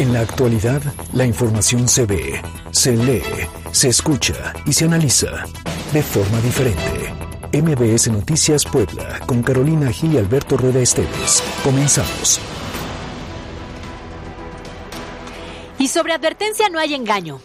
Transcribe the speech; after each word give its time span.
En 0.00 0.14
la 0.14 0.20
actualidad, 0.20 0.80
la 1.12 1.26
información 1.26 1.86
se 1.86 2.06
ve, 2.06 2.40
se 2.70 2.96
lee, 2.96 3.22
se 3.70 3.90
escucha 3.90 4.54
y 4.64 4.72
se 4.72 4.86
analiza 4.86 5.44
de 5.92 6.02
forma 6.02 6.40
diferente. 6.40 7.12
MBS 7.52 8.08
Noticias 8.08 8.64
Puebla, 8.64 9.20
con 9.26 9.42
Carolina 9.42 9.92
Gil 9.92 10.14
y 10.14 10.16
Alberto 10.16 10.56
Rueda 10.56 10.80
Esteves. 10.80 11.42
Comenzamos. 11.62 12.40
Y 15.78 15.88
sobre 15.88 16.14
advertencia 16.14 16.70
no 16.70 16.78
hay 16.78 16.94
engaño. 16.94 17.38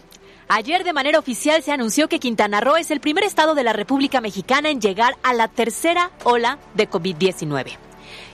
Ayer 0.48 0.86
de 0.86 0.94
manera 0.94 1.20
oficial 1.20 1.62
se 1.62 1.74
anunció 1.74 2.08
que 2.08 2.20
Quintana 2.20 2.62
Roo 2.62 2.78
es 2.78 2.90
el 2.90 3.02
primer 3.02 3.26
estado 3.26 3.54
de 3.54 3.66
la 3.66 3.74
República 3.74 4.22
Mexicana 4.22 4.70
en 4.70 4.80
llegar 4.80 5.18
a 5.24 5.34
la 5.34 5.50
tercera 5.50 6.12
ola 6.24 6.58
de 6.74 6.90
COVID-19. 6.90 7.78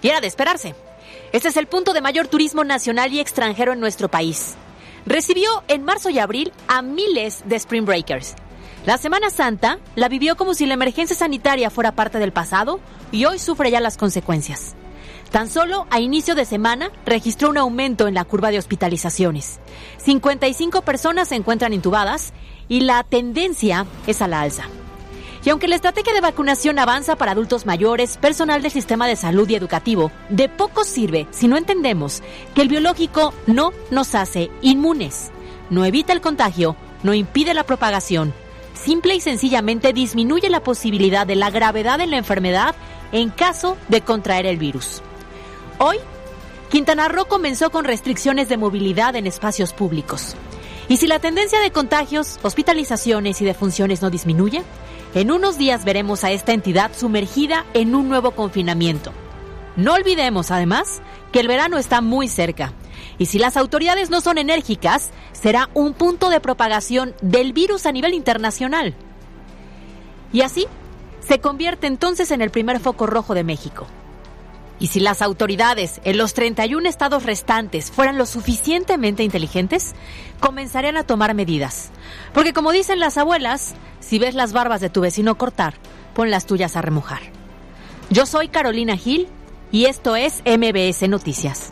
Y 0.03 0.09
era 0.09 0.21
de 0.21 0.27
esperarse. 0.27 0.75
Este 1.31 1.47
es 1.47 1.55
el 1.55 1.67
punto 1.67 1.93
de 1.93 2.01
mayor 2.01 2.27
turismo 2.27 2.65
nacional 2.65 3.13
y 3.13 3.21
extranjero 3.21 3.71
en 3.71 3.79
nuestro 3.79 4.09
país. 4.09 4.55
Recibió 5.05 5.63
en 5.69 5.83
marzo 5.83 6.09
y 6.09 6.19
abril 6.19 6.51
a 6.67 6.81
miles 6.81 7.43
de 7.45 7.55
Spring 7.55 7.85
Breakers. 7.85 8.35
La 8.85 8.97
Semana 8.97 9.29
Santa 9.29 9.79
la 9.95 10.09
vivió 10.09 10.35
como 10.35 10.53
si 10.53 10.65
la 10.65 10.73
emergencia 10.73 11.15
sanitaria 11.15 11.69
fuera 11.69 11.93
parte 11.93 12.19
del 12.19 12.33
pasado 12.33 12.81
y 13.13 13.25
hoy 13.25 13.39
sufre 13.39 13.71
ya 13.71 13.79
las 13.79 13.95
consecuencias. 13.95 14.75
Tan 15.31 15.49
solo 15.49 15.87
a 15.89 16.01
inicio 16.01 16.35
de 16.35 16.43
semana 16.43 16.91
registró 17.05 17.49
un 17.49 17.57
aumento 17.57 18.09
en 18.09 18.15
la 18.15 18.25
curva 18.25 18.51
de 18.51 18.57
hospitalizaciones. 18.57 19.61
55 19.99 20.81
personas 20.81 21.29
se 21.29 21.35
encuentran 21.35 21.71
intubadas 21.71 22.33
y 22.67 22.81
la 22.81 23.03
tendencia 23.03 23.85
es 24.05 24.21
a 24.21 24.27
la 24.27 24.41
alza. 24.41 24.65
Y 25.43 25.49
aunque 25.49 25.67
la 25.67 25.75
estrategia 25.75 26.13
de 26.13 26.21
vacunación 26.21 26.77
avanza 26.77 27.15
para 27.15 27.31
adultos 27.31 27.65
mayores, 27.65 28.17
personal 28.17 28.61
del 28.61 28.71
sistema 28.71 29.07
de 29.07 29.15
salud 29.15 29.49
y 29.49 29.55
educativo, 29.55 30.11
de 30.29 30.49
poco 30.49 30.83
sirve 30.83 31.27
si 31.31 31.47
no 31.47 31.57
entendemos 31.57 32.21
que 32.53 32.61
el 32.61 32.67
biológico 32.67 33.33
no 33.47 33.73
nos 33.89 34.13
hace 34.13 34.51
inmunes, 34.61 35.31
no 35.71 35.83
evita 35.83 36.13
el 36.13 36.21
contagio, 36.21 36.75
no 37.01 37.15
impide 37.15 37.55
la 37.55 37.63
propagación, 37.63 38.33
simple 38.75 39.15
y 39.15 39.21
sencillamente 39.21 39.93
disminuye 39.93 40.49
la 40.49 40.63
posibilidad 40.63 41.25
de 41.25 41.35
la 41.35 41.49
gravedad 41.49 41.97
de 41.97 42.07
la 42.07 42.17
enfermedad 42.17 42.75
en 43.11 43.29
caso 43.29 43.77
de 43.87 44.01
contraer 44.01 44.45
el 44.45 44.57
virus. 44.57 45.01
Hoy, 45.79 45.97
Quintana 46.69 47.07
Roo 47.07 47.25
comenzó 47.25 47.71
con 47.71 47.83
restricciones 47.83 48.47
de 48.47 48.57
movilidad 48.57 49.15
en 49.15 49.27
espacios 49.27 49.73
públicos. 49.73 50.35
Y 50.87 50.97
si 50.97 51.07
la 51.07 51.19
tendencia 51.19 51.59
de 51.59 51.71
contagios, 51.71 52.39
hospitalizaciones 52.43 53.41
y 53.41 53.45
defunciones 53.45 54.01
no 54.01 54.09
disminuye, 54.09 54.63
en 55.13 55.31
unos 55.31 55.57
días 55.57 55.83
veremos 55.83 56.23
a 56.23 56.31
esta 56.31 56.53
entidad 56.53 56.91
sumergida 56.95 57.65
en 57.73 57.95
un 57.95 58.07
nuevo 58.07 58.31
confinamiento. 58.31 59.11
No 59.75 59.93
olvidemos, 59.93 60.51
además, 60.51 61.01
que 61.31 61.39
el 61.39 61.47
verano 61.47 61.77
está 61.77 62.01
muy 62.01 62.27
cerca. 62.27 62.73
Y 63.17 63.27
si 63.27 63.39
las 63.39 63.57
autoridades 63.57 64.09
no 64.09 64.21
son 64.21 64.37
enérgicas, 64.37 65.11
será 65.31 65.69
un 65.73 65.93
punto 65.93 66.29
de 66.29 66.39
propagación 66.39 67.13
del 67.21 67.53
virus 67.53 67.85
a 67.85 67.91
nivel 67.91 68.13
internacional. 68.13 68.95
Y 70.33 70.41
así, 70.41 70.67
se 71.19 71.39
convierte 71.39 71.87
entonces 71.87 72.31
en 72.31 72.41
el 72.41 72.49
primer 72.49 72.79
foco 72.79 73.05
rojo 73.05 73.33
de 73.33 73.43
México. 73.43 73.87
Y 74.81 74.87
si 74.87 74.99
las 74.99 75.21
autoridades 75.21 76.01
en 76.05 76.17
los 76.17 76.33
31 76.33 76.89
estados 76.89 77.23
restantes 77.23 77.91
fueran 77.91 78.17
lo 78.17 78.25
suficientemente 78.25 79.21
inteligentes, 79.21 79.93
comenzarían 80.39 80.97
a 80.97 81.03
tomar 81.03 81.35
medidas. 81.35 81.91
Porque 82.33 82.51
como 82.51 82.71
dicen 82.71 82.99
las 82.99 83.19
abuelas, 83.19 83.75
si 83.99 84.17
ves 84.17 84.33
las 84.33 84.53
barbas 84.53 84.81
de 84.81 84.89
tu 84.89 85.01
vecino 85.01 85.35
cortar, 85.35 85.75
pon 86.15 86.31
las 86.31 86.47
tuyas 86.47 86.75
a 86.75 86.81
remojar. 86.81 87.21
Yo 88.09 88.25
soy 88.25 88.47
Carolina 88.47 88.97
Gil 88.97 89.27
y 89.71 89.85
esto 89.85 90.15
es 90.15 90.41
MBS 90.45 91.07
Noticias. 91.07 91.71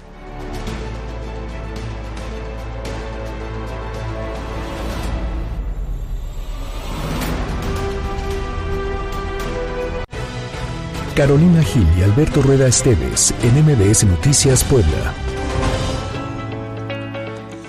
Carolina 11.19 11.61
Gil 11.61 11.85
y 11.97 12.01
Alberto 12.01 12.41
Rueda 12.41 12.65
Esteves 12.65 13.35
en 13.43 13.65
MBS 13.65 14.05
Noticias 14.05 14.63
Puebla. 14.63 15.13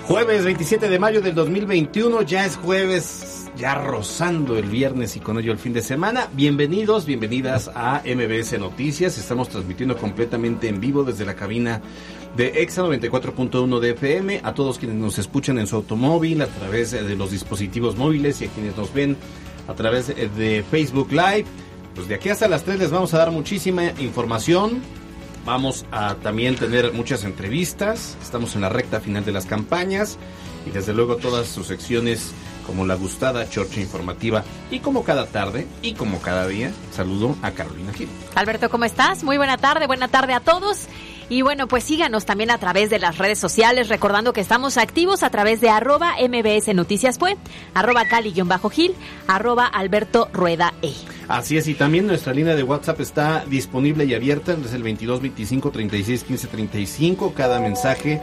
Jueves 0.05 0.45
27 0.45 0.87
de 0.87 0.97
mayo 0.97 1.19
del 1.19 1.35
2021, 1.35 2.21
ya 2.21 2.45
es 2.45 2.55
jueves 2.55 3.51
ya 3.57 3.75
rozando 3.75 4.57
el 4.57 4.69
viernes 4.69 5.17
y 5.17 5.19
con 5.19 5.37
ello 5.37 5.51
el 5.51 5.57
fin 5.57 5.73
de 5.73 5.81
semana. 5.81 6.29
Bienvenidos, 6.31 7.05
bienvenidas 7.05 7.69
a 7.75 8.01
MBS 8.05 8.57
Noticias. 8.57 9.17
Estamos 9.17 9.49
transmitiendo 9.49 9.97
completamente 9.97 10.69
en 10.69 10.79
vivo 10.79 11.03
desde 11.03 11.25
la 11.25 11.35
cabina 11.35 11.81
de 12.37 12.61
EXA 12.61 12.83
94.1 12.83 13.79
de 13.81 13.89
FM. 13.89 14.41
A 14.45 14.53
todos 14.53 14.79
quienes 14.79 14.95
nos 14.95 15.19
escuchan 15.19 15.59
en 15.59 15.67
su 15.67 15.75
automóvil, 15.75 16.41
a 16.41 16.47
través 16.47 16.91
de 16.91 17.17
los 17.17 17.31
dispositivos 17.31 17.97
móviles 17.97 18.41
y 18.41 18.45
a 18.45 18.47
quienes 18.47 18.77
nos 18.77 18.93
ven 18.93 19.17
a 19.67 19.73
través 19.73 20.07
de 20.07 20.63
Facebook 20.71 21.11
Live. 21.11 21.45
Pues 21.95 22.07
de 22.07 22.15
aquí 22.15 22.29
hasta 22.29 22.47
las 22.47 22.63
3 22.63 22.79
les 22.79 22.91
vamos 22.91 23.13
a 23.13 23.17
dar 23.17 23.31
muchísima 23.31 23.85
información. 23.99 24.81
Vamos 25.45 25.85
a 25.91 26.15
también 26.15 26.55
tener 26.55 26.93
muchas 26.93 27.23
entrevistas. 27.23 28.17
Estamos 28.21 28.55
en 28.55 28.61
la 28.61 28.69
recta 28.69 28.99
final 28.99 29.25
de 29.25 29.31
las 29.31 29.45
campañas 29.45 30.17
y 30.65 30.69
desde 30.69 30.93
luego 30.93 31.17
todas 31.17 31.47
sus 31.47 31.67
secciones 31.67 32.31
como 32.65 32.85
la 32.85 32.95
gustada 32.95 33.49
chorcha 33.49 33.81
informativa 33.81 34.43
y 34.69 34.79
como 34.79 35.03
cada 35.03 35.25
tarde 35.25 35.67
y 35.81 35.93
como 35.93 36.21
cada 36.21 36.47
día, 36.47 36.71
saludo 36.91 37.35
a 37.41 37.51
Carolina 37.51 37.91
Gil. 37.91 38.07
Alberto, 38.35 38.69
¿cómo 38.69 38.85
estás? 38.85 39.23
Muy 39.23 39.37
buena 39.37 39.57
tarde, 39.57 39.87
buena 39.87 40.07
tarde 40.07 40.33
a 40.33 40.39
todos. 40.39 40.87
Y 41.27 41.43
bueno, 41.43 41.67
pues 41.67 41.85
síganos 41.85 42.25
también 42.25 42.51
a 42.51 42.57
través 42.57 42.89
de 42.89 42.99
las 42.99 43.17
redes 43.17 43.39
sociales, 43.39 43.87
recordando 43.87 44.33
que 44.33 44.41
estamos 44.41 44.77
activos 44.77 45.23
a 45.23 45.29
través 45.29 45.61
de 45.61 45.69
arroba 45.69 46.15
mbs 46.19 46.73
noticias 46.75 47.17
arroba 47.73 48.05
cali-gil, 48.05 48.95
arroba 49.27 49.65
alberto 49.65 50.29
rueda 50.33 50.73
e. 50.81 50.93
Así 51.31 51.55
es, 51.55 51.69
y 51.69 51.75
también 51.75 52.07
nuestra 52.07 52.33
línea 52.33 52.55
de 52.55 52.63
WhatsApp 52.63 52.99
está 52.99 53.45
disponible 53.45 54.03
y 54.03 54.13
abierta, 54.13 54.51
es 54.65 54.73
el 54.73 54.83
22 54.83 55.21
25 55.21 55.71
36 55.71 56.23
15 56.25 56.47
35, 56.47 57.33
cada 57.33 57.61
mensaje 57.61 58.21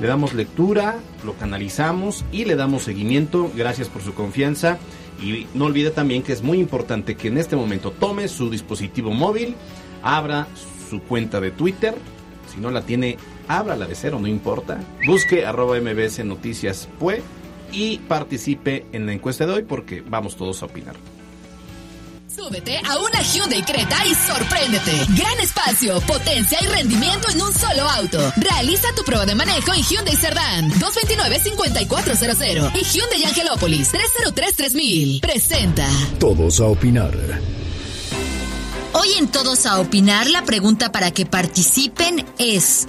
le 0.00 0.06
damos 0.06 0.34
lectura, 0.34 1.00
lo 1.24 1.34
canalizamos 1.34 2.24
y 2.30 2.44
le 2.44 2.54
damos 2.54 2.84
seguimiento. 2.84 3.50
Gracias 3.56 3.88
por 3.88 4.02
su 4.02 4.14
confianza. 4.14 4.78
Y 5.20 5.48
no 5.54 5.64
olvide 5.64 5.90
también 5.90 6.22
que 6.22 6.32
es 6.32 6.42
muy 6.42 6.60
importante 6.60 7.16
que 7.16 7.26
en 7.26 7.38
este 7.38 7.56
momento 7.56 7.90
tome 7.90 8.28
su 8.28 8.48
dispositivo 8.50 9.10
móvil, 9.10 9.56
abra 10.04 10.46
su 10.88 11.00
cuenta 11.02 11.40
de 11.40 11.50
Twitter. 11.50 11.96
Si 12.52 12.60
no 12.60 12.70
la 12.70 12.82
tiene, 12.82 13.16
ábrala 13.48 13.86
de 13.86 13.96
cero, 13.96 14.20
no 14.20 14.28
importa. 14.28 14.78
Busque 15.08 15.44
arroba 15.44 15.80
mbs 15.80 16.24
noticias 16.24 16.88
pues 17.00 17.20
y 17.72 17.98
participe 17.98 18.86
en 18.92 19.06
la 19.06 19.12
encuesta 19.12 19.44
de 19.44 19.54
hoy 19.54 19.62
porque 19.62 20.02
vamos 20.02 20.36
todos 20.36 20.62
a 20.62 20.66
opinar. 20.66 20.94
Súbete 22.34 22.78
a 22.78 22.98
una 22.98 23.22
Hyundai 23.22 23.62
Creta 23.62 24.04
y 24.06 24.14
sorpréndete. 24.14 25.06
Gran 25.16 25.38
espacio, 25.40 26.00
potencia 26.00 26.58
y 26.60 26.66
rendimiento 26.66 27.30
en 27.30 27.40
un 27.40 27.52
solo 27.52 27.88
auto. 27.88 28.18
Realiza 28.36 28.88
tu 28.96 29.04
prueba 29.04 29.24
de 29.24 29.36
manejo 29.36 29.72
en 29.72 29.82
Hyundai 29.82 30.16
Cerdán 30.16 30.70
229-5400 30.72 32.72
y 32.74 32.84
Hyundai 32.84 33.24
Angelópolis 33.24 33.92
303-3000. 33.92 35.20
Presenta. 35.20 35.86
Todos 36.18 36.58
a 36.60 36.64
opinar. 36.64 37.14
Hoy 38.94 39.08
en 39.18 39.28
Todos 39.28 39.66
a 39.66 39.78
opinar 39.78 40.28
la 40.28 40.44
pregunta 40.44 40.90
para 40.90 41.12
que 41.12 41.26
participen 41.26 42.26
es... 42.38 42.88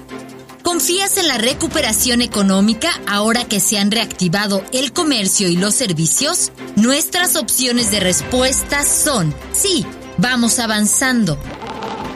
¿Confías 0.66 1.18
en 1.18 1.28
la 1.28 1.38
recuperación 1.38 2.24
económica 2.24 2.90
ahora 3.06 3.46
que 3.46 3.60
se 3.60 3.78
han 3.78 3.92
reactivado 3.92 4.64
el 4.74 4.94
comercio 4.94 5.48
y 5.48 5.58
los 5.58 5.76
servicios? 5.76 6.52
Nuestras 6.76 7.36
opciones 7.36 7.92
de 7.92 8.00
respuesta 8.00 8.84
son 8.84 9.32
sí, 9.54 9.86
vamos 10.18 10.58
avanzando. 10.58 11.38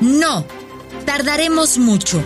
No, 0.02 0.48
tardaremos 1.06 1.78
mucho. 1.78 2.24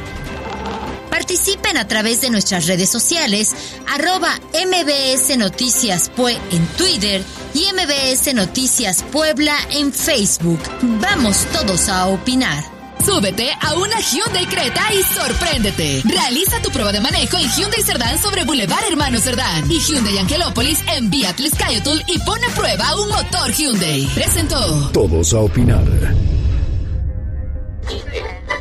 Participen 1.10 1.76
a 1.76 1.90
través 1.90 2.22
de 2.22 2.30
nuestras 2.30 2.68
redes 2.68 2.90
sociales, 2.90 3.52
arroba 3.90 4.34
MBS 4.54 5.38
Noticias 5.38 6.08
Pue 6.08 6.40
en 6.52 6.66
Twitter 6.78 7.22
y 7.54 7.66
MBS 7.74 8.34
Noticias 8.34 9.04
Puebla 9.12 9.58
en 9.72 9.92
Facebook. 9.92 10.62
Vamos 11.02 11.46
todos 11.52 11.90
a 11.90 12.08
opinar. 12.08 12.73
Súbete 13.06 13.50
a 13.60 13.74
una 13.76 14.00
Hyundai 14.00 14.46
Creta 14.46 14.82
y 14.94 15.04
sorpréndete. 15.04 16.04
Realiza 16.06 16.62
tu 16.62 16.70
prueba 16.72 16.92
de 16.94 17.02
manejo 17.02 17.38
en 17.38 17.50
Hyundai 17.50 17.84
Cerdán 17.84 18.18
sobre 18.18 18.46
Boulevard 18.46 18.86
Hermano 18.90 19.20
Cerdán 19.20 19.70
y 19.70 19.80
Hyundai 19.80 20.18
Angelópolis 20.20 20.82
en 20.96 21.10
Beatriz 21.10 21.54
Cayotul 21.56 22.02
y 22.08 22.18
pone 22.20 22.46
a 22.46 22.56
prueba 22.56 22.96
un 23.02 23.10
motor 23.10 23.52
Hyundai. 23.52 24.08
Presentó. 24.16 24.90
Todos 24.94 25.34
a 25.34 25.42
opinar. 25.42 25.84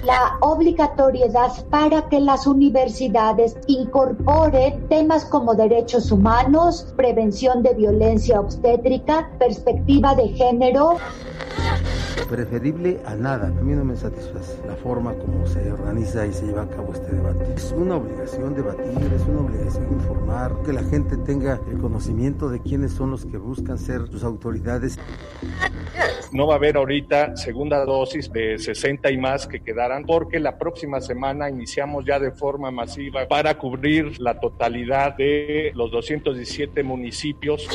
La 0.04 0.36
obligatoriedad 0.40 1.64
para 1.70 2.08
que 2.08 2.18
las 2.18 2.44
universidades 2.48 3.56
incorporen 3.68 4.88
temas 4.88 5.24
como 5.24 5.54
derechos 5.54 6.10
humanos, 6.10 6.92
prevención 6.96 7.62
de 7.62 7.74
violencia 7.74 8.40
obstétrica, 8.40 9.30
perspectiva 9.38 10.16
de 10.16 10.30
género 10.30 10.98
Preferible 12.32 12.98
a 13.04 13.14
nada. 13.14 13.48
A 13.48 13.62
mí 13.62 13.74
no 13.74 13.84
me 13.84 13.94
satisface 13.94 14.66
la 14.66 14.74
forma 14.74 15.12
como 15.12 15.46
se 15.46 15.70
organiza 15.70 16.26
y 16.26 16.32
se 16.32 16.46
lleva 16.46 16.62
a 16.62 16.66
cabo 16.66 16.94
este 16.94 17.14
debate. 17.14 17.44
Es 17.54 17.74
una 17.76 17.96
obligación 17.96 18.54
debatir, 18.54 19.12
es 19.14 19.22
una 19.28 19.40
obligación 19.40 19.92
informar, 19.92 20.54
que 20.64 20.72
la 20.72 20.82
gente 20.82 21.18
tenga 21.18 21.60
el 21.70 21.76
conocimiento 21.76 22.48
de 22.48 22.62
quiénes 22.62 22.92
son 22.92 23.10
los 23.10 23.26
que 23.26 23.36
buscan 23.36 23.76
ser 23.76 24.06
sus 24.08 24.24
autoridades. 24.24 24.98
No 26.32 26.46
va 26.46 26.54
a 26.54 26.56
haber 26.56 26.78
ahorita 26.78 27.36
segunda 27.36 27.84
dosis 27.84 28.32
de 28.32 28.58
60 28.58 29.10
y 29.10 29.18
más 29.18 29.46
que 29.46 29.60
quedarán 29.60 30.06
porque 30.06 30.40
la 30.40 30.56
próxima 30.56 31.02
semana 31.02 31.50
iniciamos 31.50 32.06
ya 32.06 32.18
de 32.18 32.30
forma 32.30 32.70
masiva 32.70 33.28
para 33.28 33.58
cubrir 33.58 34.18
la 34.18 34.40
totalidad 34.40 35.18
de 35.18 35.70
los 35.74 35.90
217 35.90 36.82
municipios. 36.82 37.68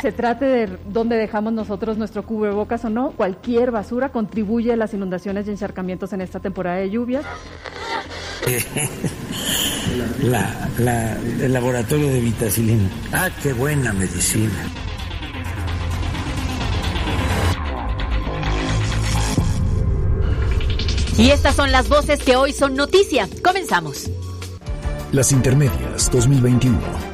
Se 0.00 0.12
trate 0.12 0.44
de 0.44 0.78
dónde 0.86 1.16
dejamos 1.16 1.52
nosotros 1.52 1.98
nuestro 1.98 2.24
cubrebocas 2.24 2.84
o 2.84 2.90
no, 2.90 3.12
cualquier 3.12 3.70
basura 3.70 4.08
contribuye 4.10 4.72
a 4.72 4.76
las 4.76 4.94
inundaciones 4.94 5.46
y 5.46 5.50
encharcamientos 5.50 6.12
en 6.12 6.22
esta 6.22 6.40
temporada 6.40 6.76
de 6.76 6.90
lluvias. 6.90 7.24
el 11.40 11.52
laboratorio 11.52 12.08
de 12.08 12.20
vitacilina. 12.20 12.88
Ah, 13.12 13.28
qué 13.42 13.52
buena 13.52 13.92
medicina. 13.92 14.70
Y 21.18 21.30
estas 21.30 21.54
son 21.54 21.70
las 21.70 21.88
voces 21.88 22.20
que 22.22 22.36
hoy 22.36 22.52
son 22.52 22.74
noticia. 22.74 23.28
Comenzamos. 23.44 24.10
Las 25.12 25.30
Intermedias 25.30 26.10
2021. 26.10 27.11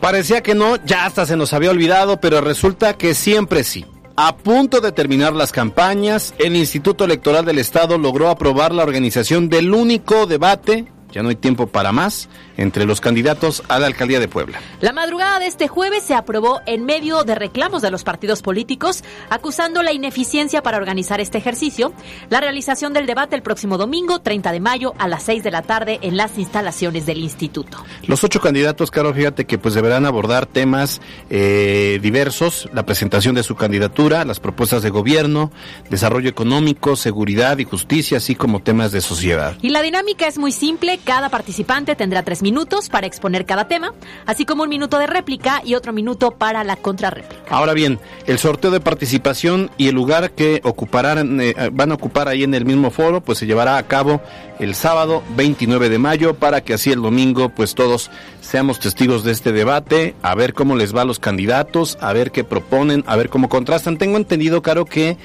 Parecía 0.00 0.42
que 0.42 0.54
no, 0.54 0.76
ya 0.84 1.06
hasta 1.06 1.26
se 1.26 1.36
nos 1.36 1.52
había 1.52 1.70
olvidado, 1.70 2.20
pero 2.20 2.40
resulta 2.40 2.94
que 2.94 3.14
siempre 3.14 3.64
sí. 3.64 3.84
A 4.16 4.36
punto 4.36 4.80
de 4.80 4.92
terminar 4.92 5.32
las 5.34 5.52
campañas, 5.52 6.34
el 6.38 6.56
Instituto 6.56 7.04
Electoral 7.04 7.44
del 7.44 7.58
Estado 7.58 7.98
logró 7.98 8.28
aprobar 8.30 8.72
la 8.72 8.82
organización 8.82 9.48
del 9.48 9.72
único 9.72 10.26
debate 10.26 10.86
ya 11.12 11.22
no 11.22 11.30
hay 11.30 11.36
tiempo 11.36 11.66
para 11.66 11.92
más 11.92 12.28
entre 12.58 12.84
los 12.84 13.00
candidatos 13.00 13.62
a 13.68 13.78
la 13.78 13.86
alcaldía 13.86 14.20
de 14.20 14.28
Puebla. 14.28 14.60
La 14.80 14.92
madrugada 14.92 15.38
de 15.38 15.46
este 15.46 15.68
jueves 15.68 16.02
se 16.02 16.14
aprobó 16.14 16.60
en 16.66 16.84
medio 16.84 17.24
de 17.24 17.34
reclamos 17.34 17.80
de 17.80 17.90
los 17.90 18.04
partidos 18.04 18.42
políticos 18.42 19.02
acusando 19.30 19.82
la 19.82 19.92
ineficiencia 19.92 20.62
para 20.62 20.76
organizar 20.76 21.20
este 21.20 21.38
ejercicio, 21.38 21.92
la 22.28 22.40
realización 22.40 22.92
del 22.92 23.06
debate 23.06 23.36
el 23.36 23.42
próximo 23.42 23.78
domingo 23.78 24.20
30 24.20 24.52
de 24.52 24.60
mayo 24.60 24.94
a 24.98 25.08
las 25.08 25.22
6 25.22 25.42
de 25.44 25.50
la 25.50 25.62
tarde 25.62 26.00
en 26.02 26.16
las 26.16 26.36
instalaciones 26.36 27.06
del 27.06 27.18
instituto. 27.18 27.78
Los 28.06 28.24
ocho 28.24 28.40
candidatos, 28.40 28.90
Caro, 28.90 29.14
fíjate 29.14 29.46
que 29.46 29.58
pues 29.58 29.74
deberán 29.74 30.04
abordar 30.04 30.46
temas 30.46 31.00
eh, 31.30 32.00
diversos, 32.02 32.68
la 32.72 32.84
presentación 32.84 33.36
de 33.36 33.44
su 33.44 33.54
candidatura, 33.54 34.24
las 34.24 34.40
propuestas 34.40 34.82
de 34.82 34.90
gobierno, 34.90 35.52
desarrollo 35.90 36.28
económico, 36.28 36.96
seguridad 36.96 37.58
y 37.58 37.64
justicia, 37.64 38.16
así 38.16 38.34
como 38.34 38.60
temas 38.60 38.90
de 38.90 39.00
sociedad. 39.00 39.56
Y 39.62 39.70
la 39.70 39.80
dinámica 39.80 40.26
es 40.26 40.38
muy 40.38 40.50
simple 40.50 40.98
cada 41.04 41.28
participante 41.28 41.94
tendrá 41.94 42.24
tres 42.24 42.42
minutos 42.42 42.47
para 42.90 43.06
exponer 43.06 43.46
cada 43.46 43.68
tema, 43.68 43.94
así 44.26 44.44
como 44.44 44.62
un 44.62 44.68
minuto 44.68 44.98
de 44.98 45.06
réplica 45.06 45.62
y 45.64 45.74
otro 45.74 45.92
minuto 45.92 46.32
para 46.32 46.64
la 46.64 46.76
contrarréplica. 46.76 47.42
Ahora 47.50 47.72
bien, 47.72 47.98
el 48.26 48.38
sorteo 48.38 48.70
de 48.70 48.80
participación 48.80 49.70
y 49.76 49.88
el 49.88 49.94
lugar 49.94 50.32
que 50.32 50.60
ocuparán, 50.64 51.40
eh, 51.40 51.54
van 51.72 51.92
a 51.92 51.94
ocupar 51.94 52.28
ahí 52.28 52.42
en 52.42 52.54
el 52.54 52.64
mismo 52.64 52.90
foro, 52.90 53.20
pues 53.20 53.38
se 53.38 53.46
llevará 53.46 53.78
a 53.78 53.82
cabo 53.84 54.20
el 54.58 54.74
sábado 54.74 55.22
29 55.36 55.88
de 55.88 55.98
mayo 55.98 56.34
para 56.34 56.62
que 56.62 56.74
así 56.74 56.90
el 56.90 57.00
domingo 57.00 57.48
pues 57.50 57.74
todos 57.74 58.10
seamos 58.40 58.80
testigos 58.80 59.22
de 59.22 59.32
este 59.32 59.52
debate, 59.52 60.14
a 60.22 60.34
ver 60.34 60.52
cómo 60.52 60.74
les 60.74 60.94
va 60.94 61.02
a 61.02 61.04
los 61.04 61.18
candidatos, 61.18 61.96
a 62.00 62.12
ver 62.12 62.32
qué 62.32 62.44
proponen, 62.44 63.04
a 63.06 63.16
ver 63.16 63.28
cómo 63.28 63.48
contrastan. 63.48 63.98
Tengo 63.98 64.16
entendido, 64.16 64.62
Caro, 64.62 64.84
que 64.84 65.10
eh, 65.10 65.16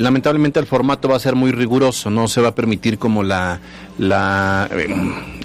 lamentablemente 0.00 0.60
el 0.60 0.66
formato 0.66 1.08
va 1.08 1.16
a 1.16 1.20
ser 1.20 1.36
muy 1.36 1.52
riguroso, 1.52 2.10
no 2.10 2.28
se 2.28 2.40
va 2.40 2.48
a 2.48 2.54
permitir 2.54 2.98
como 2.98 3.22
la, 3.22 3.60
la 3.98 4.68
eh, 4.72 4.94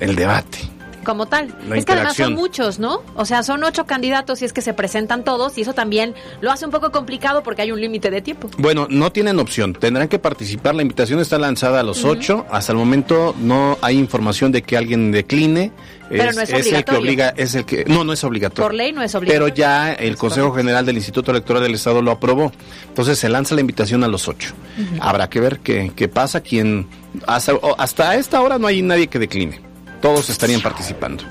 el 0.02 0.16
debate 0.16 0.77
como 1.08 1.26
tal. 1.26 1.56
es 1.74 1.86
que 1.86 1.94
además 1.94 2.18
son 2.18 2.34
muchos, 2.34 2.80
¿no? 2.80 3.02
O 3.16 3.24
sea, 3.24 3.42
son 3.42 3.64
ocho 3.64 3.86
candidatos 3.86 4.42
y 4.42 4.46
es 4.46 4.52
que 4.52 4.62
se 4.62 4.74
presentan 4.74 5.24
todos 5.24 5.58
y 5.58 5.62
eso 5.62 5.74
también 5.74 6.14
lo 6.42 6.52
hace 6.52 6.66
un 6.66 6.72
poco 6.72 6.92
complicado 6.92 7.44
porque 7.44 7.62
hay 7.62 7.72
un 7.72 7.80
límite 7.80 8.12
de 8.12 8.22
tiempo. 8.22 8.50
Bueno, 8.58 8.88
no 8.90 9.10
tienen 9.14 9.40
opción, 9.40 9.72
tendrán 9.72 10.10
que 10.10 10.20
participar. 10.20 10.76
La 10.76 10.82
invitación 10.82 11.22
está 11.22 11.38
lanzada 11.38 11.80
a 11.80 11.84
los 11.84 12.04
ocho. 12.04 12.46
Hasta 12.52 12.74
el 12.74 12.78
momento 12.78 13.34
no 13.40 13.78
hay 13.82 13.98
información 13.98 14.52
de 14.52 14.64
que 14.64 14.76
alguien 14.76 15.14
decline. 15.14 15.72
Pero 16.10 16.34
no 16.34 16.42
es, 16.42 16.50
es 16.50 16.72
el 16.74 16.84
que 16.84 16.96
obliga, 16.96 17.34
es 17.38 17.56
el 17.56 17.66
que 17.66 17.86
no, 17.86 18.04
no 18.04 18.12
es 18.12 18.24
obligatorio. 18.26 18.66
Por 18.66 18.74
ley 18.74 18.92
no 18.92 19.02
es 19.02 19.16
obligatorio. 19.16 19.46
Pero 19.46 19.56
ya 19.56 19.94
el 19.94 20.18
Consejo 20.18 20.54
General 20.54 20.86
del 20.86 20.98
Instituto 20.98 21.32
Electoral 21.32 21.64
del 21.64 21.76
Estado 21.76 22.02
lo 22.02 22.12
aprobó. 22.12 22.52
Entonces 22.88 23.18
se 23.18 23.30
lanza 23.30 23.56
la 23.56 23.62
invitación 23.62 24.04
a 24.04 24.10
los 24.10 24.28
ocho. 24.28 24.54
Habrá 25.00 25.30
que 25.30 25.40
ver 25.40 25.60
qué, 25.60 25.92
qué 25.96 26.10
pasa. 26.10 26.42
Quien 26.42 26.88
hasta, 27.26 27.54
hasta 27.78 28.16
esta 28.16 28.42
hora 28.42 28.58
no 28.58 28.68
hay 28.68 28.82
nadie 28.82 29.08
que 29.08 29.20
decline 29.20 29.67
todos 30.02 30.30
estarían 30.30 30.62
participando. 30.62 31.24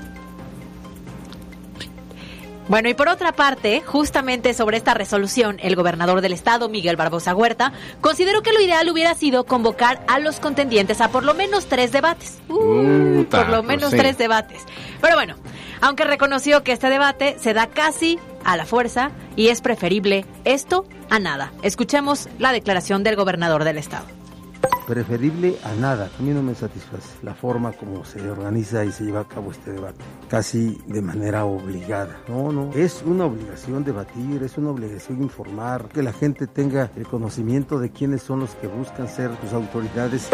Bueno, 2.67 2.89
y 2.89 2.93
por 2.93 3.07
otra 3.07 3.31
parte, 3.31 3.81
justamente 3.85 4.53
sobre 4.53 4.75
esta 4.75 4.93
resolución, 4.93 5.57
el 5.61 5.77
gobernador 5.77 6.19
del 6.19 6.33
estado, 6.33 6.67
Miguel 6.67 6.97
Barbosa 6.97 7.33
Huerta, 7.33 7.71
consideró 8.01 8.41
que 8.41 8.51
lo 8.51 8.59
ideal 8.59 8.89
hubiera 8.89 9.15
sido 9.15 9.45
convocar 9.45 10.03
a 10.07 10.19
los 10.19 10.41
contendientes 10.41 10.99
a 10.99 11.09
por 11.09 11.23
lo 11.23 11.33
menos 11.33 11.67
tres 11.67 11.93
debates. 11.93 12.39
Uh, 12.49 13.23
por 13.23 13.47
lo 13.47 13.63
menos 13.63 13.91
tres 13.91 14.17
debates. 14.17 14.63
Pero 14.99 15.15
bueno, 15.15 15.35
aunque 15.79 16.03
reconoció 16.03 16.63
que 16.63 16.73
este 16.73 16.89
debate 16.89 17.37
se 17.39 17.53
da 17.53 17.67
casi 17.67 18.19
a 18.43 18.57
la 18.57 18.65
fuerza 18.65 19.11
y 19.37 19.47
es 19.47 19.61
preferible 19.61 20.25
esto 20.43 20.85
a 21.09 21.19
nada. 21.19 21.53
Escuchemos 21.61 22.27
la 22.37 22.51
declaración 22.51 23.01
del 23.01 23.15
gobernador 23.15 23.63
del 23.63 23.77
estado 23.77 24.17
preferible 24.87 25.57
a 25.63 25.73
nada. 25.75 26.09
A 26.17 26.21
mí 26.21 26.31
no 26.31 26.41
me 26.41 26.55
satisface 26.55 27.09
la 27.21 27.35
forma 27.35 27.73
como 27.73 28.05
se 28.05 28.21
organiza 28.29 28.85
y 28.85 28.91
se 28.91 29.03
lleva 29.03 29.21
a 29.21 29.27
cabo 29.27 29.51
este 29.51 29.73
debate, 29.73 30.03
casi 30.29 30.77
de 30.87 31.01
manera 31.01 31.45
obligada. 31.45 32.17
No, 32.27 32.51
no, 32.51 32.71
es 32.73 33.03
una 33.05 33.25
obligación 33.25 33.83
debatir, 33.83 34.41
es 34.43 34.57
una 34.57 34.69
obligación 34.69 35.21
informar, 35.21 35.89
que 35.89 36.01
la 36.01 36.13
gente 36.13 36.47
tenga 36.47 36.89
el 36.95 37.05
conocimiento 37.05 37.79
de 37.79 37.91
quiénes 37.91 38.23
son 38.23 38.39
los 38.39 38.51
que 38.55 38.67
buscan 38.67 39.09
ser 39.09 39.31
sus 39.41 39.51
autoridades. 39.51 40.29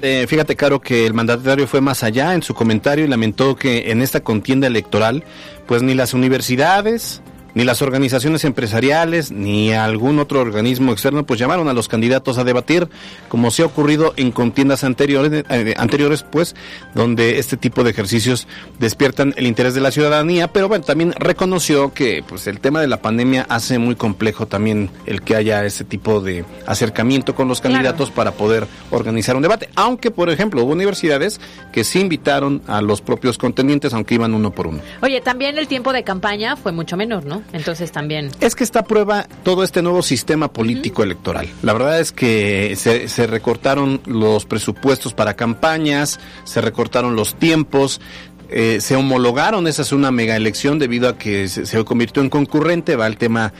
Eh, 0.00 0.26
fíjate, 0.28 0.54
Caro, 0.54 0.80
que 0.80 1.06
el 1.06 1.12
mandatario 1.12 1.66
fue 1.66 1.80
más 1.80 2.04
allá 2.04 2.32
en 2.34 2.42
su 2.42 2.54
comentario 2.54 3.04
y 3.04 3.08
lamentó 3.08 3.56
que 3.56 3.90
en 3.90 4.00
esta 4.00 4.20
contienda 4.20 4.68
electoral, 4.68 5.24
pues 5.66 5.82
ni 5.82 5.94
las 5.94 6.14
universidades, 6.14 7.20
ni 7.54 7.64
las 7.64 7.82
organizaciones 7.82 8.44
empresariales 8.44 9.30
ni 9.30 9.72
algún 9.72 10.18
otro 10.18 10.40
organismo 10.40 10.92
externo 10.92 11.24
pues 11.24 11.40
llamaron 11.40 11.68
a 11.68 11.72
los 11.72 11.88
candidatos 11.88 12.38
a 12.38 12.44
debatir 12.44 12.88
como 13.28 13.50
se 13.50 13.62
ha 13.62 13.66
ocurrido 13.66 14.12
en 14.16 14.32
contiendas 14.32 14.84
anteriores 14.84 15.44
eh, 15.50 15.74
anteriores 15.76 16.22
pues 16.22 16.54
donde 16.94 17.38
este 17.38 17.56
tipo 17.56 17.84
de 17.84 17.90
ejercicios 17.90 18.46
despiertan 18.78 19.34
el 19.36 19.46
interés 19.46 19.74
de 19.74 19.80
la 19.80 19.90
ciudadanía. 19.90 20.48
Pero 20.48 20.68
bueno 20.68 20.84
también 20.84 21.12
reconoció 21.18 21.92
que 21.92 22.22
pues 22.26 22.46
el 22.46 22.60
tema 22.60 22.80
de 22.80 22.86
la 22.86 23.02
pandemia 23.02 23.46
hace 23.48 23.78
muy 23.78 23.96
complejo 23.96 24.46
también 24.46 24.90
el 25.06 25.22
que 25.22 25.36
haya 25.36 25.64
ese 25.64 25.84
tipo 25.84 26.20
de 26.20 26.44
acercamiento 26.66 27.34
con 27.34 27.48
los 27.48 27.60
candidatos 27.60 28.10
para 28.10 28.32
poder 28.32 28.66
organizar 28.90 29.36
un 29.36 29.42
debate. 29.42 29.68
Aunque 29.74 30.10
por 30.10 30.30
ejemplo 30.30 30.62
hubo 30.62 30.72
universidades 30.72 31.40
que 31.72 31.84
sí 31.84 32.00
invitaron 32.00 32.62
a 32.66 32.82
los 32.82 33.00
propios 33.00 33.38
contendientes 33.38 33.94
aunque 33.94 34.14
iban 34.14 34.34
uno 34.34 34.50
por 34.50 34.66
uno. 34.66 34.80
Oye 35.02 35.20
también 35.20 35.58
el 35.58 35.68
tiempo 35.68 35.92
de 35.92 36.04
campaña 36.04 36.56
fue 36.56 36.72
mucho 36.72 36.96
menor 36.96 37.24
no 37.24 37.42
entonces 37.52 37.92
también. 37.92 38.30
Es 38.40 38.54
que 38.54 38.64
está 38.64 38.80
a 38.80 38.84
prueba 38.84 39.26
todo 39.42 39.64
este 39.64 39.82
nuevo 39.82 40.02
sistema 40.02 40.52
político 40.52 41.02
electoral. 41.02 41.48
La 41.62 41.72
verdad 41.72 42.00
es 42.00 42.12
que 42.12 42.74
se, 42.76 43.26
recortaron 43.26 44.00
los 44.06 44.44
presupuestos 44.44 45.14
para 45.14 45.34
campañas, 45.34 46.20
se 46.44 46.60
recortaron 46.60 47.16
los 47.16 47.34
tiempos. 47.34 48.00
Eh, 48.50 48.80
se 48.80 48.96
homologaron, 48.96 49.66
esa 49.66 49.82
es 49.82 49.92
una 49.92 50.10
mega 50.10 50.34
elección 50.34 50.78
debido 50.78 51.10
a 51.10 51.18
que 51.18 51.48
se, 51.48 51.66
se 51.66 51.84
convirtió 51.84 52.22
en 52.22 52.30
concurrente, 52.30 52.96
va 52.96 53.06
el 53.06 53.18
tema 53.18 53.52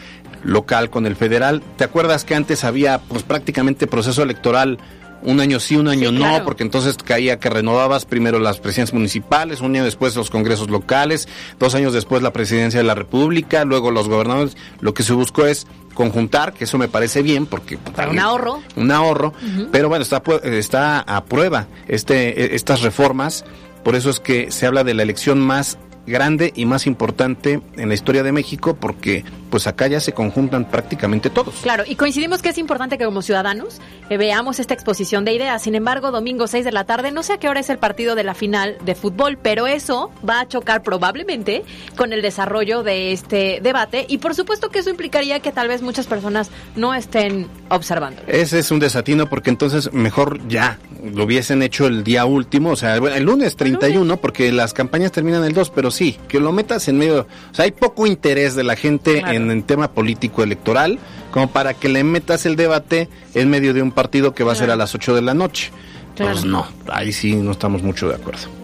local 0.44 0.88
con 0.88 1.06
el 1.06 1.14
federal. 1.14 1.62
¿Te 1.76 1.84
acuerdas 1.84 2.24
que 2.24 2.34
antes 2.34 2.64
había 2.64 2.98
pues 2.98 3.22
prácticamente 3.22 3.86
proceso 3.86 4.22
electoral 4.22 4.78
un 5.22 5.40
año 5.40 5.60
sí, 5.60 5.76
un 5.76 5.88
año 5.88 6.12
no, 6.12 6.42
porque 6.44 6.62
entonces 6.62 6.96
caía 6.96 7.38
que 7.38 7.50
renovabas 7.50 8.04
primero 8.04 8.38
las 8.38 8.58
presidencias 8.60 8.94
municipales, 8.94 9.60
un 9.60 9.74
año 9.74 9.84
después 9.84 10.16
los 10.16 10.30
congresos 10.30 10.70
locales, 10.70 11.28
dos 11.58 11.74
años 11.74 11.92
después 11.92 12.22
la 12.22 12.32
presidencia 12.32 12.78
de 12.78 12.84
la 12.84 12.94
República, 12.94 13.64
luego 13.64 13.90
los 13.90 14.08
gobernadores. 14.08 14.56
Lo 14.80 14.94
que 14.94 15.02
se 15.02 15.12
buscó 15.12 15.46
es 15.46 15.66
conjuntar, 15.94 16.52
que 16.52 16.64
eso 16.64 16.78
me 16.78 16.88
parece 16.88 17.22
bien, 17.22 17.46
porque... 17.46 17.76
Para 17.76 18.10
un 18.10 18.18
ahorro. 18.18 18.62
Un 18.76 18.90
ahorro, 18.92 19.32
pero 19.72 19.88
bueno, 19.88 20.02
está, 20.02 20.22
está 20.44 21.00
a 21.00 21.24
prueba 21.24 21.66
este, 21.88 22.40
e, 22.40 22.54
estas 22.54 22.82
reformas, 22.82 23.44
por 23.82 23.96
eso 23.96 24.10
es 24.10 24.20
que 24.20 24.52
se 24.52 24.66
habla 24.66 24.84
de 24.84 24.94
la 24.94 25.02
elección 25.02 25.40
más 25.40 25.78
grande 26.08 26.52
y 26.54 26.66
más 26.66 26.86
importante 26.86 27.60
en 27.76 27.88
la 27.88 27.94
historia 27.94 28.22
de 28.22 28.32
México 28.32 28.76
porque 28.76 29.24
pues 29.50 29.66
acá 29.66 29.86
ya 29.86 30.00
se 30.00 30.12
conjuntan 30.12 30.66
prácticamente 30.66 31.30
todos. 31.30 31.54
Claro, 31.62 31.84
y 31.86 31.96
coincidimos 31.96 32.42
que 32.42 32.50
es 32.50 32.58
importante 32.58 32.98
que 32.98 33.04
como 33.04 33.22
ciudadanos 33.22 33.80
eh, 34.10 34.16
veamos 34.16 34.58
esta 34.58 34.74
exposición 34.74 35.24
de 35.24 35.32
ideas. 35.32 35.62
Sin 35.62 35.74
embargo, 35.74 36.10
domingo 36.10 36.46
6 36.46 36.64
de 36.64 36.72
la 36.72 36.84
tarde, 36.84 37.12
no 37.12 37.22
sé 37.22 37.34
a 37.34 37.38
qué 37.38 37.48
hora 37.48 37.60
es 37.60 37.70
el 37.70 37.78
partido 37.78 38.14
de 38.14 38.24
la 38.24 38.34
final 38.34 38.76
de 38.84 38.94
fútbol, 38.94 39.38
pero 39.40 39.66
eso 39.66 40.10
va 40.28 40.40
a 40.40 40.48
chocar 40.48 40.82
probablemente 40.82 41.64
con 41.96 42.12
el 42.12 42.22
desarrollo 42.22 42.82
de 42.82 43.12
este 43.12 43.60
debate 43.62 44.06
y 44.08 44.18
por 44.18 44.34
supuesto 44.34 44.68
que 44.70 44.80
eso 44.80 44.90
implicaría 44.90 45.40
que 45.40 45.52
tal 45.52 45.68
vez 45.68 45.82
muchas 45.82 46.06
personas 46.06 46.50
no 46.76 46.94
estén 46.94 47.48
observando. 47.68 48.22
Ese 48.26 48.58
es 48.58 48.70
un 48.70 48.78
desatino 48.78 49.28
porque 49.28 49.50
entonces 49.50 49.92
mejor 49.92 50.46
ya 50.48 50.78
lo 51.02 51.24
hubiesen 51.24 51.62
hecho 51.62 51.86
el 51.86 52.04
día 52.04 52.24
último, 52.24 52.70
o 52.70 52.76
sea, 52.76 52.96
el 52.96 53.24
lunes 53.24 53.56
31, 53.56 54.16
porque 54.18 54.50
las 54.52 54.72
campañas 54.72 55.12
terminan 55.12 55.44
el 55.44 55.52
2, 55.52 55.70
pero 55.70 55.90
sí, 55.90 56.18
que 56.28 56.40
lo 56.40 56.52
metas 56.52 56.88
en 56.88 56.98
medio, 56.98 57.26
o 57.50 57.54
sea, 57.54 57.64
hay 57.64 57.72
poco 57.72 58.06
interés 58.06 58.54
de 58.54 58.64
la 58.64 58.76
gente 58.76 59.18
en 59.18 59.50
el 59.50 59.64
tema 59.64 59.92
político 59.92 60.42
electoral 60.42 60.98
como 61.30 61.50
para 61.50 61.74
que 61.74 61.88
le 61.88 62.04
metas 62.04 62.46
el 62.46 62.56
debate 62.56 63.08
en 63.34 63.50
medio 63.50 63.74
de 63.74 63.82
un 63.82 63.92
partido 63.92 64.34
que 64.34 64.44
va 64.44 64.52
a 64.52 64.56
ser 64.56 64.70
a 64.70 64.76
las 64.76 64.94
8 64.94 65.14
de 65.14 65.22
la 65.22 65.34
noche. 65.34 65.70
Pues 66.16 66.44
no, 66.44 66.66
ahí 66.90 67.12
sí 67.12 67.36
no 67.36 67.52
estamos 67.52 67.82
mucho 67.82 68.08
de 68.08 68.16
acuerdo. 68.16 68.57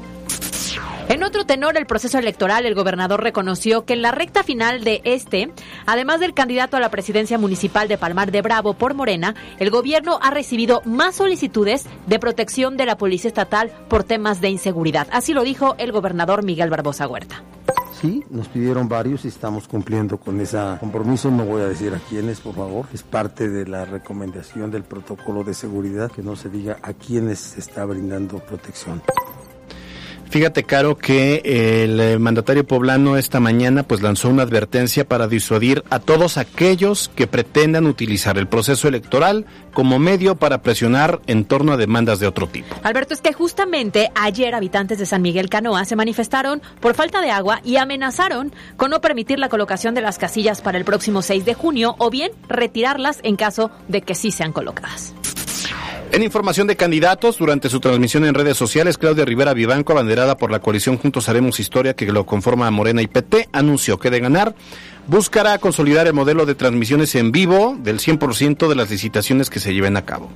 En 1.25 1.28
otro 1.28 1.47
tenor, 1.47 1.78
el 1.78 1.87
proceso 1.87 2.19
electoral, 2.19 2.66
el 2.66 2.75
gobernador 2.75 3.23
reconoció 3.23 3.87
que 3.87 3.95
en 3.95 4.02
la 4.02 4.11
recta 4.11 4.43
final 4.43 4.85
de 4.85 5.00
este, 5.04 5.50
además 5.87 6.21
del 6.21 6.35
candidato 6.35 6.76
a 6.76 6.81
la 6.81 6.90
presidencia 6.90 7.38
municipal 7.38 7.88
de 7.88 7.97
Palmar 7.97 8.31
de 8.31 8.43
Bravo 8.43 8.75
por 8.75 8.93
Morena, 8.93 9.35
el 9.59 9.71
gobierno 9.71 10.19
ha 10.21 10.31
recibido 10.31 10.83
más 10.85 11.14
solicitudes 11.14 11.87
de 12.07 12.19
protección 12.19 12.76
de 12.76 12.85
la 12.85 12.99
Policía 12.99 13.28
Estatal 13.28 13.73
por 13.88 14.04
temas 14.04 14.43
de 14.43 14.50
inseguridad. 14.50 15.09
Así 15.12 15.33
lo 15.33 15.45
dijo 15.45 15.76
el 15.78 15.93
gobernador 15.93 16.45
Miguel 16.45 16.69
Barbosa 16.69 17.09
Huerta. 17.09 17.43
Sí, 17.99 18.23
nos 18.28 18.49
pidieron 18.49 18.87
varios 18.87 19.25
y 19.25 19.28
estamos 19.28 19.66
cumpliendo 19.66 20.19
con 20.19 20.38
ese 20.43 20.59
compromiso. 20.78 21.31
No 21.31 21.47
voy 21.47 21.62
a 21.62 21.69
decir 21.69 21.95
a 21.95 22.00
quiénes, 22.00 22.40
por 22.40 22.54
favor. 22.54 22.85
Es 22.93 23.02
parte 23.02 23.49
de 23.49 23.66
la 23.66 23.87
recomendación 23.87 24.71
del 24.71 24.83
protocolo 24.83 25.43
de 25.43 25.54
seguridad 25.54 26.12
que 26.12 26.23
no 26.23 26.37
se 26.37 26.50
diga 26.50 26.76
a 26.83 26.93
quiénes 26.93 27.38
se 27.38 27.61
está 27.61 27.87
brindando 27.87 28.40
protección. 28.40 29.00
Fíjate, 30.31 30.64
Caro, 30.64 30.97
que 30.97 31.43
el 31.85 32.00
eh, 32.00 32.19
mandatario 32.19 32.66
poblano 32.66 33.16
esta 33.16 33.40
mañana 33.40 33.83
pues 33.83 34.02
lanzó 34.02 34.28
una 34.28 34.43
advertencia 34.43 35.07
para 35.07 35.28
disuadir 35.28 35.85
a 35.90 36.00
todos 36.00 36.38
aquellos 36.38 37.11
que 37.14 37.26
pretendan 37.26 37.87
utilizar 37.87 38.38
el 38.38 38.49
proceso 38.49 38.88
electoral 38.88 39.47
como 39.73 39.99
medio 39.99 40.37
para 40.37 40.62
presionar 40.62 41.21
en 41.26 41.45
torno 41.45 41.73
a 41.73 41.76
demandas 41.76 42.19
de 42.19 42.26
otro 42.26 42.47
tipo. 42.47 42.75
Alberto, 42.83 43.14
es 43.14 43.21
que 43.21 43.33
justamente 43.33 44.11
ayer 44.14 44.54
habitantes 44.54 44.99
de 44.99 45.07
San 45.07 45.23
Miguel 45.23 45.49
Canoa 45.49 45.85
se 45.85 45.97
manifestaron 45.97 46.62
por 46.81 46.95
falta 46.95 47.21
de 47.21 47.31
agua 47.31 47.61
y 47.64 47.76
amenazaron 47.76 48.52
con 48.76 48.90
no 48.90 49.00
permitir 49.00 49.38
la 49.38 49.49
colocación 49.49 49.95
de 49.95 50.00
las 50.00 50.19
casillas 50.19 50.61
para 50.61 50.78
el 50.78 50.85
próximo 50.85 51.23
6 51.23 51.45
de 51.45 51.54
junio 51.54 51.97
o 51.99 52.11
bien 52.11 52.33
retirarlas 52.49 53.21
en 53.23 53.37
caso 53.37 53.71
de 53.88 54.02
que 54.02 54.14
sí 54.14 54.31
sean 54.31 54.52
colocadas. 54.52 55.14
En 56.14 56.23
información 56.23 56.68
de 56.68 56.76
candidatos, 56.76 57.38
durante 57.38 57.68
su 57.68 57.80
transmisión 57.80 58.25
en 58.25 58.35
redes 58.35 58.56
sociales, 58.56 58.99
Claudia 58.99 59.25
Rivera 59.25 59.52
Vivanco, 59.52 59.90
abanderada 59.90 60.37
por 60.37 60.52
la 60.52 60.61
coalición 60.61 60.97
Juntos 60.97 61.28
Haremos 61.28 61.59
Historia, 61.59 61.97
que 61.97 62.06
lo 62.12 62.25
conforma 62.25 62.71
Morena 62.71 63.02
y 63.02 63.09
PT, 63.09 63.49
anunció 63.50 63.99
que 63.99 64.11
de 64.11 64.21
ganar 64.21 64.54
buscará 65.09 65.59
consolidar 65.59 66.06
el 66.06 66.12
modelo 66.12 66.47
de 66.47 66.54
transmisiones 66.54 67.16
en 67.16 67.33
vivo 67.33 67.76
del 67.80 67.99
100% 67.99 68.68
de 68.68 68.75
las 68.76 68.90
licitaciones 68.90 69.50
que 69.50 69.59
se 69.59 69.75
lleven 69.75 69.97
a 69.97 70.04
cabo. 70.04 70.30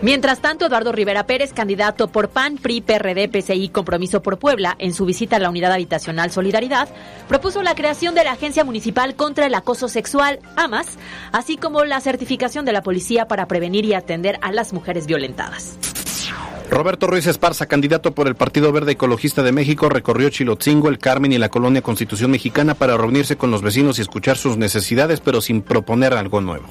Mientras 0.00 0.40
tanto, 0.40 0.66
Eduardo 0.66 0.92
Rivera 0.92 1.26
Pérez, 1.26 1.52
candidato 1.52 2.06
por 2.06 2.28
PAN, 2.28 2.56
PRI, 2.58 2.82
PRD, 2.82 3.28
PCI, 3.28 3.68
Compromiso 3.70 4.22
por 4.22 4.38
Puebla, 4.38 4.76
en 4.78 4.94
su 4.94 5.04
visita 5.04 5.36
a 5.36 5.38
la 5.40 5.50
Unidad 5.50 5.72
Habitacional 5.72 6.30
Solidaridad, 6.30 6.88
propuso 7.26 7.64
la 7.64 7.74
creación 7.74 8.14
de 8.14 8.22
la 8.22 8.32
Agencia 8.32 8.62
Municipal 8.62 9.16
contra 9.16 9.46
el 9.46 9.54
Acoso 9.54 9.88
Sexual, 9.88 10.38
AMAS, 10.54 10.98
así 11.32 11.56
como 11.56 11.84
la 11.84 12.00
certificación 12.00 12.64
de 12.64 12.72
la 12.72 12.82
policía 12.84 13.26
para 13.26 13.48
prevenir 13.48 13.84
y 13.86 13.94
atender 13.94 14.38
a 14.40 14.52
las 14.52 14.72
mujeres 14.72 15.06
violentadas. 15.06 15.76
Roberto 16.70 17.08
Ruiz 17.08 17.26
Esparza, 17.26 17.66
candidato 17.66 18.14
por 18.14 18.28
el 18.28 18.36
Partido 18.36 18.70
Verde 18.70 18.92
Ecologista 18.92 19.42
de 19.42 19.50
México, 19.50 19.88
recorrió 19.88 20.30
Chilotzingo, 20.30 20.90
el 20.90 20.98
Carmen 20.98 21.32
y 21.32 21.38
la 21.38 21.48
colonia 21.48 21.82
Constitución 21.82 22.30
Mexicana 22.30 22.74
para 22.74 22.96
reunirse 22.96 23.36
con 23.36 23.50
los 23.50 23.62
vecinos 23.62 23.98
y 23.98 24.02
escuchar 24.02 24.36
sus 24.36 24.58
necesidades, 24.58 25.18
pero 25.18 25.40
sin 25.40 25.62
proponer 25.62 26.12
algo 26.12 26.40
nuevo. 26.40 26.68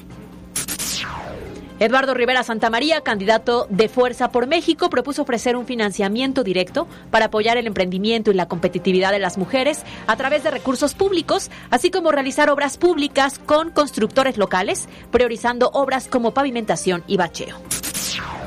Eduardo 1.80 2.12
Rivera 2.12 2.42
Santamaría, 2.42 3.02
candidato 3.02 3.68
de 3.70 3.88
Fuerza 3.88 4.32
por 4.32 4.48
México, 4.48 4.90
propuso 4.90 5.22
ofrecer 5.22 5.56
un 5.56 5.64
financiamiento 5.64 6.42
directo 6.42 6.88
para 7.12 7.26
apoyar 7.26 7.56
el 7.56 7.68
emprendimiento 7.68 8.32
y 8.32 8.34
la 8.34 8.48
competitividad 8.48 9.12
de 9.12 9.20
las 9.20 9.38
mujeres 9.38 9.84
a 10.08 10.16
través 10.16 10.42
de 10.42 10.50
recursos 10.50 10.94
públicos, 10.94 11.50
así 11.70 11.90
como 11.90 12.10
realizar 12.10 12.50
obras 12.50 12.78
públicas 12.78 13.38
con 13.38 13.70
constructores 13.70 14.38
locales, 14.38 14.88
priorizando 15.12 15.70
obras 15.72 16.08
como 16.08 16.34
pavimentación 16.34 17.04
y 17.06 17.16
bacheo. 17.16 17.56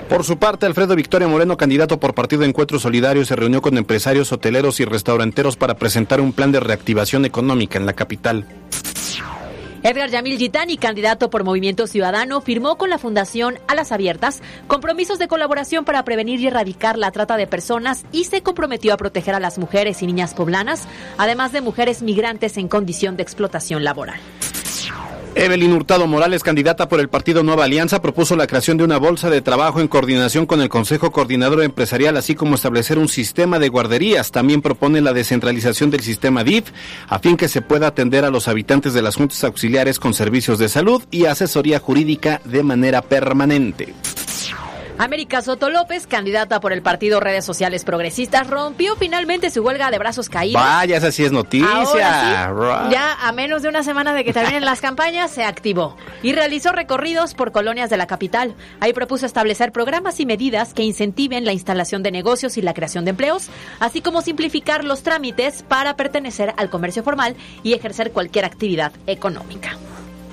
Por 0.09 0.25
su 0.25 0.37
parte, 0.37 0.65
Alfredo 0.65 0.93
Victoria 0.97 1.29
Moreno, 1.29 1.55
candidato 1.55 2.01
por 2.01 2.13
Partido 2.13 2.43
Encuentro 2.43 2.79
Solidario, 2.79 3.23
se 3.23 3.37
reunió 3.37 3.61
con 3.61 3.77
empresarios 3.77 4.29
hoteleros 4.33 4.81
y 4.81 4.85
restauranteros 4.85 5.55
para 5.55 5.75
presentar 5.75 6.19
un 6.19 6.33
plan 6.33 6.51
de 6.51 6.59
reactivación 6.59 7.23
económica 7.23 7.79
en 7.79 7.85
la 7.85 7.93
capital. 7.93 8.45
Edgar 9.83 10.11
Yamil 10.11 10.37
Gitani, 10.37 10.77
candidato 10.77 11.31
por 11.31 11.43
Movimiento 11.43 11.87
Ciudadano, 11.87 12.39
firmó 12.41 12.77
con 12.77 12.91
la 12.91 12.99
Fundación 12.99 13.57
Alas 13.67 13.91
Abiertas 13.91 14.41
compromisos 14.67 15.17
de 15.17 15.27
colaboración 15.27 15.85
para 15.85 16.05
prevenir 16.05 16.39
y 16.39 16.47
erradicar 16.47 16.99
la 16.99 17.11
trata 17.11 17.35
de 17.35 17.47
personas 17.47 18.05
y 18.11 18.25
se 18.25 18.43
comprometió 18.43 18.93
a 18.93 18.97
proteger 18.97 19.33
a 19.33 19.39
las 19.39 19.57
mujeres 19.57 20.03
y 20.03 20.07
niñas 20.07 20.35
poblanas, 20.35 20.87
además 21.17 21.51
de 21.51 21.61
mujeres 21.61 22.03
migrantes 22.03 22.57
en 22.57 22.67
condición 22.67 23.17
de 23.17 23.23
explotación 23.23 23.83
laboral. 23.83 24.19
Evelyn 25.33 25.71
Hurtado 25.71 26.07
Morales, 26.07 26.43
candidata 26.43 26.89
por 26.89 26.99
el 26.99 27.07
partido 27.07 27.41
Nueva 27.41 27.63
Alianza, 27.63 28.01
propuso 28.01 28.35
la 28.35 28.47
creación 28.47 28.77
de 28.77 28.83
una 28.83 28.97
bolsa 28.97 29.29
de 29.29 29.41
trabajo 29.41 29.79
en 29.79 29.87
coordinación 29.87 30.45
con 30.45 30.61
el 30.61 30.67
Consejo 30.67 31.11
Coordinador 31.11 31.63
Empresarial, 31.63 32.17
así 32.17 32.35
como 32.35 32.55
establecer 32.55 32.97
un 32.97 33.07
sistema 33.07 33.57
de 33.57 33.69
guarderías. 33.69 34.31
También 34.31 34.61
propone 34.61 34.99
la 34.99 35.13
descentralización 35.13 35.89
del 35.89 36.01
sistema 36.01 36.43
DIF, 36.43 36.71
a 37.07 37.19
fin 37.19 37.37
que 37.37 37.47
se 37.47 37.61
pueda 37.61 37.87
atender 37.87 38.25
a 38.25 38.29
los 38.29 38.49
habitantes 38.49 38.93
de 38.93 39.01
las 39.01 39.15
juntas 39.15 39.43
auxiliares 39.45 39.99
con 39.99 40.13
servicios 40.13 40.59
de 40.59 40.67
salud 40.67 41.01
y 41.11 41.25
asesoría 41.25 41.79
jurídica 41.79 42.41
de 42.43 42.63
manera 42.63 43.01
permanente. 43.01 43.93
América 44.97 45.41
Soto 45.41 45.69
López, 45.69 46.07
candidata 46.07 46.59
por 46.59 46.73
el 46.73 46.81
partido 46.81 47.19
Redes 47.19 47.45
Sociales 47.45 47.83
Progresistas, 47.83 48.47
rompió 48.47 48.95
finalmente 48.95 49.49
su 49.49 49.61
huelga 49.61 49.89
de 49.91 49.97
brazos 49.97 50.29
caídos. 50.29 50.61
Vaya, 50.61 50.97
esa 50.97 51.11
sí 51.11 51.23
es 51.23 51.31
noticia. 51.31 52.53
ya 52.91 53.17
a 53.21 53.31
menos 53.31 53.61
de 53.61 53.69
una 53.69 53.83
semana 53.83 54.13
de 54.13 54.23
que 54.23 54.33
terminen 54.33 54.65
las 54.65 54.81
campañas, 54.81 55.31
se 55.31 55.43
activó 55.43 55.97
y 56.21 56.33
realizó 56.33 56.71
recorridos 56.71 57.33
por 57.33 57.51
colonias 57.51 57.89
de 57.89 57.97
la 57.97 58.07
capital. 58.07 58.55
Ahí 58.79 58.93
propuso 58.93 59.25
establecer 59.25 59.71
programas 59.71 60.19
y 60.19 60.25
medidas 60.25 60.73
que 60.73 60.83
incentiven 60.83 61.45
la 61.45 61.53
instalación 61.53 62.03
de 62.03 62.11
negocios 62.11 62.57
y 62.57 62.61
la 62.61 62.73
creación 62.73 63.05
de 63.05 63.11
empleos, 63.11 63.49
así 63.79 64.01
como 64.01 64.21
simplificar 64.21 64.83
los 64.83 65.03
trámites 65.03 65.63
para 65.63 65.95
pertenecer 65.95 66.53
al 66.57 66.69
comercio 66.69 67.03
formal 67.03 67.35
y 67.63 67.73
ejercer 67.73 68.11
cualquier 68.11 68.45
actividad 68.45 68.91
económica. 69.07 69.77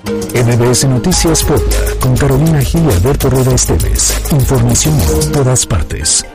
MBS 0.05 0.87
Noticias 0.87 1.43
Puebla, 1.43 1.75
con 1.99 2.15
Carolina 2.15 2.61
Gil 2.61 2.83
y 2.85 2.91
Alberto 2.91 3.29
Rueda 3.29 3.53
Esteves. 3.53 4.31
Información 4.31 4.95
en 4.99 5.31
todas 5.31 5.65
partes. 5.65 6.25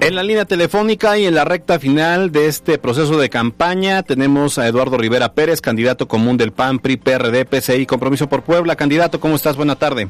En 0.00 0.14
la 0.14 0.22
línea 0.22 0.44
telefónica 0.44 1.18
y 1.18 1.26
en 1.26 1.34
la 1.34 1.44
recta 1.44 1.78
final 1.78 2.30
de 2.30 2.46
este 2.46 2.78
proceso 2.78 3.18
de 3.18 3.28
campaña 3.28 4.02
tenemos 4.02 4.58
a 4.58 4.68
Eduardo 4.68 4.98
Rivera 4.98 5.32
Pérez, 5.32 5.60
candidato 5.60 6.06
común 6.06 6.36
del 6.36 6.52
PAN, 6.52 6.78
PRI, 6.78 6.96
PRD, 6.96 7.44
PCI, 7.44 7.86
Compromiso 7.86 8.28
por 8.28 8.42
Puebla. 8.42 8.76
Candidato, 8.76 9.18
¿cómo 9.18 9.34
estás? 9.34 9.56
Buena 9.56 9.74
tarde. 9.74 10.08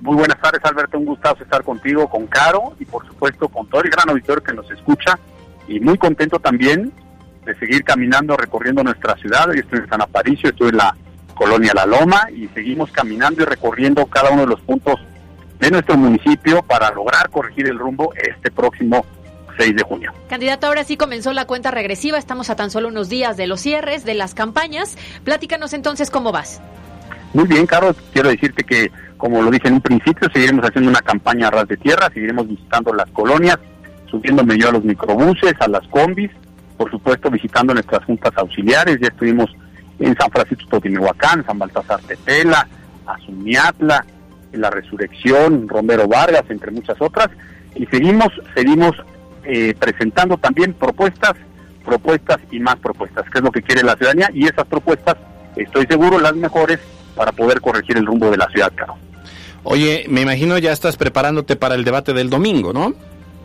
Muy 0.00 0.16
buenas 0.16 0.40
tardes, 0.40 0.64
Alberto. 0.64 0.98
Un 0.98 1.06
gustazo 1.06 1.42
estar 1.42 1.62
contigo, 1.62 2.08
con 2.08 2.26
Caro 2.26 2.74
y 2.80 2.84
por 2.84 3.06
supuesto 3.06 3.48
con 3.48 3.68
todo 3.68 3.82
el 3.82 3.90
gran 3.90 4.08
auditorio 4.08 4.42
que 4.42 4.54
nos 4.54 4.70
escucha. 4.70 5.18
Y 5.68 5.80
muy 5.80 5.98
contento 5.98 6.38
también 6.38 6.92
de 7.44 7.54
seguir 7.56 7.84
caminando, 7.84 8.36
recorriendo 8.36 8.82
nuestra 8.82 9.16
ciudad. 9.16 9.46
Yo 9.46 9.60
estoy 9.60 9.80
en 9.80 9.88
San 9.88 10.00
Aparicio, 10.00 10.50
estoy 10.50 10.70
en 10.70 10.76
la 10.78 10.96
Colonia 11.36 11.72
La 11.74 11.86
Loma 11.86 12.28
y 12.34 12.48
seguimos 12.48 12.90
caminando 12.90 13.42
y 13.42 13.44
recorriendo 13.44 14.06
cada 14.06 14.30
uno 14.30 14.42
de 14.42 14.48
los 14.48 14.60
puntos 14.62 14.96
de 15.60 15.70
nuestro 15.70 15.96
municipio 15.96 16.62
para 16.62 16.90
lograr 16.90 17.30
corregir 17.30 17.68
el 17.68 17.78
rumbo 17.78 18.12
este 18.16 18.50
próximo 18.50 19.04
6 19.58 19.76
de 19.76 19.82
junio. 19.82 20.12
Candidato, 20.28 20.66
ahora 20.66 20.82
sí 20.82 20.96
comenzó 20.96 21.32
la 21.32 21.46
cuenta 21.46 21.70
regresiva, 21.70 22.18
estamos 22.18 22.50
a 22.50 22.56
tan 22.56 22.70
solo 22.70 22.88
unos 22.88 23.08
días 23.08 23.36
de 23.36 23.46
los 23.46 23.60
cierres, 23.60 24.04
de 24.04 24.14
las 24.14 24.34
campañas. 24.34 24.96
Platícanos 25.24 25.72
entonces 25.74 26.10
cómo 26.10 26.32
vas. 26.32 26.60
Muy 27.32 27.46
bien, 27.46 27.66
Carlos, 27.66 27.96
quiero 28.12 28.30
decirte 28.30 28.64
que, 28.64 28.90
como 29.18 29.42
lo 29.42 29.50
dije 29.50 29.68
en 29.68 29.74
un 29.74 29.80
principio, 29.82 30.28
seguiremos 30.32 30.64
haciendo 30.64 30.90
una 30.90 31.00
campaña 31.00 31.48
a 31.48 31.50
ras 31.50 31.68
de 31.68 31.76
tierra, 31.76 32.08
seguiremos 32.12 32.48
visitando 32.48 32.94
las 32.94 33.10
colonias, 33.10 33.58
subiéndome 34.10 34.58
yo 34.58 34.70
a 34.70 34.72
los 34.72 34.84
microbuses, 34.84 35.54
a 35.60 35.68
las 35.68 35.86
combis, 35.88 36.30
por 36.78 36.90
supuesto 36.90 37.30
visitando 37.30 37.74
nuestras 37.74 38.04
juntas 38.04 38.32
auxiliares, 38.36 38.98
ya 39.00 39.08
estuvimos 39.08 39.50
en 39.98 40.16
San 40.16 40.30
Francisco 40.30 40.66
Totimehuacán, 40.68 41.44
San 41.46 41.58
Baltasar 41.58 42.00
Tetela, 42.02 42.66
Azumiatla, 43.06 44.04
La 44.52 44.70
Resurrección, 44.70 45.68
Romero 45.68 46.06
Vargas, 46.08 46.44
entre 46.48 46.70
muchas 46.70 47.00
otras, 47.00 47.28
y 47.74 47.86
seguimos, 47.86 48.28
seguimos 48.54 48.92
eh, 49.44 49.74
presentando 49.78 50.36
también 50.36 50.74
propuestas, 50.74 51.34
propuestas 51.84 52.38
y 52.50 52.58
más 52.58 52.76
propuestas, 52.76 53.28
que 53.30 53.38
es 53.38 53.44
lo 53.44 53.52
que 53.52 53.62
quiere 53.62 53.82
la 53.82 53.96
ciudadanía 53.96 54.30
y 54.32 54.46
esas 54.46 54.66
propuestas, 54.66 55.16
estoy 55.56 55.86
seguro, 55.86 56.18
las 56.18 56.34
mejores 56.34 56.80
para 57.14 57.32
poder 57.32 57.60
corregir 57.60 57.96
el 57.96 58.06
rumbo 58.06 58.30
de 58.30 58.36
la 58.36 58.48
ciudad, 58.48 58.72
Caro. 58.74 58.96
Oye, 59.62 60.06
me 60.08 60.20
imagino 60.20 60.58
ya 60.58 60.72
estás 60.72 60.96
preparándote 60.96 61.56
para 61.56 61.74
el 61.74 61.84
debate 61.84 62.12
del 62.12 62.30
domingo, 62.30 62.72
¿no? 62.72 62.94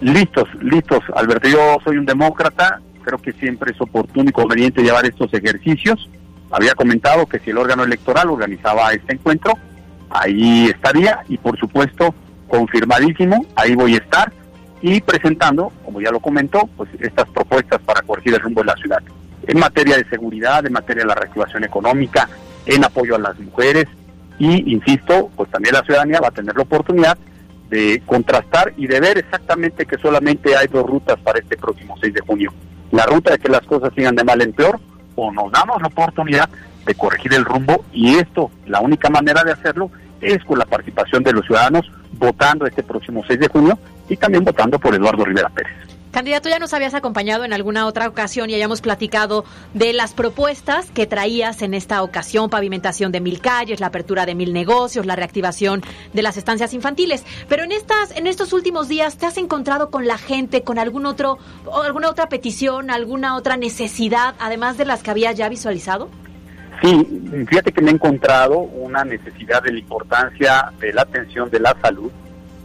Listos, 0.01 0.48
listos, 0.62 1.00
Alberto. 1.15 1.48
Yo 1.48 1.77
soy 1.84 1.98
un 1.98 2.05
demócrata, 2.05 2.79
creo 3.03 3.20
que 3.20 3.31
siempre 3.34 3.72
es 3.72 3.81
oportuno 3.81 4.29
y 4.29 4.34
conveniente 4.34 4.84
llevar 4.84 5.05
estos 5.05 5.34
ejercicios. 5.34 6.10
Había 6.51 6.75
comentado 6.75 7.25
que 7.25 7.39
si 7.39 7.50
el 7.51 7.58
órgano 7.58 7.84
electoral 7.84 8.29
organizaba 8.29 8.91
este 8.93 9.13
encuentro, 9.13 9.53
ahí 10.10 10.65
estaría 10.65 11.24
y 11.29 11.38
por 11.38 11.58
supuesto 11.58 12.13
confirmadísimo, 12.48 13.46
ahí 13.55 13.75
voy 13.75 13.96
a 13.96 13.98
estar 13.98 14.31
y 14.81 15.00
presentando, 15.01 15.72
como 15.86 16.01
ya 16.01 16.12
lo 16.12 16.20
comentó, 16.20 16.67
pues 16.75 16.89
estas 17.00 17.29
propuestas 17.29 17.79
para 17.81 18.01
corregir 18.01 18.34
el 18.34 18.41
rumbo 18.41 18.62
de 18.62 18.67
la 18.67 18.75
ciudad. 18.75 19.01
En 19.48 19.60
materia 19.60 19.96
de 19.96 20.05
seguridad, 20.10 20.65
en 20.65 20.74
materia 20.74 21.03
de 21.03 21.08
la 21.08 21.15
reactivación 21.15 21.63
económica, 21.63 22.27
en 22.65 22.84
apoyo 22.84 23.15
a 23.15 23.20
las 23.20 23.39
mujeres, 23.39 23.86
y, 24.39 24.74
insisto, 24.74 25.29
pues 25.36 25.51
también 25.51 25.75
la 25.75 25.84
ciudadanía 25.84 26.20
va 26.20 26.29
a 26.29 26.31
tener 26.31 26.55
la 26.55 26.63
oportunidad 26.63 27.17
de 27.70 28.01
contrastar 28.05 28.74
y 28.75 28.88
de 28.88 29.00
ver 29.00 29.20
exactamente 29.20 29.86
que 29.86 29.98
solamente 29.98 30.55
hay 30.55 30.67
dos 30.67 30.86
rutas 30.86 31.20
para 31.20 31.39
este 31.39 31.58
próximo 31.58 31.96
6 32.01 32.13
de 32.13 32.22
junio. 32.22 32.51
La 32.91 33.05
ruta 33.05 33.34
de 33.34 33.39
que 33.39 33.50
las 33.50 33.62
cosas 33.62 33.91
sigan 33.96 34.15
de 34.15 34.24
mal 34.24 34.41
en 34.41 34.51
peor 34.51 34.79
o 35.15 35.32
nos 35.32 35.51
damos 35.51 35.82
la 35.82 35.88
oportunidad 35.88 36.50
de 36.86 36.96
corregir 36.96 37.34
el 37.34 37.46
rumbo 37.46 37.86
y 37.91 38.15
esto, 38.15 38.51
la 38.65 38.80
única 38.80 39.10
manera 39.10 39.44
de 39.44 39.51
hacerlo 39.51 39.91
es 40.20 40.44
con 40.44 40.60
la 40.60 40.65
participación 40.65 41.24
de 41.24 41.34
los 41.34 41.46
ciudadanos 41.46 41.91
votando 42.13 42.65
este 42.65 42.84
próximo 42.84 43.24
6 43.25 43.39
de 43.39 43.48
junio 43.48 43.80
y 44.10 44.18
también 44.18 44.44
votando 44.44 44.80
por 44.80 44.94
Eduardo 44.94 45.25
Rivera 45.25 45.50
Pérez. 45.50 45.90
Candidato, 46.12 46.50
ya 46.50 46.60
nos 46.60 46.74
habías 46.74 46.94
acompañado 46.94 47.46
en 47.46 47.53
alguna 47.53 47.88
otra 47.88 48.08
ocasión 48.10 48.50
y 48.50 48.53
hayamos 48.53 48.82
platicado 48.82 49.46
de 49.74 49.94
las 49.94 50.13
propuestas 50.13 50.91
que 50.91 51.08
traías 51.08 51.62
en 51.62 51.74
esta 51.74 52.03
ocasión, 52.03 52.50
pavimentación 52.50 53.13
de 53.13 53.22
mil 53.22 53.39
calles, 53.39 53.80
la 53.80 53.88
apertura 53.88 54.25
de 54.25 54.36
mil 54.36 54.51
negocios, 54.51 55.06
la 55.06 55.15
reactivación 55.15 55.82
de 56.12 56.22
las 56.22 56.36
estancias 56.36 56.74
infantiles. 56.74 57.24
Pero 57.48 57.63
en 57.63 57.72
estas, 57.72 58.12
en 58.18 58.27
estos 58.27 58.51
últimos 58.51 58.89
días, 58.89 59.18
¿te 59.18 59.25
has 59.25 59.38
encontrado 59.38 59.89
con 59.89 60.06
la 60.06 60.18
gente, 60.18 60.63
con 60.63 60.80
algún 60.80 61.06
otro, 61.06 61.38
alguna 61.82 62.10
otra 62.10 62.27
petición, 62.27 62.91
alguna 62.91 63.38
otra 63.38 63.56
necesidad, 63.56 64.36
además 64.39 64.77
de 64.77 64.86
las 64.86 65.03
que 65.03 65.12
había 65.12 65.32
ya 65.32 65.48
visualizado? 65.48 66.10
Sí, 66.82 67.08
fíjate 67.48 67.72
que 67.72 67.82
me 67.82 67.91
he 67.91 67.94
encontrado 67.94 68.60
una 68.60 69.06
necesidad 69.06 69.63
de 69.63 69.72
la 69.72 69.80
importancia 69.80 70.74
de 70.77 70.91
la 70.91 71.03
atención 71.03 71.50
de 71.50 71.60
la 71.62 71.74
salud 71.82 72.12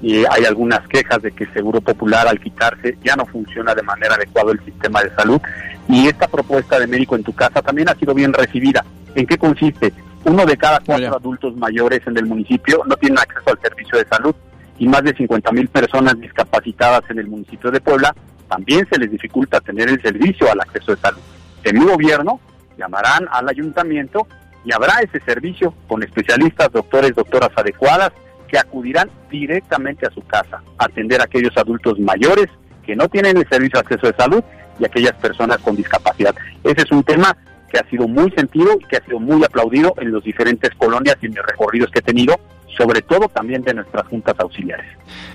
y 0.03 0.25
hay 0.27 0.45
algunas 0.47 0.87
quejas 0.89 1.23
de 1.23 1.33
que 1.33 1.45
el 1.45 1.53
Seguro 1.53 1.81
Popular 1.81 2.29
al 2.29 2.41
quitarse 2.41 2.99
ya 3.03 3.17
no 3.17 3.27
funciona 3.27 3.75
de 3.75 3.83
manera 3.83 4.15
adecuada 4.15 4.53
el 4.53 4.65
sistema 4.65 5.03
de 5.03 5.15
salud 5.15 5.41
y 5.89 6.09
esta 6.09 6.29
propuesta 6.29 6.79
de 6.79 6.87
médico 6.87 7.17
en 7.17 7.25
tu 7.25 7.33
casa 7.33 7.63
también 7.63 7.89
ha 7.89 7.95
sido 7.95 8.15
bien 8.15 8.33
recibida. 8.33 8.85
¿En 9.15 9.27
qué 9.27 9.39
consiste? 9.39 9.93
Uno 10.25 10.45
de 10.45 10.57
cada 10.57 10.81
cuatro 10.81 11.17
adultos 11.17 11.57
mayores 11.57 12.03
en 12.07 12.19
el 12.19 12.27
municipio 12.27 12.83
no 12.87 12.97
tiene 12.97 13.17
acceso 13.21 13.51
al 13.51 13.61
servicio 13.61 13.99
de 13.99 14.07
salud 14.07 14.35
y 14.79 14.87
más 14.87 15.03
de 15.03 15.15
50 15.15 15.53
mil 15.53 15.69
personas 15.69 16.19
discapacitadas 16.21 17.03
en 17.11 17.21
el 17.21 17.29
municipio 17.29 17.71
de 17.71 17.81
Puebla 17.81 18.15
también 18.49 18.87
se 18.91 18.99
les 18.99 19.11
dificulta 19.11 19.61
tener 19.61 19.89
el 19.89 20.01
servicio 20.03 20.51
al 20.51 20.61
acceso 20.61 20.95
de 20.95 21.01
salud. 21.01 21.21
En 21.65 21.79
mi 21.79 21.85
gobierno 21.85 22.41
llamarán 22.77 23.27
al 23.31 23.49
ayuntamiento 23.49 24.27
y 24.65 24.73
habrá 24.73 25.01
ese 25.01 25.21
servicio 25.21 25.73
con 25.89 26.03
especialistas, 26.03 26.71
doctores, 26.73 27.15
doctoras 27.15 27.51
adecuadas 27.57 28.13
que 28.47 28.59
acudirán 28.59 29.11
directamente 29.31 30.07
a 30.07 30.11
su 30.11 30.23
casa 30.23 30.63
a 30.79 30.85
atender 30.85 31.21
a 31.21 31.25
aquellos 31.25 31.57
adultos 31.57 31.99
mayores 31.99 32.47
que 32.85 32.97
no 32.97 33.09
tienen 33.09 33.37
el 33.37 33.49
servicio 33.49 33.81
de 33.81 33.81
acceso 33.81 34.07
de 34.07 34.17
salud 34.17 34.43
y 34.79 34.85
aquellas 34.85 35.15
personas 35.15 35.59
con 35.59 35.77
discapacidad. 35.77 36.35
Ese 36.63 36.83
es 36.83 36.91
un 36.91 37.03
tema 37.03 37.37
que 37.71 37.79
ha 37.79 37.91
sido 37.91 38.07
muy 38.07 38.31
sentido 38.33 38.77
y 38.81 38.85
que 38.85 38.97
ha 38.97 39.05
sido 39.05 39.19
muy 39.19 39.43
aplaudido 39.45 39.95
en 39.99 40.13
los 40.13 40.23
diferentes 40.23 40.71
colonias 40.77 41.17
y 41.21 41.27
en 41.27 41.35
los 41.35 41.47
recorridos 41.47 41.91
que 41.91 41.99
he 41.99 42.03
tenido, 42.03 42.39
sobre 42.77 43.03
todo 43.03 43.29
también 43.29 43.63
de 43.63 43.75
nuestras 43.75 44.07
juntas 44.07 44.37
auxiliares. 44.39 44.87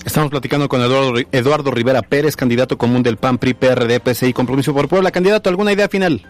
Estamos 0.05 0.29
platicando 0.29 0.69
con 0.69 0.81
Eduardo, 0.81 1.19
Eduardo 1.31 1.71
Rivera 1.71 2.01
Pérez, 2.01 2.35
candidato 2.35 2.77
común 2.77 3.03
del 3.03 3.17
PAN, 3.17 3.37
PRI, 3.37 3.53
PRD, 3.53 4.33
Compromiso 4.33 4.73
por 4.73 4.87
Puebla. 4.87 5.11
Candidato, 5.11 5.49
¿alguna 5.49 5.73
idea 5.73 5.89
final? 5.89 6.25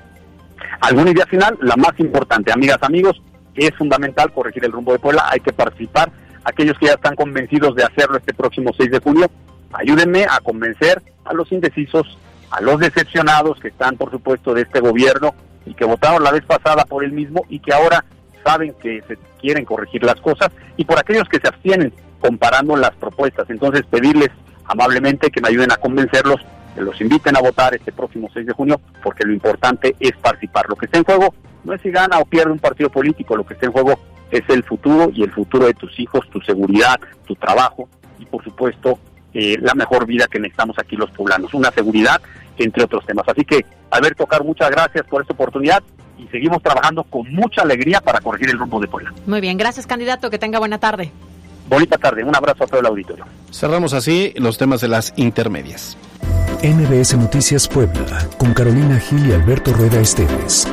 ¿Alguna 0.81 1.11
idea 1.11 1.25
final? 1.27 1.57
La 1.61 1.75
más 1.75 1.93
importante, 1.99 2.51
amigas, 2.51 2.79
amigos, 2.81 3.21
es 3.55 3.75
fundamental 3.75 4.31
corregir 4.31 4.65
el 4.65 4.71
rumbo 4.71 4.93
de 4.93 4.99
Puebla, 4.99 5.25
hay 5.29 5.39
que 5.39 5.51
participar 5.51 6.11
aquellos 6.43 6.77
que 6.77 6.87
ya 6.87 6.93
están 6.93 7.15
convencidos 7.15 7.75
de 7.75 7.83
hacerlo 7.83 8.17
este 8.17 8.33
próximo 8.33 8.71
6 8.75 8.91
de 8.91 8.99
junio, 8.99 9.29
ayúdenme 9.73 10.25
a 10.29 10.39
convencer 10.39 11.01
a 11.25 11.33
los 11.33 11.51
indecisos, 11.51 12.17
a 12.49 12.61
los 12.61 12.79
decepcionados 12.79 13.59
que 13.59 13.69
están, 13.69 13.97
por 13.97 14.11
supuesto, 14.11 14.53
de 14.53 14.63
este 14.63 14.79
gobierno 14.79 15.33
y 15.65 15.73
que 15.73 15.85
votaron 15.85 16.23
la 16.23 16.31
vez 16.31 16.43
pasada 16.43 16.85
por 16.85 17.03
el 17.03 17.11
mismo 17.11 17.45
y 17.49 17.59
que 17.59 17.73
ahora 17.73 18.03
saben 18.43 18.73
que 18.81 19.03
se 19.07 19.17
quieren 19.39 19.65
corregir 19.65 20.03
las 20.03 20.19
cosas, 20.21 20.49
y 20.77 20.85
por 20.85 20.99
aquellos 20.99 21.27
que 21.27 21.39
se 21.39 21.47
abstienen 21.47 21.93
comparando 22.19 22.75
las 22.75 22.91
propuestas. 22.91 23.49
Entonces, 23.49 23.83
pedirles 23.89 24.29
amablemente 24.65 25.31
que 25.31 25.41
me 25.41 25.49
ayuden 25.49 25.71
a 25.71 25.77
convencerlos, 25.77 26.39
que 26.75 26.81
los 26.81 26.99
inviten 27.01 27.35
a 27.35 27.41
votar 27.41 27.73
este 27.73 27.91
próximo 27.91 28.29
6 28.33 28.45
de 28.45 28.53
junio, 28.53 28.79
porque 29.03 29.25
lo 29.25 29.33
importante 29.33 29.95
es 29.99 30.13
participar. 30.17 30.67
Lo 30.69 30.75
que 30.75 30.85
está 30.85 30.99
en 30.99 31.03
juego 31.03 31.33
no 31.63 31.73
es 31.73 31.81
si 31.81 31.91
gana 31.91 32.19
o 32.19 32.25
pierde 32.25 32.51
un 32.51 32.59
partido 32.59 32.89
político, 32.89 33.35
lo 33.35 33.45
que 33.45 33.55
está 33.55 33.65
en 33.65 33.71
juego 33.71 33.99
es 34.31 34.43
el 34.49 34.63
futuro 34.63 35.11
y 35.13 35.23
el 35.23 35.31
futuro 35.31 35.65
de 35.65 35.73
tus 35.73 35.99
hijos, 35.99 36.27
tu 36.29 36.41
seguridad, 36.41 36.99
tu 37.25 37.35
trabajo 37.35 37.87
y 38.19 38.25
por 38.25 38.43
supuesto 38.43 38.99
eh, 39.33 39.57
la 39.61 39.73
mejor 39.75 40.05
vida 40.05 40.27
que 40.27 40.39
necesitamos 40.39 40.77
aquí 40.79 40.95
los 40.95 41.11
poblanos, 41.11 41.53
una 41.53 41.71
seguridad 41.71 42.21
entre 42.57 42.83
otros 42.83 43.05
temas. 43.05 43.27
Así 43.27 43.43
que, 43.43 43.65
Alberto 43.89 44.25
Car, 44.25 44.43
muchas 44.43 44.69
gracias 44.69 45.05
por 45.07 45.21
esta 45.21 45.33
oportunidad 45.33 45.81
y 46.17 46.27
seguimos 46.27 46.61
trabajando 46.61 47.03
con 47.03 47.31
mucha 47.33 47.61
alegría 47.61 48.01
para 48.01 48.19
corregir 48.19 48.49
el 48.49 48.59
rumbo 48.59 48.79
de 48.79 48.87
Puebla. 48.87 49.13
Muy 49.25 49.41
bien, 49.41 49.57
gracias 49.57 49.87
candidato, 49.87 50.29
que 50.29 50.37
tenga 50.37 50.59
buena 50.59 50.77
tarde. 50.77 51.11
Bonita 51.67 51.97
tarde, 51.97 52.23
un 52.23 52.35
abrazo 52.35 52.65
a 52.65 52.67
todo 52.67 52.81
el 52.81 52.85
auditorio. 52.85 53.25
Cerramos 53.51 53.93
así 53.93 54.33
los 54.35 54.57
temas 54.57 54.81
de 54.81 54.89
las 54.89 55.13
intermedias. 55.15 55.97
NBS 56.61 57.17
Noticias 57.17 57.67
Puebla, 57.67 58.27
con 58.37 58.53
Carolina 58.53 58.99
Gil 58.99 59.29
y 59.29 59.31
Alberto 59.31 59.73
Rueda 59.73 59.99
Esteves. 59.99 60.67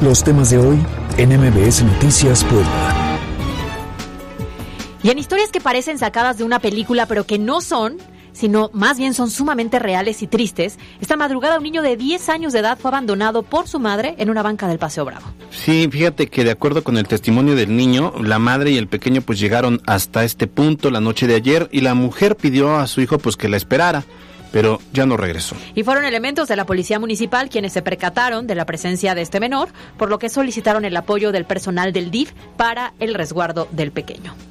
Los 0.00 0.24
temas 0.24 0.50
de 0.50 0.58
hoy 0.58 0.78
en 1.20 1.38
MBS 1.38 1.82
Noticias 1.82 2.42
Puebla. 2.44 3.18
Y 5.02 5.10
en 5.10 5.18
historias 5.18 5.50
que 5.50 5.60
parecen 5.60 5.98
sacadas 5.98 6.38
de 6.38 6.44
una 6.44 6.60
película 6.60 7.04
pero 7.04 7.26
que 7.26 7.38
no 7.38 7.60
son, 7.60 7.98
sino 8.32 8.70
más 8.72 8.96
bien 8.96 9.12
son 9.12 9.30
sumamente 9.30 9.78
reales 9.78 10.22
y 10.22 10.26
tristes, 10.26 10.78
esta 10.98 11.18
madrugada 11.18 11.58
un 11.58 11.64
niño 11.64 11.82
de 11.82 11.98
10 11.98 12.26
años 12.30 12.54
de 12.54 12.60
edad 12.60 12.78
fue 12.78 12.88
abandonado 12.88 13.42
por 13.42 13.68
su 13.68 13.78
madre 13.78 14.14
en 14.16 14.30
una 14.30 14.42
banca 14.42 14.66
del 14.66 14.78
Paseo 14.78 15.04
Bravo. 15.04 15.26
Sí, 15.50 15.86
fíjate 15.92 16.28
que 16.28 16.42
de 16.42 16.52
acuerdo 16.52 16.82
con 16.82 16.96
el 16.96 17.06
testimonio 17.06 17.54
del 17.54 17.76
niño, 17.76 18.14
la 18.22 18.38
madre 18.38 18.70
y 18.70 18.78
el 18.78 18.88
pequeño 18.88 19.20
pues 19.20 19.38
llegaron 19.38 19.82
hasta 19.84 20.24
este 20.24 20.46
punto 20.46 20.90
la 20.90 21.02
noche 21.02 21.26
de 21.26 21.34
ayer 21.34 21.68
y 21.70 21.82
la 21.82 21.92
mujer 21.92 22.34
pidió 22.34 22.76
a 22.76 22.86
su 22.86 23.02
hijo 23.02 23.18
pues 23.18 23.36
que 23.36 23.50
la 23.50 23.58
esperara 23.58 24.04
pero 24.52 24.80
ya 24.92 25.06
no 25.06 25.16
regresó. 25.16 25.56
Y 25.74 25.82
fueron 25.82 26.04
elementos 26.04 26.48
de 26.48 26.56
la 26.56 26.66
Policía 26.66 26.98
Municipal 26.98 27.48
quienes 27.48 27.72
se 27.72 27.82
percataron 27.82 28.46
de 28.46 28.54
la 28.54 28.66
presencia 28.66 29.14
de 29.14 29.22
este 29.22 29.40
menor, 29.40 29.68
por 29.96 30.10
lo 30.10 30.18
que 30.18 30.28
solicitaron 30.28 30.84
el 30.84 30.96
apoyo 30.96 31.32
del 31.32 31.44
personal 31.44 31.92
del 31.92 32.10
DIF 32.10 32.32
para 32.56 32.94
el 32.98 33.14
resguardo 33.14 33.68
del 33.70 33.92
pequeño. 33.92 34.49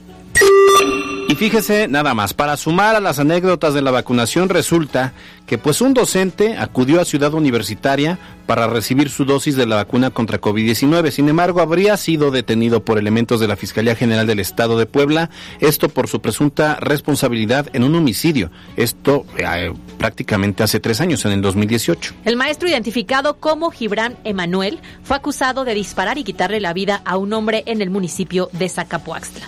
Y 1.29 1.35
fíjese 1.35 1.87
nada 1.87 2.15
más, 2.15 2.33
para 2.33 2.57
sumar 2.57 2.95
a 2.95 2.99
las 2.99 3.19
anécdotas 3.19 3.75
de 3.75 3.83
la 3.83 3.91
vacunación 3.91 4.49
resulta 4.49 5.13
que 5.45 5.59
pues 5.59 5.79
un 5.79 5.93
docente 5.93 6.57
acudió 6.57 6.99
a 6.99 7.05
Ciudad 7.05 7.35
Universitaria 7.35 8.17
para 8.47 8.65
recibir 8.65 9.11
su 9.11 9.25
dosis 9.25 9.55
de 9.55 9.67
la 9.67 9.75
vacuna 9.75 10.09
contra 10.09 10.41
COVID-19. 10.41 11.11
Sin 11.11 11.29
embargo, 11.29 11.61
habría 11.61 11.97
sido 11.97 12.31
detenido 12.31 12.83
por 12.83 12.97
elementos 12.97 13.39
de 13.39 13.47
la 13.47 13.55
Fiscalía 13.57 13.95
General 13.95 14.25
del 14.25 14.39
Estado 14.39 14.75
de 14.79 14.87
Puebla, 14.87 15.29
esto 15.59 15.87
por 15.87 16.07
su 16.07 16.19
presunta 16.19 16.77
responsabilidad 16.81 17.67
en 17.73 17.83
un 17.83 17.93
homicidio. 17.93 18.49
Esto 18.75 19.23
eh, 19.37 19.71
prácticamente 19.99 20.63
hace 20.63 20.79
tres 20.79 20.99
años, 20.99 21.23
en 21.25 21.33
el 21.33 21.43
2018. 21.43 22.15
El 22.25 22.37
maestro 22.37 22.67
identificado 22.67 23.35
como 23.35 23.69
Gibran 23.69 24.17
Emanuel 24.23 24.79
fue 25.03 25.15
acusado 25.15 25.63
de 25.63 25.75
disparar 25.75 26.17
y 26.17 26.23
quitarle 26.23 26.59
la 26.59 26.73
vida 26.73 27.03
a 27.05 27.17
un 27.17 27.33
hombre 27.33 27.61
en 27.67 27.83
el 27.83 27.91
municipio 27.91 28.49
de 28.51 28.67
Zacapuaxtla. 28.67 29.47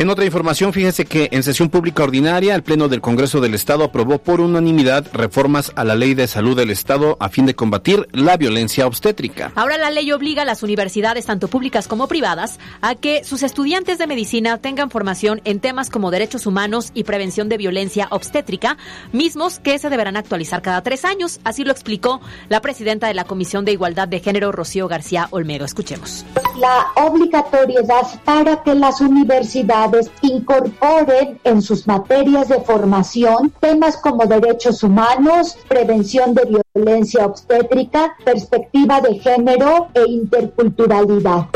En 0.00 0.08
otra 0.08 0.24
información, 0.24 0.72
fíjese 0.72 1.04
que 1.04 1.28
en 1.30 1.42
sesión 1.42 1.68
pública 1.68 2.02
ordinaria, 2.02 2.54
el 2.54 2.62
Pleno 2.62 2.88
del 2.88 3.02
Congreso 3.02 3.42
del 3.42 3.52
Estado 3.52 3.84
aprobó 3.84 4.16
por 4.16 4.40
unanimidad 4.40 5.06
reformas 5.12 5.72
a 5.76 5.84
la 5.84 5.94
Ley 5.94 6.14
de 6.14 6.26
Salud 6.26 6.56
del 6.56 6.70
Estado 6.70 7.18
a 7.20 7.28
fin 7.28 7.44
de 7.44 7.54
combatir 7.54 8.08
la 8.12 8.38
violencia 8.38 8.86
obstétrica. 8.86 9.52
Ahora 9.56 9.76
la 9.76 9.90
ley 9.90 10.10
obliga 10.10 10.40
a 10.40 10.46
las 10.46 10.62
universidades, 10.62 11.26
tanto 11.26 11.48
públicas 11.48 11.86
como 11.86 12.08
privadas, 12.08 12.58
a 12.80 12.94
que 12.94 13.24
sus 13.24 13.42
estudiantes 13.42 13.98
de 13.98 14.06
medicina 14.06 14.56
tengan 14.56 14.88
formación 14.88 15.42
en 15.44 15.60
temas 15.60 15.90
como 15.90 16.10
derechos 16.10 16.46
humanos 16.46 16.92
y 16.94 17.04
prevención 17.04 17.50
de 17.50 17.58
violencia 17.58 18.08
obstétrica, 18.10 18.78
mismos 19.12 19.58
que 19.58 19.78
se 19.78 19.90
deberán 19.90 20.16
actualizar 20.16 20.62
cada 20.62 20.82
tres 20.82 21.04
años. 21.04 21.40
Así 21.44 21.62
lo 21.62 21.72
explicó 21.72 22.22
la 22.48 22.62
presidenta 22.62 23.06
de 23.06 23.12
la 23.12 23.24
Comisión 23.24 23.66
de 23.66 23.72
Igualdad 23.72 24.08
de 24.08 24.20
Género, 24.20 24.50
Rocío 24.50 24.88
García 24.88 25.28
Olmedo. 25.30 25.66
Escuchemos. 25.66 26.24
La 26.58 26.86
obligatoriedad 27.04 28.06
para 28.24 28.62
que 28.62 28.74
las 28.74 29.02
universidades 29.02 29.89
incorporen 30.22 31.38
en 31.44 31.62
sus 31.62 31.86
materias 31.86 32.48
de 32.48 32.60
formación 32.60 33.52
temas 33.60 33.96
como 33.96 34.26
derechos 34.26 34.82
humanos, 34.82 35.56
prevención 35.68 36.34
de 36.34 36.62
violencia 36.74 37.26
obstétrica, 37.26 38.16
perspectiva 38.24 39.00
de 39.00 39.18
género 39.18 39.88
e 39.94 40.04
interculturalidad. 40.08 41.46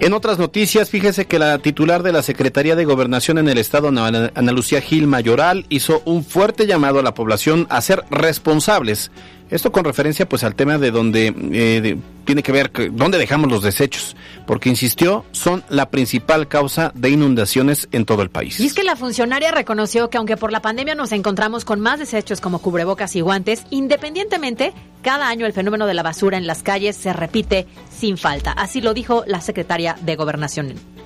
En 0.00 0.12
otras 0.12 0.38
noticias, 0.38 0.90
fíjese 0.90 1.26
que 1.26 1.40
la 1.40 1.58
titular 1.58 2.04
de 2.04 2.12
la 2.12 2.22
Secretaría 2.22 2.76
de 2.76 2.84
Gobernación 2.84 3.36
en 3.38 3.48
el 3.48 3.58
Estado, 3.58 3.88
Ana 3.88 4.52
Lucía 4.52 4.80
Gil 4.80 5.08
Mayoral, 5.08 5.66
hizo 5.70 6.02
un 6.04 6.22
fuerte 6.22 6.68
llamado 6.68 7.00
a 7.00 7.02
la 7.02 7.14
población 7.14 7.66
a 7.68 7.80
ser 7.80 8.04
responsables 8.08 9.10
esto 9.50 9.72
con 9.72 9.84
referencia 9.84 10.28
pues 10.28 10.44
al 10.44 10.54
tema 10.54 10.78
de 10.78 10.90
donde 10.90 11.34
eh, 11.52 11.96
tiene 12.24 12.42
que 12.42 12.52
ver 12.52 12.70
dónde 12.92 13.18
dejamos 13.18 13.50
los 13.50 13.62
desechos, 13.62 14.16
porque 14.46 14.68
insistió 14.68 15.24
son 15.32 15.64
la 15.68 15.90
principal 15.90 16.48
causa 16.48 16.92
de 16.94 17.10
inundaciones 17.10 17.88
en 17.92 18.04
todo 18.04 18.22
el 18.22 18.30
país. 18.30 18.60
Y 18.60 18.66
es 18.66 18.74
que 18.74 18.84
la 18.84 18.96
funcionaria 18.96 19.50
reconoció 19.50 20.10
que 20.10 20.18
aunque 20.18 20.36
por 20.36 20.52
la 20.52 20.60
pandemia 20.60 20.94
nos 20.94 21.12
encontramos 21.12 21.64
con 21.64 21.80
más 21.80 21.98
desechos 21.98 22.40
como 22.40 22.60
cubrebocas 22.60 23.16
y 23.16 23.20
guantes, 23.20 23.64
independientemente, 23.70 24.72
cada 25.02 25.28
año 25.28 25.46
el 25.46 25.52
fenómeno 25.52 25.86
de 25.86 25.94
la 25.94 26.02
basura 26.02 26.36
en 26.36 26.46
las 26.46 26.62
calles 26.62 26.96
se 26.96 27.12
repite 27.12 27.66
sin 27.90 28.18
falta. 28.18 28.52
Así 28.52 28.80
lo 28.80 28.94
dijo 28.94 29.24
la 29.26 29.40
secretaria 29.40 29.96
de 30.02 30.16
Gobernación 30.16 30.97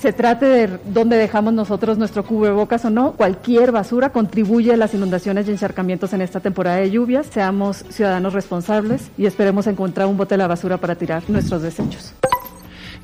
se 0.00 0.12
trate 0.12 0.46
de 0.46 0.78
dónde 0.84 1.16
dejamos 1.16 1.54
nosotros 1.54 1.98
nuestro 1.98 2.24
cubrebocas 2.24 2.84
o 2.84 2.90
no, 2.90 3.12
cualquier 3.12 3.72
basura 3.72 4.10
contribuye 4.10 4.72
a 4.72 4.76
las 4.76 4.92
inundaciones 4.94 5.48
y 5.48 5.52
encharcamientos 5.52 6.12
en 6.12 6.20
esta 6.20 6.40
temporada 6.40 6.76
de 6.76 6.90
lluvias. 6.90 7.26
Seamos 7.30 7.84
ciudadanos 7.88 8.32
responsables 8.32 9.10
y 9.16 9.26
esperemos 9.26 9.66
encontrar 9.66 10.06
un 10.06 10.16
bote 10.16 10.34
de 10.34 10.38
la 10.38 10.46
basura 10.46 10.76
para 10.76 10.94
tirar 10.96 11.22
nuestros 11.28 11.62
desechos. 11.62 12.12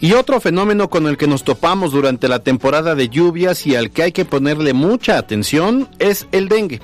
Y 0.00 0.14
otro 0.14 0.40
fenómeno 0.40 0.90
con 0.90 1.06
el 1.06 1.16
que 1.16 1.28
nos 1.28 1.44
topamos 1.44 1.92
durante 1.92 2.26
la 2.26 2.40
temporada 2.40 2.96
de 2.96 3.08
lluvias 3.08 3.66
y 3.68 3.76
al 3.76 3.90
que 3.90 4.02
hay 4.02 4.12
que 4.12 4.24
ponerle 4.24 4.72
mucha 4.72 5.16
atención 5.16 5.88
es 6.00 6.26
el 6.32 6.48
dengue. 6.48 6.80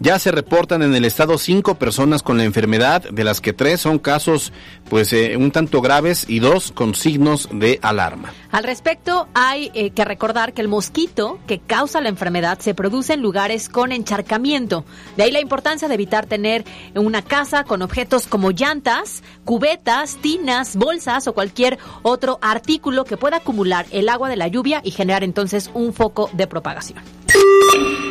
Ya 0.00 0.16
se 0.20 0.30
reportan 0.30 0.82
en 0.82 0.94
el 0.94 1.04
estado 1.04 1.38
cinco 1.38 1.74
personas 1.74 2.22
con 2.22 2.38
la 2.38 2.44
enfermedad, 2.44 3.02
de 3.10 3.24
las 3.24 3.40
que 3.40 3.52
tres 3.52 3.80
son 3.80 3.98
casos 3.98 4.52
pues 4.88 5.12
eh, 5.12 5.36
un 5.36 5.50
tanto 5.50 5.80
graves 5.80 6.24
y 6.28 6.38
dos 6.38 6.70
con 6.70 6.94
signos 6.94 7.48
de 7.52 7.80
alarma. 7.82 8.32
Al 8.52 8.62
respecto, 8.62 9.26
hay 9.34 9.72
eh, 9.74 9.90
que 9.90 10.04
recordar 10.04 10.52
que 10.52 10.60
el 10.62 10.68
mosquito 10.68 11.40
que 11.48 11.58
causa 11.58 12.00
la 12.00 12.10
enfermedad 12.10 12.60
se 12.60 12.74
produce 12.74 13.14
en 13.14 13.22
lugares 13.22 13.68
con 13.68 13.90
encharcamiento. 13.90 14.84
De 15.16 15.24
ahí 15.24 15.32
la 15.32 15.40
importancia 15.40 15.88
de 15.88 15.94
evitar 15.94 16.26
tener 16.26 16.64
una 16.94 17.22
casa 17.22 17.64
con 17.64 17.82
objetos 17.82 18.28
como 18.28 18.52
llantas, 18.52 19.24
cubetas, 19.44 20.16
tinas, 20.18 20.76
bolsas 20.76 21.26
o 21.26 21.34
cualquier 21.34 21.76
otro 22.02 22.38
artículo 22.40 23.04
que 23.04 23.16
pueda 23.16 23.38
acumular 23.38 23.86
el 23.90 24.08
agua 24.08 24.28
de 24.28 24.36
la 24.36 24.46
lluvia 24.46 24.80
y 24.84 24.92
generar 24.92 25.24
entonces 25.24 25.70
un 25.74 25.92
foco 25.92 26.30
de 26.34 26.46
propagación. 26.46 27.17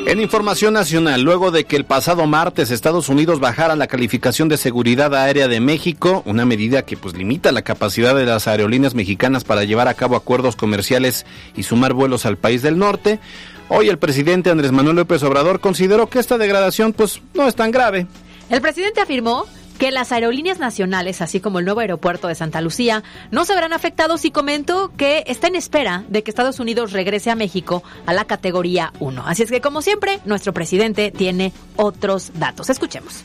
En 0.08 0.22
información 0.22 0.74
nacional, 0.74 1.22
luego 1.22 1.52
de 1.52 1.66
que 1.66 1.76
el 1.76 1.84
pasado 1.84 2.26
martes 2.28 2.72
Estados 2.72 3.10
Unidos 3.10 3.42
bajara 3.42 3.76
la 3.76 3.88
calificación 3.88 4.48
de 4.48 4.56
seguridad 4.56 5.14
aérea 5.14 5.50
de 5.50 5.60
México, 5.60 6.24
una 6.26 6.46
medida 6.46 6.84
que 6.84 6.96
pues 6.96 7.14
limita 7.14 7.52
la 7.52 7.62
capacidad 7.62 8.16
de 8.16 8.26
las 8.26 8.48
aerolíneas 8.48 8.96
mexicanas 8.96 9.44
para 9.44 9.66
llevar 9.66 9.90
a 9.90 9.96
cabo 9.96 10.16
acuerdos 10.16 10.56
comerciales 10.56 11.26
y 11.58 11.64
sumar 11.64 11.94
vuelos 11.94 12.26
al 12.26 12.38
país 12.38 12.62
del 12.62 12.78
norte, 12.78 13.20
hoy 13.68 13.90
el 13.90 13.98
presidente 13.98 14.50
Andrés 14.50 14.72
Manuel 14.72 14.96
López 14.96 15.22
Obrador 15.24 15.60
consideró 15.60 16.08
que 16.08 16.20
esta 16.20 16.38
degradación 16.38 16.94
pues 16.94 17.22
no 17.34 17.46
es 17.46 17.56
tan 17.56 17.72
grave. 17.72 18.08
El 18.50 18.62
presidente 18.62 19.02
afirmó 19.02 19.46
que 19.78 19.92
las 19.92 20.12
aerolíneas 20.12 20.60
nacionales, 20.60 21.22
así 21.22 21.40
como 21.40 21.60
el 21.60 21.66
nuevo 21.66 21.82
aeropuerto 21.82 22.28
de 22.28 22.36
Santa 22.36 22.62
Lucía, 22.62 23.04
no 23.32 23.46
se 23.46 23.56
verán 23.56 23.74
afectados 23.74 24.26
y 24.26 24.32
comentó 24.32 24.92
que 24.98 25.24
está 25.28 25.48
en 25.48 25.56
espera 25.56 26.04
de 26.10 26.24
que 26.24 26.32
Estados 26.32 26.60
Unidos 26.60 26.92
regrese 26.92 27.32
a 27.32 27.36
México 27.36 27.84
a 28.06 28.14
la 28.14 28.26
categoría 28.26 28.92
1. 29.00 29.24
Así 29.26 29.44
es 29.44 29.52
que, 29.52 29.62
como 29.62 29.82
siempre, 29.82 30.20
nuestro 30.26 30.54
presidente 30.54 31.12
tiene 31.12 31.54
otros 31.76 32.32
datos. 32.36 32.70
Escuchemos. 32.70 33.24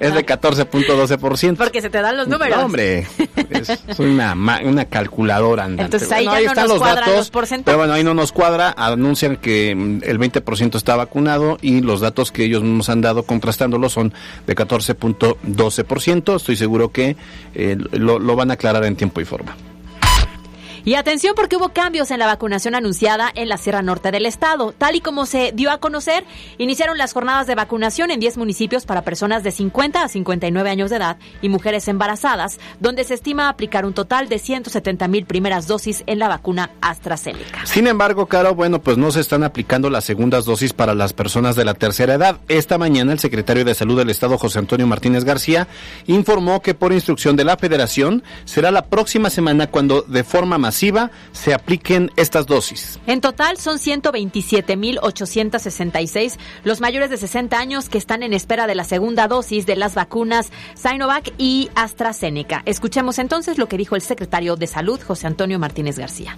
Es 0.00 0.14
de 0.14 0.24
14.12%. 0.24 1.56
Porque 1.56 1.80
se 1.80 1.90
te 1.90 2.00
dan 2.00 2.16
los 2.16 2.28
números. 2.28 2.58
hombre, 2.62 3.06
es 3.50 3.98
una, 3.98 4.34
una 4.64 4.84
calculadora 4.86 5.64
andante. 5.64 5.96
Entonces 5.96 6.12
ahí 6.12 6.24
ya 6.24 6.54
no 6.54 6.68
nos 6.68 6.78
cuadran 6.78 7.12
los 7.16 7.30
porcentajes. 7.30 7.64
Pero 7.64 7.78
bueno, 7.78 7.92
ahí 7.92 8.04
no 8.04 8.14
nos 8.14 8.32
cuadra. 8.32 8.74
Anuncian 8.76 9.36
que 9.36 9.74
mm, 9.74 10.00
el 10.04 10.18
20% 10.18 10.76
está 10.76 10.96
vacunado 10.96 11.58
y 11.60 11.80
los 11.80 12.00
datos 12.00 12.32
que 12.32 12.44
ellos 12.44 12.62
nos 12.62 12.88
han 12.88 13.00
dado 13.00 13.24
contrastándolo 13.24 13.88
son 13.88 14.14
de 14.46 14.54
14.12%. 14.54 16.36
Estoy 16.36 16.56
seguro 16.56 16.90
que 16.92 17.16
eh, 17.54 17.76
lo, 17.92 18.18
lo 18.18 18.36
van 18.36 18.50
a 18.50 18.54
aclarar 18.54 18.84
en 18.84 18.96
tiempo 18.96 19.20
y 19.20 19.24
forma. 19.24 19.56
Y 20.84 20.94
atención 20.94 21.34
porque 21.36 21.56
hubo 21.56 21.68
cambios 21.68 22.10
en 22.10 22.18
la 22.18 22.26
vacunación 22.26 22.74
anunciada 22.74 23.30
en 23.36 23.48
la 23.48 23.56
Sierra 23.56 23.82
Norte 23.82 24.10
del 24.10 24.26
Estado. 24.26 24.74
Tal 24.76 24.96
y 24.96 25.00
como 25.00 25.26
se 25.26 25.52
dio 25.52 25.70
a 25.70 25.78
conocer, 25.78 26.24
iniciaron 26.58 26.98
las 26.98 27.12
jornadas 27.12 27.46
de 27.46 27.54
vacunación 27.54 28.10
en 28.10 28.18
10 28.18 28.36
municipios 28.36 28.84
para 28.84 29.02
personas 29.02 29.44
de 29.44 29.52
50 29.52 30.02
a 30.02 30.08
59 30.08 30.70
años 30.70 30.90
de 30.90 30.96
edad 30.96 31.18
y 31.40 31.48
mujeres 31.48 31.86
embarazadas, 31.86 32.58
donde 32.80 33.04
se 33.04 33.14
estima 33.14 33.48
aplicar 33.48 33.86
un 33.86 33.94
total 33.94 34.28
de 34.28 34.40
170 34.40 35.06
mil 35.06 35.24
primeras 35.24 35.68
dosis 35.68 36.02
en 36.06 36.18
la 36.18 36.26
vacuna 36.26 36.70
AstraZeneca. 36.80 37.64
Sin 37.64 37.86
embargo, 37.86 38.26
Caro, 38.26 38.56
bueno, 38.56 38.82
pues 38.82 38.98
no 38.98 39.12
se 39.12 39.20
están 39.20 39.44
aplicando 39.44 39.88
las 39.88 40.04
segundas 40.04 40.46
dosis 40.46 40.72
para 40.72 40.94
las 40.94 41.12
personas 41.12 41.54
de 41.54 41.64
la 41.64 41.74
tercera 41.74 42.14
edad. 42.14 42.40
Esta 42.48 42.76
mañana 42.76 43.12
el 43.12 43.20
secretario 43.20 43.64
de 43.64 43.74
Salud 43.74 43.98
del 43.98 44.10
Estado, 44.10 44.36
José 44.36 44.58
Antonio 44.58 44.88
Martínez 44.88 45.24
García, 45.24 45.68
informó 46.06 46.60
que 46.60 46.74
por 46.74 46.92
instrucción 46.92 47.36
de 47.36 47.44
la 47.44 47.56
Federación 47.56 48.24
será 48.44 48.72
la 48.72 48.86
próxima 48.86 49.30
semana 49.30 49.68
cuando 49.68 50.02
de 50.02 50.24
forma 50.24 50.58
más 50.58 50.71
se 50.72 51.54
apliquen 51.54 52.10
estas 52.16 52.46
dosis. 52.46 52.98
En 53.06 53.20
total 53.20 53.58
son 53.58 53.78
127.866 53.78 56.38
los 56.64 56.80
mayores 56.80 57.10
de 57.10 57.16
60 57.16 57.58
años 57.58 57.88
que 57.88 57.98
están 57.98 58.22
en 58.22 58.32
espera 58.32 58.66
de 58.66 58.74
la 58.74 58.84
segunda 58.84 59.28
dosis 59.28 59.66
de 59.66 59.76
las 59.76 59.94
vacunas 59.94 60.50
Sinovac 60.74 61.32
y 61.38 61.70
AstraZeneca. 61.74 62.62
Escuchemos 62.66 63.18
entonces 63.18 63.58
lo 63.58 63.68
que 63.68 63.76
dijo 63.76 63.96
el 63.96 64.02
secretario 64.02 64.56
de 64.56 64.66
Salud, 64.66 65.00
José 65.00 65.26
Antonio 65.26 65.58
Martínez 65.58 65.98
García. 65.98 66.36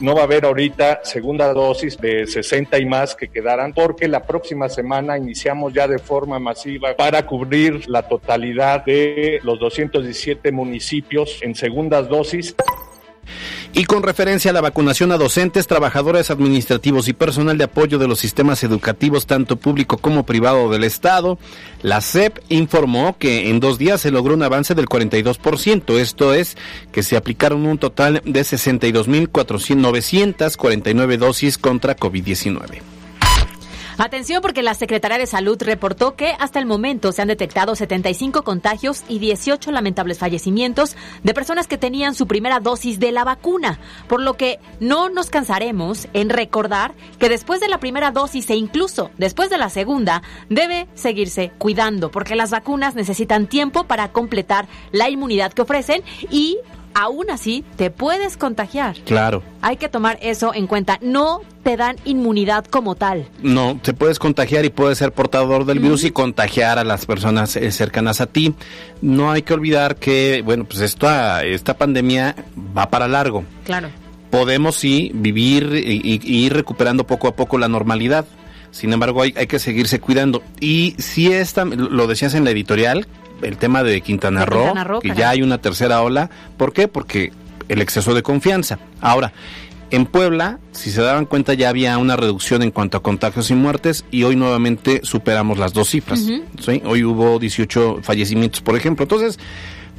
no 0.00 0.14
va 0.14 0.22
a 0.22 0.24
haber 0.24 0.44
ahorita 0.44 1.00
segunda 1.04 1.52
dosis 1.52 1.96
de 1.98 2.26
60 2.26 2.78
y 2.78 2.86
más 2.86 3.14
que 3.14 3.28
quedaran 3.28 3.72
porque 3.72 4.08
la 4.08 4.24
próxima 4.24 4.68
semana 4.68 5.16
iniciamos 5.16 5.72
ya 5.72 5.86
de 5.86 5.98
forma 5.98 6.38
masiva 6.38 6.94
para 6.96 7.24
cubrir 7.26 7.88
la 7.88 8.08
totalidad 8.08 8.84
de 8.84 9.38
los 9.42 9.58
217 9.60 10.52
municipios 10.52 11.38
en 11.42 11.54
segundas 11.54 12.08
dosis. 12.08 12.54
Y 13.76 13.86
con 13.86 14.04
referencia 14.04 14.52
a 14.52 14.54
la 14.54 14.60
vacunación 14.60 15.10
a 15.10 15.16
docentes, 15.16 15.66
trabajadores 15.66 16.30
administrativos 16.30 17.08
y 17.08 17.12
personal 17.12 17.58
de 17.58 17.64
apoyo 17.64 17.98
de 17.98 18.06
los 18.06 18.20
sistemas 18.20 18.62
educativos, 18.62 19.26
tanto 19.26 19.56
público 19.56 19.98
como 19.98 20.24
privado 20.24 20.70
del 20.70 20.84
Estado, 20.84 21.40
la 21.82 22.00
SEP 22.00 22.38
informó 22.50 23.18
que 23.18 23.50
en 23.50 23.58
dos 23.58 23.76
días 23.76 24.00
se 24.00 24.12
logró 24.12 24.34
un 24.34 24.44
avance 24.44 24.76
del 24.76 24.86
42%. 24.86 25.98
Esto 25.98 26.32
es 26.32 26.56
que 26.92 27.02
se 27.02 27.16
aplicaron 27.16 27.66
un 27.66 27.78
total 27.78 28.22
de 28.24 28.42
62.949 28.42 31.16
dosis 31.16 31.58
contra 31.58 31.96
COVID-19. 31.96 32.93
Atención 33.96 34.42
porque 34.42 34.62
la 34.62 34.74
Secretaría 34.74 35.18
de 35.18 35.26
Salud 35.26 35.56
reportó 35.62 36.16
que 36.16 36.34
hasta 36.40 36.58
el 36.58 36.66
momento 36.66 37.12
se 37.12 37.22
han 37.22 37.28
detectado 37.28 37.76
75 37.76 38.42
contagios 38.42 39.04
y 39.08 39.20
18 39.20 39.70
lamentables 39.70 40.18
fallecimientos 40.18 40.96
de 41.22 41.32
personas 41.32 41.68
que 41.68 41.78
tenían 41.78 42.16
su 42.16 42.26
primera 42.26 42.58
dosis 42.58 42.98
de 42.98 43.12
la 43.12 43.22
vacuna, 43.22 43.78
por 44.08 44.20
lo 44.20 44.34
que 44.34 44.58
no 44.80 45.10
nos 45.10 45.30
cansaremos 45.30 46.08
en 46.12 46.28
recordar 46.28 46.94
que 47.20 47.28
después 47.28 47.60
de 47.60 47.68
la 47.68 47.78
primera 47.78 48.10
dosis 48.10 48.50
e 48.50 48.56
incluso 48.56 49.12
después 49.16 49.48
de 49.48 49.58
la 49.58 49.70
segunda 49.70 50.22
debe 50.48 50.88
seguirse 50.94 51.52
cuidando 51.58 52.10
porque 52.10 52.34
las 52.34 52.50
vacunas 52.50 52.96
necesitan 52.96 53.46
tiempo 53.46 53.84
para 53.84 54.10
completar 54.10 54.66
la 54.90 55.08
inmunidad 55.08 55.52
que 55.52 55.62
ofrecen 55.62 56.02
y 56.30 56.58
aún 56.94 57.30
así 57.30 57.64
te 57.76 57.90
puedes 57.90 58.36
contagiar. 58.36 58.96
Claro. 59.04 59.42
Hay 59.60 59.76
que 59.76 59.88
tomar 59.88 60.18
eso 60.22 60.54
en 60.54 60.66
cuenta. 60.66 60.98
No 61.02 61.42
te 61.62 61.76
dan 61.76 61.96
inmunidad 62.04 62.64
como 62.64 62.94
tal. 62.94 63.28
No, 63.42 63.78
te 63.82 63.92
puedes 63.94 64.18
contagiar 64.18 64.64
y 64.64 64.70
puedes 64.70 64.98
ser 64.98 65.12
portador 65.12 65.64
del 65.64 65.80
virus 65.80 66.04
y 66.04 66.10
contagiar 66.10 66.78
a 66.78 66.84
las 66.84 67.06
personas 67.06 67.56
eh, 67.56 67.70
cercanas 67.72 68.20
a 68.20 68.26
ti. 68.26 68.54
No 69.00 69.30
hay 69.30 69.42
que 69.42 69.54
olvidar 69.54 69.96
que, 69.96 70.42
bueno, 70.44 70.64
pues 70.64 70.80
esta, 70.80 71.42
esta 71.44 71.76
pandemia 71.76 72.36
va 72.76 72.90
para 72.90 73.08
largo. 73.08 73.44
Claro. 73.64 73.88
Podemos 74.30 74.76
sí 74.76 75.10
vivir 75.14 75.74
y, 75.74 76.20
y 76.22 76.46
ir 76.46 76.52
recuperando 76.52 77.06
poco 77.06 77.28
a 77.28 77.36
poco 77.36 77.58
la 77.58 77.68
normalidad. 77.68 78.26
Sin 78.70 78.92
embargo, 78.92 79.22
hay, 79.22 79.32
hay 79.36 79.46
que 79.46 79.60
seguirse 79.60 80.00
cuidando. 80.00 80.42
Y 80.58 80.96
si 80.98 81.32
esta, 81.32 81.64
lo 81.64 82.08
decías 82.08 82.34
en 82.34 82.44
la 82.44 82.50
editorial, 82.50 83.06
el 83.44 83.56
tema 83.58 83.82
de 83.82 84.00
Quintana, 84.00 84.44
Roo, 84.44 84.58
Quintana 84.64 84.84
Roo, 84.84 85.00
que 85.00 85.08
caray. 85.08 85.20
ya 85.20 85.30
hay 85.30 85.42
una 85.42 85.58
tercera 85.58 86.02
ola. 86.02 86.30
¿Por 86.56 86.72
qué? 86.72 86.88
Porque 86.88 87.32
el 87.68 87.80
exceso 87.82 88.14
de 88.14 88.22
confianza. 88.22 88.78
Ahora, 89.00 89.32
en 89.90 90.06
Puebla, 90.06 90.58
si 90.72 90.90
se 90.90 91.00
daban 91.02 91.24
cuenta, 91.26 91.54
ya 91.54 91.68
había 91.68 91.96
una 91.98 92.16
reducción 92.16 92.62
en 92.62 92.70
cuanto 92.70 92.96
a 92.98 93.02
contagios 93.02 93.50
y 93.50 93.54
muertes 93.54 94.04
y 94.10 94.24
hoy 94.24 94.34
nuevamente 94.34 95.00
superamos 95.04 95.58
las 95.58 95.72
dos 95.72 95.88
cifras. 95.90 96.20
Hoy 96.84 97.04
hubo 97.04 97.38
18 97.38 98.00
fallecimientos, 98.02 98.60
por 98.60 98.76
ejemplo. 98.76 99.04
Entonces, 99.04 99.38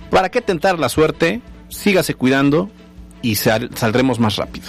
¿para 0.09 0.29
qué 0.29 0.41
tentar 0.41 0.79
la 0.79 0.89
suerte? 0.89 1.41
Sígase 1.69 2.13
cuidando 2.13 2.69
y 3.21 3.35
sal- 3.35 3.69
saldremos 3.75 4.19
más 4.19 4.35
rápido. 4.35 4.67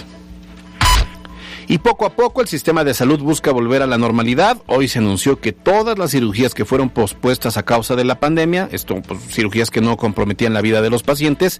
Y 1.69 1.79
poco 1.79 2.05
a 2.05 2.11
poco 2.11 2.41
el 2.41 2.47
sistema 2.47 2.85
de 2.85 2.93
salud 2.93 3.19
busca 3.19 3.51
volver 3.51 3.81
a 3.81 3.87
la 3.87 3.97
normalidad. 3.97 4.57
Hoy 4.67 4.87
se 4.87 4.99
anunció 4.99 5.41
que 5.41 5.51
todas 5.51 5.97
las 5.97 6.11
cirugías 6.11 6.53
que 6.53 6.63
fueron 6.63 6.89
pospuestas 6.89 7.57
a 7.57 7.63
causa 7.63 7.97
de 7.97 8.05
la 8.05 8.21
pandemia, 8.21 8.69
esto 8.71 9.01
pues, 9.01 9.19
cirugías 9.29 9.69
que 9.69 9.81
no 9.81 9.97
comprometían 9.97 10.53
la 10.53 10.61
vida 10.61 10.81
de 10.81 10.89
los 10.89 11.03
pacientes, 11.03 11.59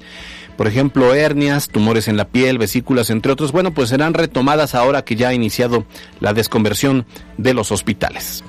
por 0.56 0.68
ejemplo 0.68 1.14
hernias, 1.14 1.68
tumores 1.68 2.08
en 2.08 2.16
la 2.16 2.30
piel, 2.30 2.58
vesículas, 2.58 3.10
entre 3.10 3.34
otros, 3.34 3.52
bueno, 3.52 3.74
pues 3.74 3.90
serán 3.90 4.14
retomadas 4.14 4.76
ahora 4.76 5.04
que 5.04 5.18
ya 5.18 5.30
ha 5.30 5.34
iniciado 5.34 5.86
la 6.22 6.34
desconversión 6.34 7.06
de 7.38 7.54
los 7.54 7.74
hospitales. 7.74 8.46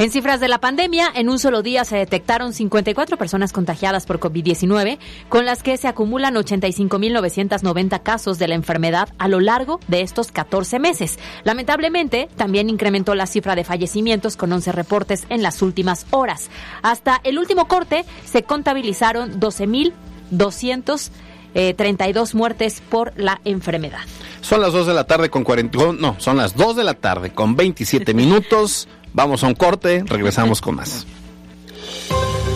En 0.00 0.10
cifras 0.10 0.40
de 0.40 0.48
la 0.48 0.58
pandemia, 0.58 1.12
en 1.14 1.28
un 1.28 1.38
solo 1.38 1.60
día 1.60 1.84
se 1.84 1.94
detectaron 1.94 2.54
54 2.54 3.18
personas 3.18 3.52
contagiadas 3.52 4.06
por 4.06 4.18
COVID-19, 4.18 4.98
con 5.28 5.44
las 5.44 5.62
que 5.62 5.76
se 5.76 5.88
acumulan 5.88 6.36
85.990 6.36 8.02
casos 8.02 8.38
de 8.38 8.48
la 8.48 8.54
enfermedad 8.54 9.10
a 9.18 9.28
lo 9.28 9.40
largo 9.40 9.78
de 9.88 10.00
estos 10.00 10.32
14 10.32 10.78
meses. 10.78 11.18
Lamentablemente, 11.44 12.30
también 12.34 12.70
incrementó 12.70 13.14
la 13.14 13.26
cifra 13.26 13.54
de 13.54 13.64
fallecimientos 13.64 14.38
con 14.38 14.50
11 14.50 14.72
reportes 14.72 15.26
en 15.28 15.42
las 15.42 15.60
últimas 15.60 16.06
horas. 16.12 16.48
Hasta 16.80 17.20
el 17.22 17.38
último 17.38 17.68
corte 17.68 18.06
se 18.24 18.42
contabilizaron 18.42 19.38
12.232 19.38 22.32
muertes 22.32 22.80
por 22.88 23.12
la 23.18 23.38
enfermedad. 23.44 24.00
Son 24.40 24.62
las 24.62 24.72
2 24.72 24.86
de 24.86 24.94
la 24.94 25.06
tarde 25.06 25.28
con 25.28 25.44
40, 25.44 25.76
con- 25.76 26.00
no, 26.00 26.16
son 26.18 26.38
las 26.38 26.56
2 26.56 26.76
de 26.76 26.84
la 26.84 26.94
tarde 26.94 27.34
con 27.34 27.54
27 27.54 28.14
minutos. 28.14 28.88
Vamos 29.12 29.42
a 29.44 29.48
un 29.48 29.54
corte, 29.54 30.04
regresamos 30.06 30.60
con 30.60 30.76
más. 30.76 31.06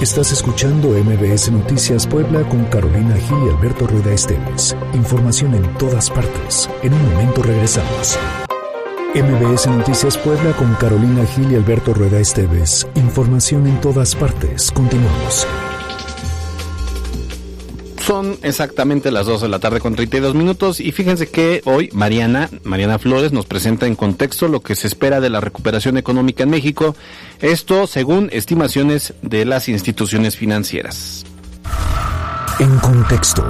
Estás 0.00 0.32
escuchando 0.32 0.88
MBS 0.90 1.50
Noticias 1.50 2.06
Puebla 2.06 2.46
con 2.48 2.64
Carolina 2.64 3.16
Gil 3.16 3.38
y 3.46 3.56
Alberto 3.56 3.86
Rueda 3.86 4.12
Esteves. 4.12 4.76
Información 4.92 5.54
en 5.54 5.62
todas 5.78 6.10
partes. 6.10 6.68
En 6.82 6.92
un 6.92 7.12
momento 7.12 7.42
regresamos. 7.42 8.18
MBS 9.14 9.66
Noticias 9.68 10.18
Puebla 10.18 10.52
con 10.56 10.74
Carolina 10.74 11.24
Gil 11.24 11.52
y 11.52 11.54
Alberto 11.54 11.94
Rueda 11.94 12.18
Esteves. 12.18 12.86
Información 12.96 13.66
en 13.66 13.80
todas 13.80 14.14
partes. 14.14 14.70
Continuamos. 14.72 15.46
Son 18.04 18.36
exactamente 18.42 19.10
las 19.10 19.24
2 19.24 19.40
de 19.40 19.48
la 19.48 19.60
tarde 19.60 19.80
con 19.80 19.94
32 19.94 20.34
minutos 20.34 20.78
y 20.78 20.92
fíjense 20.92 21.30
que 21.30 21.62
hoy 21.64 21.88
Mariana, 21.94 22.50
Mariana 22.62 22.98
Flores 22.98 23.32
nos 23.32 23.46
presenta 23.46 23.86
en 23.86 23.96
contexto 23.96 24.46
lo 24.46 24.60
que 24.60 24.74
se 24.74 24.88
espera 24.88 25.20
de 25.20 25.30
la 25.30 25.40
recuperación 25.40 25.96
económica 25.96 26.42
en 26.42 26.50
México, 26.50 26.94
esto 27.40 27.86
según 27.86 28.28
estimaciones 28.30 29.14
de 29.22 29.46
las 29.46 29.70
instituciones 29.70 30.36
financieras. 30.36 31.24
En 32.58 32.76
contexto. 32.80 33.42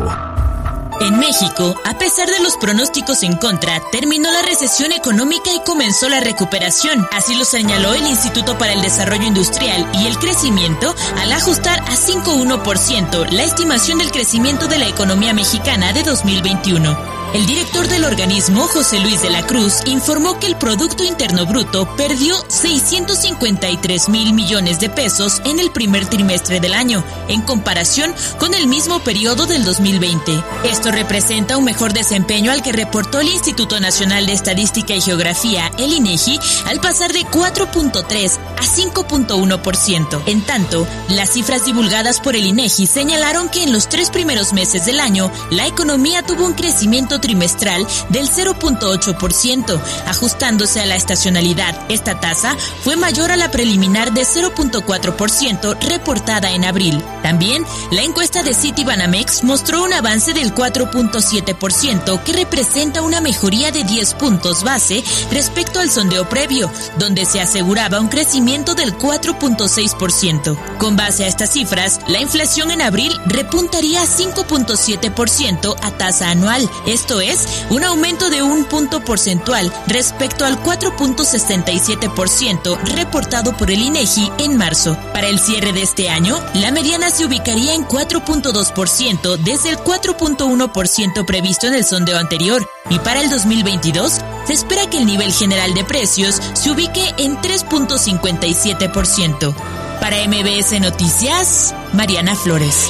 En 1.00 1.18
México, 1.18 1.74
a 1.84 1.98
pesar 1.98 2.28
de 2.28 2.40
los 2.40 2.56
pronósticos 2.56 3.22
en 3.24 3.36
contra, 3.36 3.80
terminó 3.90 4.30
la 4.30 4.42
recesión 4.42 4.92
económica 4.92 5.50
y 5.52 5.60
comenzó 5.64 6.08
la 6.08 6.20
recuperación. 6.20 7.06
Así 7.10 7.34
lo 7.34 7.44
señaló 7.44 7.94
el 7.94 8.06
Instituto 8.06 8.56
para 8.58 8.72
el 8.72 8.82
Desarrollo 8.82 9.24
Industrial 9.24 9.90
y 9.94 10.06
el 10.06 10.16
Crecimiento 10.18 10.94
al 11.18 11.32
ajustar 11.32 11.80
a 11.80 11.96
5,1% 11.96 13.30
la 13.30 13.42
estimación 13.42 13.98
del 13.98 14.12
crecimiento 14.12 14.68
de 14.68 14.78
la 14.78 14.86
economía 14.86 15.34
mexicana 15.34 15.92
de 15.92 16.04
2021. 16.04 17.23
El 17.34 17.46
director 17.46 17.88
del 17.88 18.04
organismo, 18.04 18.68
José 18.68 19.00
Luis 19.00 19.20
de 19.20 19.28
la 19.28 19.44
Cruz, 19.44 19.80
informó 19.86 20.38
que 20.38 20.46
el 20.46 20.54
Producto 20.54 21.02
Interno 21.02 21.46
Bruto 21.46 21.96
perdió 21.96 22.36
653 22.46 24.08
mil 24.08 24.32
millones 24.32 24.78
de 24.78 24.88
pesos 24.88 25.42
en 25.44 25.58
el 25.58 25.72
primer 25.72 26.06
trimestre 26.06 26.60
del 26.60 26.74
año, 26.74 27.02
en 27.26 27.42
comparación 27.42 28.14
con 28.38 28.54
el 28.54 28.68
mismo 28.68 29.00
periodo 29.00 29.46
del 29.46 29.64
2020. 29.64 30.44
Esto 30.70 30.92
representa 30.92 31.56
un 31.56 31.64
mejor 31.64 31.92
desempeño 31.92 32.52
al 32.52 32.62
que 32.62 32.70
reportó 32.70 33.18
el 33.18 33.28
Instituto 33.28 33.80
Nacional 33.80 34.26
de 34.26 34.32
Estadística 34.32 34.94
y 34.94 35.00
Geografía, 35.00 35.72
el 35.76 35.92
INEGI, 35.92 36.38
al 36.66 36.78
pasar 36.78 37.12
de 37.12 37.22
4.3 37.22 38.38
a 38.58 38.62
5.1%. 38.62 40.22
En 40.26 40.42
tanto, 40.42 40.86
las 41.08 41.32
cifras 41.32 41.64
divulgadas 41.64 42.20
por 42.20 42.36
el 42.36 42.46
INEGI 42.46 42.86
señalaron 42.86 43.48
que 43.48 43.64
en 43.64 43.72
los 43.72 43.88
tres 43.88 44.10
primeros 44.10 44.52
meses 44.52 44.86
del 44.86 45.00
año, 45.00 45.32
la 45.50 45.66
economía 45.66 46.22
tuvo 46.22 46.46
un 46.46 46.52
crecimiento 46.52 47.18
trimestral 47.24 47.86
del 48.10 48.28
0.8%, 48.28 49.80
ajustándose 50.06 50.80
a 50.80 50.86
la 50.86 50.94
estacionalidad. 50.94 51.74
Esta 51.88 52.20
tasa 52.20 52.54
fue 52.82 52.96
mayor 52.96 53.32
a 53.32 53.36
la 53.36 53.50
preliminar 53.50 54.12
de 54.12 54.22
0.4% 54.22 55.78
reportada 55.88 56.52
en 56.52 56.66
abril. 56.66 57.02
También, 57.22 57.64
la 57.90 58.02
encuesta 58.02 58.42
de 58.42 58.52
Citibanamex 58.52 59.42
mostró 59.42 59.82
un 59.82 59.94
avance 59.94 60.34
del 60.34 60.54
4.7% 60.54 62.22
que 62.22 62.32
representa 62.34 63.00
una 63.00 63.22
mejoría 63.22 63.70
de 63.72 63.84
10 63.84 64.14
puntos 64.14 64.62
base 64.62 65.02
respecto 65.30 65.80
al 65.80 65.90
sondeo 65.90 66.28
previo, 66.28 66.70
donde 66.98 67.24
se 67.24 67.40
aseguraba 67.40 68.00
un 68.00 68.08
crecimiento 68.08 68.74
del 68.74 68.98
4.6%. 68.98 70.76
Con 70.76 70.96
base 70.96 71.24
a 71.24 71.28
estas 71.28 71.52
cifras, 71.52 72.00
la 72.06 72.20
inflación 72.20 72.70
en 72.70 72.82
abril 72.82 73.18
repuntaría 73.24 74.02
a 74.02 74.06
5.7% 74.06 75.76
a 75.80 75.90
tasa 75.92 76.28
anual, 76.30 76.68
esto 77.04 77.20
es, 77.20 77.66
un 77.68 77.84
aumento 77.84 78.30
de 78.30 78.42
un 78.42 78.64
punto 78.64 79.04
porcentual 79.04 79.70
respecto 79.86 80.46
al 80.46 80.58
4.67% 80.62 82.78
reportado 82.96 83.54
por 83.54 83.70
el 83.70 83.82
INEGI 83.82 84.32
en 84.38 84.56
marzo. 84.56 84.96
Para 85.12 85.28
el 85.28 85.38
cierre 85.38 85.74
de 85.74 85.82
este 85.82 86.08
año, 86.08 86.40
la 86.54 86.70
mediana 86.70 87.10
se 87.10 87.26
ubicaría 87.26 87.74
en 87.74 87.86
4.2% 87.86 89.36
desde 89.36 89.68
el 89.68 89.76
4.1% 89.76 91.26
previsto 91.26 91.66
en 91.66 91.74
el 91.74 91.84
sondeo 91.84 92.16
anterior. 92.16 92.66
Y 92.88 92.98
para 93.00 93.20
el 93.20 93.28
2022, 93.28 94.22
se 94.46 94.54
espera 94.54 94.88
que 94.88 94.96
el 94.96 95.04
nivel 95.04 95.30
general 95.30 95.74
de 95.74 95.84
precios 95.84 96.40
se 96.54 96.70
ubique 96.70 97.04
en 97.18 97.36
3.57%. 97.36 99.54
Para 100.00 100.26
MBS 100.26 100.80
Noticias, 100.80 101.74
Mariana 101.92 102.34
Flores. 102.34 102.88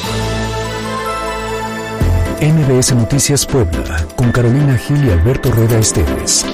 MBS 2.45 2.95
Noticias 2.95 3.47
Puebla, 3.47 4.07
con 4.17 4.31
Carolina 4.31 4.77
Gil 4.77 5.03
y 5.03 5.11
Alberto 5.11 5.51
Rueda 5.51 5.79
Esteves. 5.79 6.45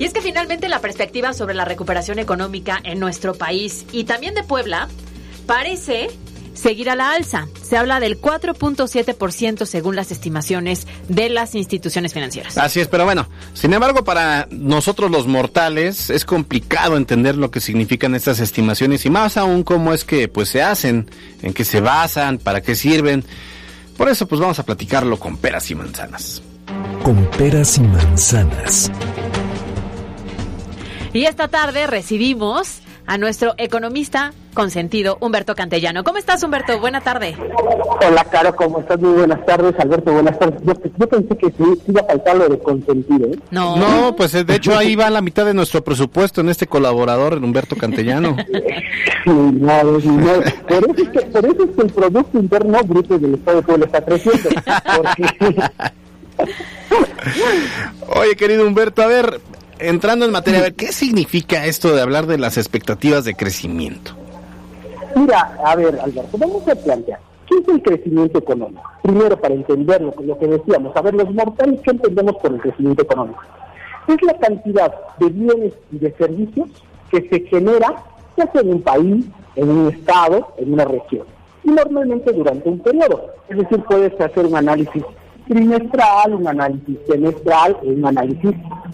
Y 0.00 0.04
es 0.04 0.12
que 0.12 0.20
finalmente 0.20 0.68
la 0.68 0.80
perspectiva 0.80 1.32
sobre 1.32 1.54
la 1.54 1.64
recuperación 1.64 2.18
económica 2.18 2.80
en 2.82 2.98
nuestro 2.98 3.34
país 3.34 3.86
y 3.92 4.02
también 4.02 4.34
de 4.34 4.42
Puebla 4.42 4.88
parece 5.46 6.08
seguir 6.52 6.90
a 6.90 6.96
la 6.96 7.12
alza. 7.12 7.46
Se 7.62 7.76
habla 7.76 8.00
del 8.00 8.20
4.7% 8.20 9.66
según 9.66 9.94
las 9.94 10.10
estimaciones 10.10 10.88
de 11.08 11.28
las 11.28 11.54
instituciones 11.54 12.12
financieras. 12.12 12.58
Así 12.58 12.80
es, 12.80 12.88
pero 12.88 13.04
bueno, 13.04 13.28
sin 13.54 13.72
embargo, 13.72 14.02
para 14.02 14.48
nosotros 14.50 15.12
los 15.12 15.28
mortales 15.28 16.10
es 16.10 16.24
complicado 16.24 16.96
entender 16.96 17.36
lo 17.36 17.52
que 17.52 17.60
significan 17.60 18.16
estas 18.16 18.40
estimaciones 18.40 19.06
y 19.06 19.10
más 19.10 19.36
aún 19.36 19.62
cómo 19.62 19.94
es 19.94 20.04
que 20.04 20.26
pues 20.26 20.48
se 20.48 20.60
hacen, 20.60 21.08
en 21.40 21.54
qué 21.54 21.64
se 21.64 21.80
basan, 21.80 22.38
para 22.38 22.62
qué 22.62 22.74
sirven. 22.74 23.24
Por 23.96 24.08
eso 24.08 24.26
pues 24.26 24.40
vamos 24.40 24.58
a 24.58 24.64
platicarlo 24.64 25.18
con 25.18 25.36
peras 25.36 25.70
y 25.70 25.74
manzanas. 25.74 26.42
Con 27.02 27.24
peras 27.32 27.78
y 27.78 27.82
manzanas. 27.82 28.90
Y 31.12 31.24
esta 31.26 31.48
tarde 31.48 31.86
recibimos 31.86 32.80
a 33.06 33.18
nuestro 33.18 33.54
economista 33.58 34.32
consentido, 34.54 35.16
Humberto 35.20 35.54
Cantellano. 35.54 36.04
¿Cómo 36.04 36.18
estás, 36.18 36.42
Humberto? 36.42 36.78
Buena 36.78 37.00
tarde. 37.00 37.34
Hola, 38.06 38.24
Caro, 38.24 38.54
¿cómo 38.54 38.80
estás? 38.80 39.00
Muy 39.00 39.12
buenas 39.12 39.44
tardes, 39.46 39.74
Alberto, 39.78 40.12
buenas 40.12 40.38
tardes. 40.38 40.60
Yo, 40.62 41.08
pensé 41.08 41.36
que 41.36 41.46
sí, 41.46 41.64
iba 41.88 42.00
a 42.02 42.04
faltar 42.04 42.36
lo 42.36 42.48
de 42.48 42.58
consentido, 42.58 43.26
¿eh? 43.28 43.38
No. 43.50 43.76
No, 43.76 44.14
pues 44.16 44.32
de 44.32 44.54
hecho 44.54 44.76
ahí 44.76 44.94
va 44.94 45.08
la 45.10 45.20
mitad 45.20 45.46
de 45.46 45.54
nuestro 45.54 45.82
presupuesto 45.82 46.40
en 46.40 46.50
este 46.50 46.66
colaborador, 46.66 47.34
en 47.34 47.44
Humberto 47.44 47.76
Cantellano. 47.76 48.36
sí, 49.24 49.30
no, 49.30 49.82
no, 49.84 50.00
Por, 50.02 50.84
eso 50.84 51.02
es 51.02 51.08
que, 51.08 51.20
por 51.26 51.44
eso 51.46 51.64
es 51.64 51.70
que 51.76 51.82
el 51.82 51.92
Producto 51.92 52.38
Interno 52.38 52.78
Bruto 52.84 53.18
del 53.18 53.34
Estado 53.34 53.56
de 53.58 53.62
Puebla 53.62 53.86
está 53.86 54.04
creciendo. 54.04 54.50
Porque... 54.96 55.56
Oye, 58.20 58.36
querido 58.36 58.66
Humberto, 58.66 59.02
a 59.02 59.06
ver, 59.06 59.40
entrando 59.82 60.24
en 60.24 60.32
materia, 60.32 60.70
¿qué 60.70 60.92
significa 60.92 61.66
esto 61.66 61.94
de 61.94 62.02
hablar 62.02 62.26
de 62.26 62.38
las 62.38 62.56
expectativas 62.56 63.24
de 63.24 63.34
crecimiento? 63.34 64.12
Mira, 65.14 65.58
a 65.64 65.76
ver, 65.76 65.98
Alberto, 66.00 66.38
vamos 66.38 66.66
a 66.68 66.74
plantear. 66.74 67.20
¿Qué 67.46 67.56
es 67.58 67.68
el 67.68 67.82
crecimiento 67.82 68.38
económico? 68.38 68.82
Primero, 69.02 69.38
para 69.38 69.54
entenderlo, 69.54 70.14
lo 70.22 70.38
que 70.38 70.46
decíamos, 70.46 70.96
a 70.96 71.02
ver, 71.02 71.14
los 71.14 71.30
mortales, 71.34 71.80
¿qué 71.82 71.90
entendemos 71.90 72.36
por 72.36 72.52
el 72.52 72.60
crecimiento 72.60 73.02
económico? 73.02 73.40
Es 74.08 74.22
la 74.22 74.38
cantidad 74.38 74.94
de 75.18 75.28
bienes 75.28 75.72
y 75.92 75.98
de 75.98 76.12
servicios 76.12 76.68
que 77.10 77.28
se 77.28 77.40
genera, 77.48 77.94
ya 78.36 78.50
sea 78.50 78.62
en 78.62 78.70
un 78.70 78.82
país, 78.82 79.26
en 79.56 79.68
un 79.68 79.88
estado, 79.88 80.54
en 80.56 80.72
una 80.72 80.84
región. 80.84 81.26
Y 81.64 81.70
normalmente 81.70 82.32
durante 82.32 82.68
un 82.68 82.78
periodo. 82.78 83.26
Es 83.48 83.58
decir, 83.58 83.82
puedes 83.84 84.18
hacer 84.20 84.46
un 84.46 84.56
análisis 84.56 85.04
trimestral, 85.48 86.34
un 86.34 86.46
análisis 86.46 86.98
semestral 87.06 87.76
o 87.82 87.88
un 87.88 88.06
análisis 88.06 88.52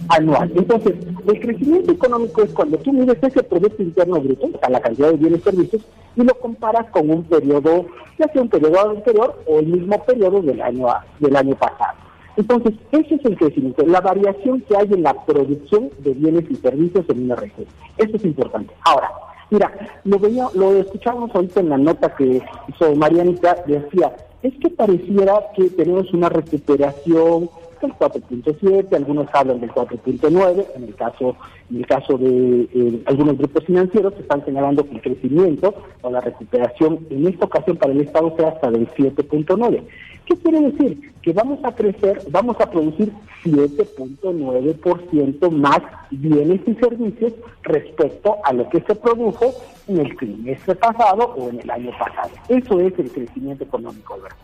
anual. 0.08 0.50
Entonces, 0.54 0.94
el 1.26 1.40
crecimiento 1.40 1.92
económico 1.92 2.42
es 2.42 2.52
cuando 2.52 2.78
tú 2.78 2.92
mides 2.92 3.18
ese 3.22 3.42
Producto 3.42 3.82
Interno 3.82 4.20
Bruto, 4.20 4.46
o 4.46 4.58
sea, 4.58 4.70
la 4.70 4.80
cantidad 4.80 5.10
de 5.10 5.16
bienes 5.16 5.40
y 5.40 5.42
servicios, 5.42 5.82
y 6.16 6.22
lo 6.22 6.34
comparas 6.34 6.90
con 6.90 7.10
un 7.10 7.24
periodo, 7.24 7.86
ya 8.18 8.26
sea 8.32 8.42
un 8.42 8.48
periodo 8.48 8.90
anterior 8.90 9.42
o 9.46 9.58
el 9.60 9.66
mismo 9.66 10.02
periodo 10.04 10.42
del 10.42 10.60
año, 10.60 10.88
del 11.20 11.36
año 11.36 11.54
pasado. 11.54 11.98
Entonces, 12.36 12.74
ese 12.92 13.16
es 13.16 13.24
el 13.24 13.36
crecimiento, 13.36 13.84
la 13.84 14.00
variación 14.00 14.60
que 14.62 14.76
hay 14.76 14.88
en 14.92 15.02
la 15.02 15.14
producción 15.24 15.90
de 15.98 16.14
bienes 16.14 16.44
y 16.48 16.54
servicios 16.54 17.04
en 17.08 17.24
una 17.24 17.34
región. 17.34 17.66
Eso 17.96 18.16
es 18.16 18.24
importante. 18.24 18.72
Ahora, 18.84 19.10
mira, 19.50 19.72
lo, 20.04 20.18
veía, 20.18 20.46
lo 20.54 20.72
escuchábamos 20.72 21.34
ahorita 21.34 21.60
en 21.60 21.68
la 21.70 21.78
nota 21.78 22.14
que 22.14 22.42
hizo 22.68 22.94
Marianita, 22.96 23.56
decía, 23.66 24.14
es 24.42 24.54
que 24.60 24.70
pareciera 24.70 25.34
que 25.56 25.70
tenemos 25.70 26.12
una 26.12 26.28
recuperación 26.28 27.50
del 27.80 27.92
4.7, 27.92 28.94
algunos 28.94 29.28
hablan 29.32 29.60
del 29.60 29.70
4.9, 29.70 30.66
en 30.74 30.84
el 30.84 30.94
caso 30.94 31.36
en 31.70 31.76
el 31.76 31.86
caso 31.86 32.16
de 32.16 32.68
eh, 32.74 33.02
algunos 33.06 33.36
grupos 33.36 33.64
financieros 33.64 34.14
se 34.14 34.22
están 34.22 34.44
señalando 34.44 34.88
que 34.88 35.00
crecimiento 35.00 35.74
o 36.00 36.10
la 36.10 36.20
recuperación 36.20 37.06
en 37.10 37.26
esta 37.26 37.44
ocasión 37.44 37.76
para 37.76 37.92
el 37.92 38.00
Estado 38.00 38.34
sea 38.36 38.48
hasta 38.48 38.70
del 38.70 38.88
7.9. 38.88 39.82
¿Qué 40.28 40.36
quiere 40.36 40.60
decir? 40.60 41.12
Que 41.22 41.32
vamos 41.32 41.58
a 41.64 41.74
crecer, 41.74 42.20
vamos 42.30 42.60
a 42.60 42.70
producir 42.70 43.10
7.9% 43.44 45.50
más 45.50 45.80
bienes 46.10 46.60
y 46.66 46.74
servicios 46.74 47.32
respecto 47.62 48.36
a 48.44 48.52
lo 48.52 48.68
que 48.68 48.82
se 48.82 48.94
produjo 48.94 49.54
en 49.86 50.00
el 50.00 50.14
trimestre 50.18 50.74
pasado 50.74 51.34
o 51.34 51.48
en 51.48 51.60
el 51.60 51.70
año 51.70 51.92
pasado. 51.98 52.28
Eso 52.48 52.78
es 52.80 52.92
el 52.98 53.10
crecimiento 53.10 53.64
económico, 53.64 54.18
¿verdad? 54.20 54.36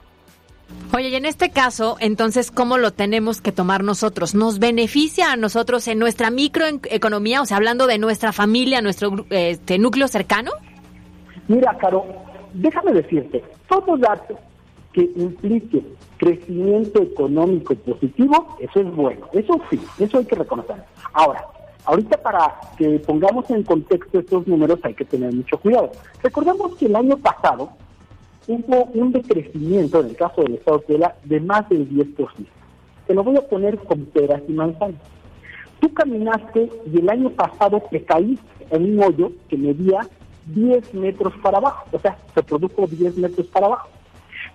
Oye, 0.94 1.10
y 1.10 1.16
en 1.16 1.26
este 1.26 1.50
caso, 1.50 1.98
entonces, 2.00 2.50
¿cómo 2.50 2.78
lo 2.78 2.92
tenemos 2.92 3.42
que 3.42 3.52
tomar 3.52 3.84
nosotros? 3.84 4.34
¿Nos 4.34 4.58
beneficia 4.58 5.32
a 5.32 5.36
nosotros 5.36 5.86
en 5.86 5.98
nuestra 5.98 6.30
microeconomía, 6.30 7.42
o 7.42 7.46
sea, 7.46 7.58
hablando 7.58 7.86
de 7.86 7.98
nuestra 7.98 8.32
familia, 8.32 8.80
nuestro 8.80 9.26
este, 9.28 9.78
núcleo 9.78 10.08
cercano? 10.08 10.52
Mira, 11.46 11.76
Caro, 11.76 12.06
déjame 12.54 12.94
decirte, 12.94 13.44
todo 13.68 13.98
dato 13.98 14.38
que 14.94 15.10
implique 15.16 15.82
crecimiento 16.16 17.02
económico 17.02 17.74
positivo, 17.74 18.56
eso 18.60 18.80
es 18.80 18.94
bueno, 18.94 19.26
eso 19.32 19.60
sí, 19.68 19.78
eso 19.98 20.18
hay 20.18 20.24
que 20.24 20.36
reconocer. 20.36 20.76
Ahora, 21.12 21.44
ahorita 21.84 22.22
para 22.22 22.54
que 22.78 23.00
pongamos 23.00 23.50
en 23.50 23.64
contexto 23.64 24.20
estos 24.20 24.46
números 24.46 24.78
hay 24.84 24.94
que 24.94 25.04
tener 25.04 25.34
mucho 25.34 25.58
cuidado. 25.58 25.90
Recordemos 26.22 26.76
que 26.76 26.86
el 26.86 26.94
año 26.94 27.16
pasado 27.18 27.70
hubo 28.46 28.84
un 28.94 29.10
decrecimiento, 29.12 30.00
en 30.00 30.10
el 30.10 30.16
caso 30.16 30.42
del 30.42 30.54
Estado 30.54 30.78
de 30.78 30.84
Puebla, 30.84 31.16
de 31.24 31.40
más 31.40 31.68
del 31.68 31.90
10%. 31.90 32.28
Te 33.08 33.14
lo 33.14 33.24
voy 33.24 33.36
a 33.36 33.46
poner 33.48 33.76
con 33.78 34.04
peras 34.06 34.42
y 34.48 34.52
manzanas. 34.52 35.00
Tú 35.80 35.92
caminaste 35.92 36.70
y 36.90 36.98
el 36.98 37.10
año 37.10 37.30
pasado 37.30 37.82
te 37.90 38.02
caíste 38.04 38.44
en 38.70 38.94
un 38.94 39.02
hoyo 39.02 39.32
que 39.48 39.56
medía 39.56 40.06
10 40.46 40.94
metros 40.94 41.34
para 41.42 41.58
abajo, 41.58 41.86
o 41.90 41.98
sea, 41.98 42.16
se 42.32 42.42
produjo 42.42 42.86
10 42.86 43.16
metros 43.16 43.46
para 43.48 43.66
abajo. 43.66 43.88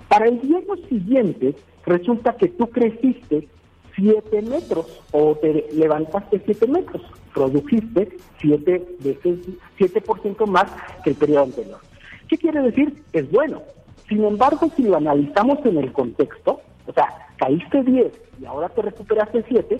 Para 0.09 0.25
el 0.25 0.39
año 0.39 0.75
siguiente, 0.89 1.55
resulta 1.85 2.33
que 2.33 2.49
tú 2.49 2.67
creciste 2.69 3.47
7 3.95 4.41
metros 4.41 5.01
o 5.11 5.35
te 5.35 5.67
levantaste 5.73 6.41
7 6.43 6.67
metros, 6.67 7.01
produjiste 7.33 8.17
7 8.41 8.97
veces 8.99 9.39
7% 9.77 10.45
más 10.47 10.65
que 11.03 11.11
el 11.11 11.15
periodo 11.15 11.43
anterior. 11.43 11.79
¿Qué 12.27 12.37
quiere 12.37 12.61
decir? 12.61 13.03
Es 13.13 13.29
bueno. 13.31 13.61
Sin 14.07 14.23
embargo, 14.23 14.71
si 14.75 14.83
lo 14.83 14.97
analizamos 14.97 15.63
en 15.65 15.77
el 15.77 15.93
contexto, 15.93 16.61
o 16.87 16.93
sea, 16.93 17.07
caíste 17.37 17.83
10 17.83 18.11
y 18.41 18.45
ahora 18.45 18.69
te 18.69 18.81
recuperaste 18.81 19.45
7, 19.47 19.79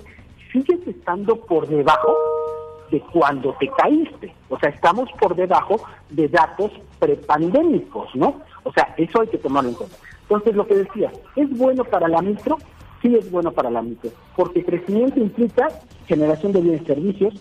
sigues 0.51 0.87
estando 0.87 1.37
por 1.37 1.67
debajo 1.67 2.15
de 2.91 3.01
cuando 3.01 3.55
te 3.59 3.67
caíste. 3.69 4.33
O 4.49 4.59
sea, 4.59 4.69
estamos 4.69 5.09
por 5.19 5.35
debajo 5.35 5.81
de 6.09 6.27
datos 6.27 6.71
prepandémicos, 6.99 8.13
¿no? 8.15 8.41
O 8.63 8.71
sea, 8.71 8.93
eso 8.97 9.21
hay 9.21 9.27
que 9.27 9.37
tomarlo 9.37 9.69
en 9.69 9.75
cuenta. 9.75 9.95
Entonces, 10.29 10.55
lo 10.55 10.67
que 10.67 10.75
decía, 10.75 11.11
¿es 11.35 11.49
bueno 11.57 11.83
para 11.83 12.07
la 12.07 12.21
micro? 12.21 12.57
Sí 13.01 13.15
es 13.15 13.31
bueno 13.31 13.51
para 13.51 13.71
la 13.71 13.81
micro, 13.81 14.11
porque 14.35 14.63
crecimiento 14.63 15.19
implica 15.19 15.69
generación 16.05 16.51
de 16.51 16.61
bienes 16.61 16.81
y 16.83 16.85
servicios, 16.85 17.33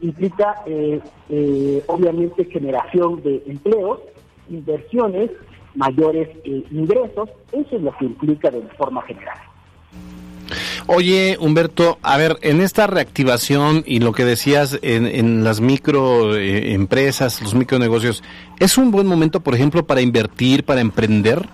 implica 0.00 0.62
eh, 0.66 1.00
eh, 1.28 1.82
obviamente 1.86 2.44
generación 2.46 3.22
de 3.22 3.40
empleos, 3.46 4.00
inversiones, 4.48 5.30
mayores 5.76 6.28
eh, 6.44 6.64
ingresos, 6.72 7.28
eso 7.52 7.76
es 7.76 7.82
lo 7.82 7.96
que 7.98 8.06
implica 8.06 8.50
de 8.50 8.62
forma 8.78 9.02
general. 9.02 9.38
Oye, 10.86 11.38
Humberto, 11.40 11.98
a 12.02 12.16
ver, 12.16 12.38
en 12.42 12.60
esta 12.60 12.86
reactivación 12.86 13.84
y 13.86 14.00
lo 14.00 14.12
que 14.12 14.24
decías 14.24 14.78
en, 14.82 15.44
las 15.44 15.60
microempresas, 15.60 17.40
los 17.42 17.54
micronegocios, 17.54 18.22
¿es 18.58 18.76
un 18.76 18.90
buen 18.90 19.06
momento, 19.06 19.40
por 19.40 19.54
ejemplo, 19.54 19.86
para 19.86 20.00
invertir, 20.00 20.64
para 20.64 20.80
emprender? 20.80 21.48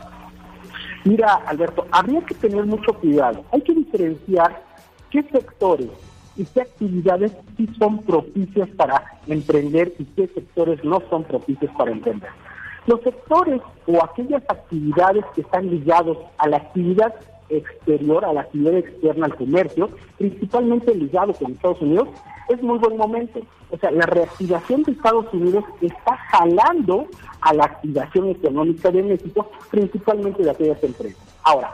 Mira, 1.05 1.35
Alberto, 1.47 1.87
habría 1.91 2.21
que 2.23 2.35
tener 2.35 2.65
mucho 2.67 2.93
cuidado. 2.95 3.45
Hay 3.53 3.63
que 3.63 3.75
diferenciar 3.75 4.63
qué 5.11 5.23
sectores 5.23 5.89
y 6.37 6.45
qué 6.45 6.63
actividades 6.63 7.33
sí 7.57 7.69
son 7.79 7.99
propicias 8.03 8.69
para 8.71 9.05
emprender 9.27 9.93
y 9.99 10.05
qué 10.05 10.29
sectores 10.29 10.83
no 10.85 11.03
son 11.09 11.25
propicios 11.25 11.71
para 11.77 11.91
emprender. 11.91 12.31
Los 12.87 13.01
sectores 13.03 13.61
o 13.87 14.03
aquellas 14.05 14.43
actividades 14.49 15.25
que 15.35 15.43
están 15.43 15.71
ligados 15.71 16.19
a 16.39 16.49
la 16.49 16.59
actividad 16.59 17.15
exterior, 17.49 18.25
a 18.25 18.33
la 18.33 18.43
actividad 18.43 18.75
externa 18.75 19.27
al 19.27 19.37
comercio, 19.37 19.91
principalmente 20.19 20.95
ligado 20.95 21.33
con 21.35 21.53
Estados 21.53 21.81
Unidos, 21.83 22.09
es 22.51 22.63
muy 22.63 22.79
buen 22.79 22.97
momento. 22.97 23.41
O 23.71 23.79
sea, 23.79 23.91
la 23.91 24.07
reactivación 24.07 24.83
de 24.83 24.93
Estados 24.93 25.27
Unidos 25.33 25.65
está 25.81 26.17
jalando 26.17 27.07
a 27.41 27.55
la 27.55 27.65
activación 27.65 28.29
económica 28.29 28.91
de 28.91 29.03
México, 29.03 29.51
principalmente 29.71 30.43
de 30.43 30.51
aquellas 30.51 30.83
empresas. 30.83 31.23
Ahora, 31.45 31.73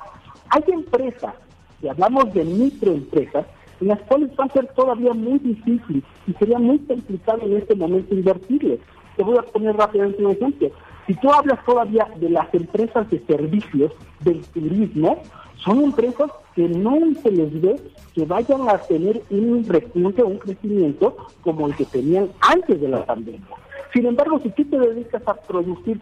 hay 0.51 0.63
empresas, 0.69 1.35
si 1.81 1.89
hablamos 1.89 2.33
de 2.35 2.45
microempresas, 2.45 3.47
en 3.81 3.89
las 3.89 4.01
cuales 4.03 4.31
va 4.39 4.45
a 4.45 4.53
ser 4.53 4.67
todavía 4.75 5.13
muy 5.13 5.39
difícil 5.39 6.03
y 6.27 6.33
sería 6.35 6.59
muy 6.59 6.79
complicado 6.81 7.41
en 7.43 7.57
este 7.57 7.75
momento 7.75 8.15
invertirles. 8.15 8.81
Te 9.17 9.23
voy 9.23 9.39
a 9.39 9.43
poner 9.43 9.77
rápidamente 9.77 10.25
un 10.25 10.33
ejemplo 10.33 10.71
Si 11.07 11.15
tú 11.15 11.31
hablas 11.31 11.65
todavía 11.65 12.07
de 12.17 12.31
las 12.31 12.53
empresas 12.55 13.09
de 13.11 13.19
servicios 13.27 13.93
del 14.21 14.43
turismo, 14.49 15.23
son 15.57 15.85
empresas 15.85 16.31
que 16.57 16.67
no 16.71 16.99
se 17.23 17.31
les 17.31 17.61
ve 17.61 17.77
que 18.15 18.25
vayan 18.25 18.69
a 18.69 18.79
tener 18.79 19.23
un 19.31 19.63
repunte 19.69 20.23
un 20.23 20.39
crecimiento 20.39 21.17
como 21.43 21.67
el 21.67 21.77
que 21.77 21.85
tenían 21.85 22.31
antes 22.41 22.81
de 22.81 22.89
la 22.89 23.05
pandemia. 23.05 23.47
Sin 23.93 24.07
embargo, 24.07 24.41
si 24.43 24.49
tú 24.51 24.65
te 24.65 24.79
dedicas 24.79 25.23
a 25.27 25.35
producir, 25.35 26.01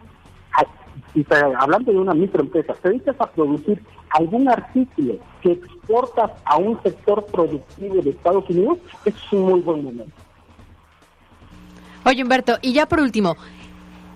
y 1.13 1.25
hablando 1.59 1.91
de 1.91 1.97
una 1.97 2.13
microempresa, 2.13 2.73
te 2.75 2.89
dedicas 2.89 3.17
a 3.19 3.29
producir 3.29 3.81
algún 4.11 4.47
artículo 4.47 5.17
que 5.41 5.51
exportas 5.51 6.31
a 6.45 6.57
un 6.57 6.81
sector 6.81 7.25
productivo 7.25 8.01
de 8.01 8.11
Estados 8.11 8.49
Unidos, 8.49 8.77
es 9.03 9.13
un 9.33 9.41
muy 9.41 9.59
buen 9.59 9.83
momento. 9.83 10.13
Oye, 12.05 12.23
Humberto, 12.23 12.59
y 12.61 12.71
ya 12.71 12.85
por 12.87 13.01
último, 13.01 13.35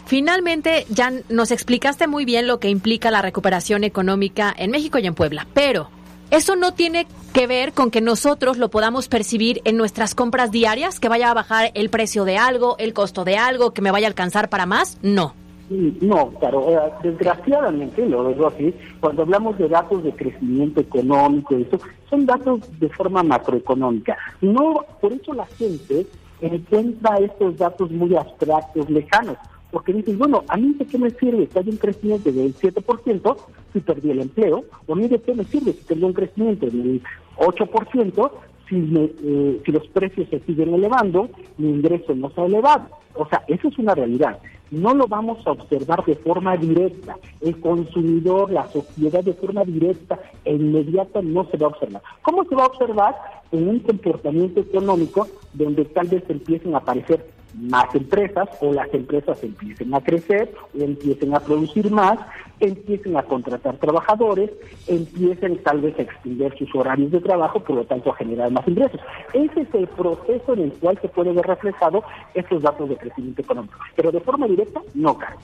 finalmente 0.05 0.85
ya 0.89 1.11
nos 1.27 1.51
explicaste 1.51 2.07
muy 2.07 2.23
bien 2.23 2.47
lo 2.47 2.59
que 2.59 2.69
implica 2.69 3.11
la 3.11 3.21
recuperación 3.21 3.83
económica 3.83 4.53
en 4.57 4.71
México 4.71 4.99
y 4.99 5.07
en 5.07 5.15
Puebla, 5.15 5.47
pero 5.53 5.89
eso 6.31 6.55
no 6.55 6.73
tiene 6.73 7.07
que 7.33 7.47
ver 7.47 7.73
con 7.73 7.91
que 7.91 8.01
nosotros 8.01 8.57
lo 8.57 8.69
podamos 8.69 9.07
percibir 9.07 9.61
en 9.65 9.77
nuestras 9.77 10.15
compras 10.15 10.51
diarias, 10.51 10.99
que 10.99 11.09
vaya 11.09 11.31
a 11.31 11.33
bajar 11.33 11.71
el 11.73 11.89
precio 11.89 12.25
de 12.25 12.37
algo, 12.37 12.75
el 12.77 12.93
costo 12.93 13.23
de 13.25 13.37
algo, 13.37 13.71
que 13.71 13.81
me 13.81 13.91
vaya 13.91 14.07
a 14.07 14.09
alcanzar 14.09 14.49
para 14.49 14.65
más. 14.65 14.97
No. 15.01 15.33
No, 15.69 16.31
claro, 16.39 16.67
eh, 16.71 16.91
desgraciadamente, 17.03 18.03
lo 18.07 18.27
digo 18.29 18.47
así, 18.47 18.73
cuando 18.99 19.21
hablamos 19.21 19.55
de 19.59 19.67
datos 19.67 20.03
de 20.03 20.11
crecimiento 20.13 20.81
económico, 20.81 21.55
eso, 21.55 21.79
son 22.09 22.25
datos 22.25 22.61
de 22.79 22.89
forma 22.89 23.21
macroeconómica. 23.21 24.17
No, 24.41 24.83
por 24.99 25.13
eso 25.13 25.31
la 25.33 25.45
gente 25.45 26.07
encuentra 26.41 27.17
estos 27.17 27.57
datos 27.57 27.91
muy 27.91 28.15
abstractos, 28.15 28.89
lejanos, 28.89 29.37
porque 29.71 29.93
dicen, 29.93 30.17
bueno, 30.17 30.43
a 30.47 30.57
mí 30.57 30.73
de 30.73 30.85
qué 30.85 30.97
me 30.97 31.09
sirve 31.11 31.47
que 31.47 31.59
haya 31.59 31.71
un 31.71 31.77
crecimiento 31.77 32.31
del 32.31 32.55
7% 32.55 33.37
si 33.73 33.79
perdí 33.81 34.11
el 34.11 34.21
empleo, 34.21 34.65
o 34.87 34.93
a 34.93 34.95
mí 34.95 35.07
de 35.07 35.21
qué 35.21 35.33
me 35.33 35.43
sirve 35.43 35.73
si 35.73 35.83
tengo 35.85 36.07
un 36.07 36.13
crecimiento 36.13 36.65
del 36.65 37.01
8% 37.37 38.31
si, 38.67 38.75
eh, 39.23 39.61
si 39.65 39.71
los 39.71 39.87
precios 39.87 40.27
se 40.29 40.39
siguen 40.41 40.73
elevando, 40.73 41.29
mi 41.57 41.69
ingreso 41.69 42.15
no 42.15 42.29
se 42.31 42.41
ha 42.41 42.45
elevado. 42.45 42.87
O 43.15 43.27
sea, 43.27 43.43
eso 43.47 43.67
es 43.67 43.77
una 43.79 43.95
realidad. 43.95 44.39
No 44.71 44.93
lo 44.93 45.07
vamos 45.07 45.45
a 45.47 45.51
observar 45.51 46.05
de 46.05 46.15
forma 46.15 46.55
directa. 46.55 47.17
El 47.41 47.59
consumidor, 47.59 48.51
la 48.51 48.67
sociedad 48.67 49.23
de 49.23 49.33
forma 49.33 49.63
directa 49.63 50.19
e 50.45 50.53
inmediata 50.53 51.21
no 51.23 51.45
se 51.49 51.57
va 51.57 51.67
a 51.67 51.69
observar. 51.69 52.03
¿Cómo 52.21 52.43
se 52.45 52.55
va 52.55 52.63
a 52.63 52.67
observar? 52.67 53.15
En 53.51 53.67
un 53.67 53.79
comportamiento 53.79 54.59
económico 54.59 55.27
donde 55.53 55.85
tal 55.85 56.07
vez 56.07 56.23
empiecen 56.29 56.75
a 56.75 56.79
aparecer 56.79 57.25
más 57.55 57.93
empresas 57.95 58.49
o 58.61 58.73
las 58.73 58.93
empresas 58.93 59.43
empiecen 59.43 59.93
a 59.93 60.01
crecer 60.01 60.53
o 60.77 60.81
empiecen 60.81 61.35
a 61.35 61.39
producir 61.39 61.89
más, 61.91 62.19
empiecen 62.59 63.17
a 63.17 63.23
contratar 63.23 63.77
trabajadores, 63.77 64.51
empiecen 64.87 65.57
tal 65.63 65.81
vez 65.81 65.97
a 65.99 66.03
extender 66.03 66.57
sus 66.57 66.73
horarios 66.75 67.11
de 67.11 67.21
trabajo, 67.21 67.59
por 67.59 67.77
lo 67.77 67.85
tanto 67.85 68.11
a 68.11 68.15
generar 68.15 68.51
más 68.51 68.67
ingresos. 68.67 68.99
Ese 69.33 69.61
es 69.61 69.73
el 69.73 69.87
proceso 69.87 70.53
en 70.53 70.61
el 70.61 70.73
cual 70.73 70.97
se 71.01 71.09
puede 71.09 71.31
ver 71.33 71.45
reflejado 71.45 72.03
estos 72.33 72.61
datos 72.61 72.89
de 72.89 72.97
crecimiento 72.97 73.41
económico, 73.41 73.77
pero 73.95 74.11
de 74.11 74.19
forma 74.19 74.47
directa 74.47 74.81
no 74.93 75.17
cae. 75.17 75.37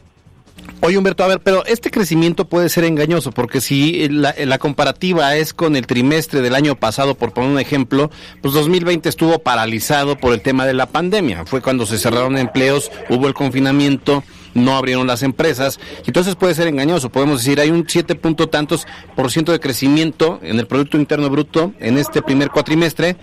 Oye 0.81 0.97
Humberto, 0.97 1.23
a 1.23 1.27
ver, 1.27 1.39
pero 1.39 1.65
este 1.65 1.89
crecimiento 1.89 2.45
puede 2.45 2.69
ser 2.69 2.83
engañoso 2.83 3.31
porque 3.31 3.59
si 3.59 4.07
la, 4.09 4.57
comparativa 4.59 5.35
es 5.35 5.53
con 5.53 5.75
el 5.75 5.87
trimestre 5.87 6.41
del 6.41 6.53
año 6.53 6.75
pasado, 6.75 7.15
por 7.15 7.33
poner 7.33 7.49
un 7.49 7.59
ejemplo, 7.59 8.11
pues 8.41 8.53
2020 8.53 9.09
estuvo 9.09 9.39
paralizado 9.39 10.15
por 10.15 10.33
el 10.33 10.41
tema 10.41 10.65
de 10.65 10.73
la 10.73 10.85
pandemia. 10.85 11.45
Fue 11.45 11.61
cuando 11.61 11.85
se 11.85 11.97
cerraron 11.97 12.37
empleos, 12.37 12.91
hubo 13.09 13.27
el 13.27 13.33
confinamiento, 13.33 14.23
no 14.53 14.75
abrieron 14.75 15.07
las 15.07 15.23
empresas. 15.23 15.79
Entonces 16.05 16.35
puede 16.35 16.53
ser 16.53 16.67
engañoso. 16.67 17.09
Podemos 17.09 17.39
decir, 17.39 17.59
hay 17.59 17.71
un 17.71 17.85
7 17.87 18.15
punto 18.15 18.47
tantos 18.47 18.85
por 19.15 19.31
ciento 19.31 19.51
de 19.51 19.59
crecimiento 19.59 20.39
en 20.43 20.59
el 20.59 20.67
Producto 20.67 20.97
Interno 20.97 21.29
Bruto 21.29 21.73
en 21.79 21.97
este 21.97 22.21
primer 22.21 22.49
cuatrimestre, 22.49 23.17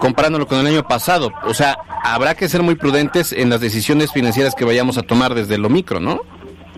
comparándolo 0.00 0.48
con 0.48 0.58
el 0.58 0.66
año 0.66 0.86
pasado. 0.88 1.30
O 1.44 1.54
sea, 1.54 1.78
habrá 2.02 2.34
que 2.34 2.48
ser 2.48 2.62
muy 2.62 2.74
prudentes 2.74 3.32
en 3.32 3.48
las 3.48 3.60
decisiones 3.60 4.12
financieras 4.12 4.54
que 4.54 4.64
vayamos 4.64 4.98
a 4.98 5.02
tomar 5.02 5.34
desde 5.34 5.58
lo 5.58 5.68
micro, 5.68 6.00
¿no? 6.00 6.20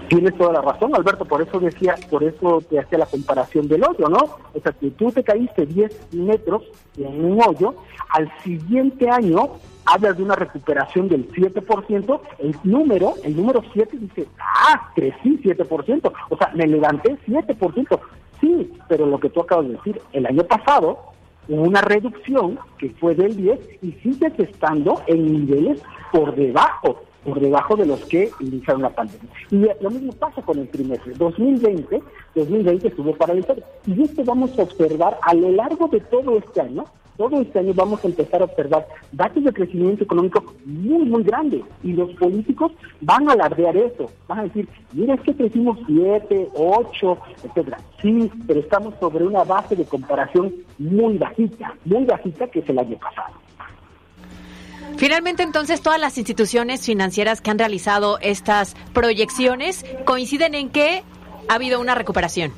Tienes 0.09 0.35
toda 0.39 0.55
la 0.55 0.63
razón, 0.63 0.95
Alberto, 0.95 1.27
por 1.27 1.43
eso 1.43 1.61
decía, 1.61 1.95
por 2.11 2.25
eso 2.25 2.63
te 2.69 2.81
hacía 2.81 2.99
la 2.99 3.07
comparación 3.07 3.69
del 3.69 3.85
hoyo, 3.85 4.09
¿no? 4.09 4.19
O 4.55 4.61
sea, 4.63 4.73
que 4.73 4.91
tú 4.93 5.13
te 5.13 5.23
caíste 5.23 5.67
10 5.67 6.15
metros 6.15 6.63
en 6.97 7.25
un 7.25 7.43
hoyo, 7.43 7.75
al 8.09 8.33
siguiente 8.43 9.11
año 9.11 9.51
hablas 9.85 10.17
de 10.17 10.23
una 10.23 10.35
recuperación 10.35 11.09
del 11.09 11.31
7%, 11.33 12.21
el 12.39 12.57
número, 12.65 13.15
el 13.23 13.37
número 13.37 13.63
7 13.73 13.99
dice, 13.99 14.27
ah, 14.39 14.91
crecí 14.95 15.39
7%, 15.43 16.13
o 16.31 16.37
sea, 16.37 16.53
me 16.55 16.67
levanté 16.67 17.19
7%. 17.27 18.01
Sí, 18.41 18.73
pero 18.89 19.05
lo 19.05 19.19
que 19.19 19.29
tú 19.29 19.41
acabas 19.41 19.67
de 19.67 19.75
decir, 19.75 20.01
el 20.13 20.25
año 20.25 20.45
pasado 20.45 20.99
hubo 21.49 21.63
una 21.63 21.83
reducción 21.83 22.59
que 22.79 22.91
fue 23.01 23.15
del 23.15 23.37
10 23.37 23.59
y 23.83 23.93
sigues 24.03 24.33
estando 24.39 25.03
en 25.07 25.27
niveles 25.27 25.83
por 26.13 26.35
debajo 26.35 27.03
por 27.29 27.41
debajo 27.41 27.77
de 27.77 27.87
los 27.87 28.05
que 28.07 28.31
iniciaron 28.41 28.83
la 28.83 28.91
pandemia. 28.91 29.29
Y 29.51 29.67
lo 29.83 29.91
mismo 29.91 30.13
pasa 30.13 30.41
con 30.41 30.59
el 30.59 30.69
trimestre. 30.69 31.13
2020, 31.15 32.03
2020 32.35 32.89
estuvo 32.89 33.15
paralizado. 33.15 33.63
Y 33.87 34.03
esto 34.03 34.25
vamos 34.25 34.59
a 34.59 34.63
observar 34.63 35.19
a 35.23 35.35
lo 35.35 35.51
largo 35.51 35.89
de 35.89 36.01
todo 36.01 36.39
este 36.39 36.63
año, 36.63 36.85
todo 37.19 37.41
este 37.43 37.59
año 37.59 37.75
vamos 37.75 38.03
a 38.03 38.09
empezar 38.09 38.41
a 38.41 38.45
observar 38.47 38.87
datos 39.13 39.45
de 39.45 39.53
crecimiento 39.53 40.05
económico 40.05 40.43
muy, 40.65 41.05
muy 41.05 41.23
grandes. 41.23 41.63
Y 41.83 41.93
los 41.93 42.11
políticos 42.15 42.73
van 43.03 43.29
a 43.29 43.33
alardear 43.33 43.77
eso. 43.77 44.11
Van 44.27 44.39
a 44.39 44.43
decir, 44.45 44.67
mira, 44.93 45.15
es 45.15 45.21
que 45.21 45.35
crecimos 45.35 45.79
7, 45.87 46.49
8, 46.55 47.19
etcétera. 47.45 47.79
Sí, 48.01 48.31
pero 48.47 48.61
estamos 48.61 48.95
sobre 49.01 49.27
una 49.27 49.45
base 49.45 49.77
de 49.77 49.85
comparación 49.85 50.55
muy 50.79 51.19
bajita, 51.19 51.75
muy 51.85 52.05
bajita 52.05 52.47
que 52.47 52.61
es 52.61 52.69
el 52.69 52.79
año 52.79 52.97
pasado. 52.97 53.38
Finalmente, 54.99 55.45
entonces, 55.45 55.81
todas 55.81 56.01
las 56.01 56.19
instituciones 56.19 56.85
financieras 56.85 57.41
que 57.41 57.53
han 57.53 57.59
realizado 57.61 58.19
estas 58.21 58.75
proyecciones 58.93 59.87
coinciden 60.05 60.57
en 60.57 60.71
que 60.71 61.05
ha 61.49 61.55
habido 61.55 61.81
una 61.81 61.95
recuperación. 61.95 62.51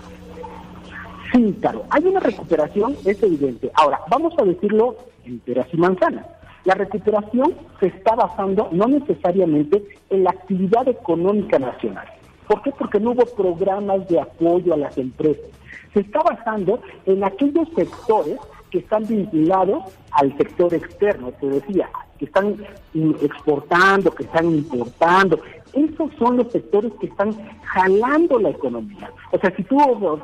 Sí, 1.32 1.54
claro, 1.60 1.84
hay 1.90 2.02
una 2.06 2.18
recuperación, 2.18 2.96
es 3.04 3.22
evidente. 3.22 3.70
Ahora, 3.74 4.00
vamos 4.08 4.32
a 4.38 4.44
decirlo 4.44 4.96
en 5.26 5.38
peras 5.40 5.66
y 5.70 5.76
manzanas. 5.76 6.24
La 6.64 6.72
recuperación 6.74 7.54
se 7.78 7.88
está 7.88 8.14
basando 8.14 8.70
no 8.72 8.86
necesariamente 8.86 9.84
en 10.08 10.24
la 10.24 10.30
actividad 10.30 10.88
económica 10.88 11.58
nacional. 11.58 12.08
¿Por 12.48 12.62
qué? 12.62 12.72
Porque 12.72 13.00
no 13.00 13.10
hubo 13.10 13.26
programas 13.26 14.08
de 14.08 14.18
apoyo 14.18 14.72
a 14.72 14.78
las 14.78 14.96
empresas. 14.96 15.44
Se 15.92 16.00
está 16.00 16.22
basando 16.22 16.80
en 17.04 17.22
aquellos 17.22 17.68
sectores 17.76 18.38
que 18.70 18.78
están 18.78 19.06
vinculados 19.06 19.92
al 20.12 20.34
sector 20.38 20.72
externo, 20.72 21.32
te 21.32 21.46
decía, 21.46 21.90
que 22.20 22.26
están 22.26 22.54
exportando, 23.22 24.10
que 24.10 24.24
están 24.24 24.44
importando. 24.44 25.40
Esos 25.72 26.10
son 26.18 26.36
los 26.36 26.52
sectores 26.52 26.92
que 27.00 27.06
están 27.06 27.34
jalando 27.64 28.38
la 28.38 28.50
economía. 28.50 29.10
O 29.32 29.38
sea, 29.38 29.54
si 29.56 29.62
tú 29.62 29.78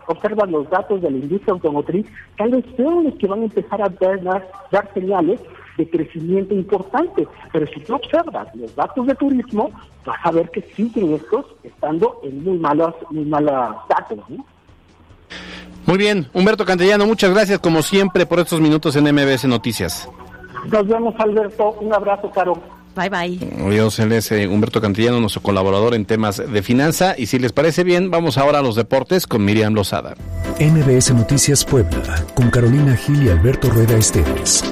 observas 0.06 0.50
los 0.50 0.68
datos 0.68 1.00
de 1.00 1.10
la 1.10 1.16
industria 1.16 1.54
automotriz, 1.54 2.06
tal 2.36 2.50
vez 2.50 2.64
son 2.76 3.04
los 3.04 3.14
que 3.14 3.26
van 3.26 3.40
a 3.40 3.44
empezar 3.44 3.80
a 3.80 3.88
dar, 3.88 4.22
dar 4.70 4.90
señales 4.92 5.40
de 5.78 5.88
crecimiento 5.88 6.52
importante. 6.52 7.26
Pero 7.50 7.66
si 7.68 7.80
tú 7.80 7.94
observas 7.94 8.54
los 8.54 8.76
datos 8.76 9.06
de 9.06 9.14
turismo, 9.14 9.70
vas 10.04 10.18
a 10.22 10.30
ver 10.32 10.50
que 10.50 10.60
siguen 10.76 11.14
estos 11.14 11.46
estando 11.64 12.20
en 12.24 12.44
muy 12.44 12.58
malos, 12.58 12.94
muy 13.10 13.24
malos 13.24 13.76
datos. 13.88 14.18
Muy 15.86 15.96
bien, 15.96 16.26
Humberto 16.34 16.66
Cantellano, 16.66 17.06
muchas 17.06 17.30
gracias 17.32 17.58
como 17.58 17.80
siempre 17.80 18.26
por 18.26 18.40
estos 18.40 18.60
minutos 18.60 18.96
en 18.96 19.04
MBS 19.04 19.46
Noticias. 19.46 20.10
Nos 20.70 20.86
vemos, 20.86 21.14
Alberto. 21.18 21.76
Un 21.80 21.92
abrazo, 21.92 22.30
Caro. 22.30 22.60
Bye 22.96 23.10
bye. 23.10 23.70
Dios, 23.70 23.98
él 23.98 24.12
es 24.12 24.32
eh, 24.32 24.48
Humberto 24.48 24.80
Cantillano, 24.80 25.20
nuestro 25.20 25.42
colaborador 25.42 25.94
en 25.94 26.06
temas 26.06 26.38
de 26.38 26.62
finanza. 26.62 27.14
Y 27.16 27.26
si 27.26 27.38
les 27.38 27.52
parece 27.52 27.84
bien, 27.84 28.10
vamos 28.10 28.38
ahora 28.38 28.60
a 28.60 28.62
los 28.62 28.74
deportes 28.74 29.26
con 29.26 29.44
Miriam 29.44 29.74
Lozada. 29.74 30.14
MBS 30.58 31.12
Noticias 31.12 31.64
Puebla, 31.64 32.24
con 32.34 32.50
Carolina 32.50 32.96
Gil 32.96 33.22
y 33.24 33.28
Alberto 33.28 33.68
Rueda 33.68 33.98
Esteves. 33.98 34.64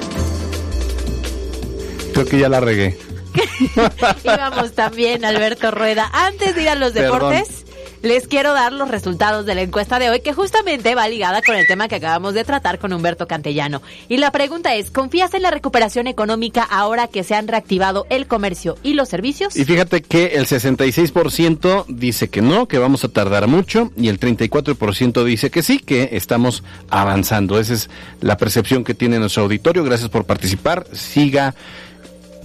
Creo 2.14 2.24
que 2.24 2.38
ya 2.38 2.48
la 2.48 2.60
regué. 2.60 2.96
y 3.60 4.26
vamos 4.26 4.72
también, 4.72 5.24
Alberto 5.24 5.70
Rueda. 5.70 6.10
Antes 6.14 6.54
de 6.54 6.62
ir 6.62 6.68
a 6.70 6.76
los 6.76 6.94
deportes 6.94 7.64
les 8.04 8.28
quiero 8.28 8.52
dar 8.52 8.72
los 8.72 8.90
resultados 8.90 9.46
de 9.46 9.54
la 9.54 9.62
encuesta 9.62 9.98
de 9.98 10.10
hoy, 10.10 10.20
que 10.20 10.34
justamente 10.34 10.94
va 10.94 11.08
ligada 11.08 11.40
con 11.40 11.56
el 11.56 11.66
tema 11.66 11.88
que 11.88 11.96
acabamos 11.96 12.34
de 12.34 12.44
tratar 12.44 12.78
con 12.78 12.92
Humberto 12.92 13.26
Cantellano. 13.26 13.80
Y 14.10 14.18
la 14.18 14.30
pregunta 14.30 14.74
es, 14.74 14.90
¿confías 14.90 15.32
en 15.32 15.40
la 15.40 15.50
recuperación 15.50 16.06
económica 16.06 16.62
ahora 16.62 17.08
que 17.08 17.24
se 17.24 17.34
han 17.34 17.48
reactivado 17.48 18.06
el 18.10 18.26
comercio 18.26 18.76
y 18.82 18.92
los 18.92 19.08
servicios? 19.08 19.56
Y 19.56 19.64
fíjate 19.64 20.02
que 20.02 20.26
el 20.34 20.46
66% 20.46 21.86
dice 21.88 22.28
que 22.28 22.42
no, 22.42 22.68
que 22.68 22.76
vamos 22.76 23.04
a 23.04 23.08
tardar 23.08 23.46
mucho, 23.46 23.90
y 23.96 24.08
el 24.08 24.20
34% 24.20 25.24
dice 25.24 25.50
que 25.50 25.62
sí, 25.62 25.78
que 25.78 26.10
estamos 26.12 26.62
avanzando. 26.90 27.58
Esa 27.58 27.72
es 27.72 27.88
la 28.20 28.36
percepción 28.36 28.84
que 28.84 28.92
tiene 28.92 29.18
nuestro 29.18 29.44
auditorio. 29.44 29.82
Gracias 29.82 30.10
por 30.10 30.26
participar. 30.26 30.86
Siga 30.92 31.54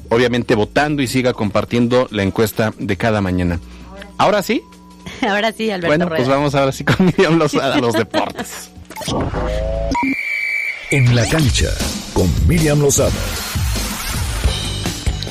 obviamente 0.07 0.55
votando 0.55 1.01
y 1.01 1.07
siga 1.07 1.33
compartiendo 1.33 2.07
la 2.11 2.23
encuesta 2.23 2.73
de 2.79 2.95
cada 2.95 3.19
mañana. 3.19 3.59
Ahora 4.17 4.41
sí, 4.41 4.63
Ahora 4.63 4.69
sí, 4.71 4.78
Alberto 5.71 5.87
Bueno, 5.87 6.07
pues 6.09 6.27
vamos 6.27 6.55
ahora 6.55 6.71
sí 6.71 6.83
con 6.83 7.05
Miriam 7.05 7.37
Lozada 7.37 7.75
a 7.75 7.79
los 7.79 7.93
deportes. 7.93 8.69
En 10.91 11.15
la 11.15 11.27
cancha 11.27 11.69
con 12.13 12.29
Miriam 12.47 12.79
Lozada. 12.79 13.11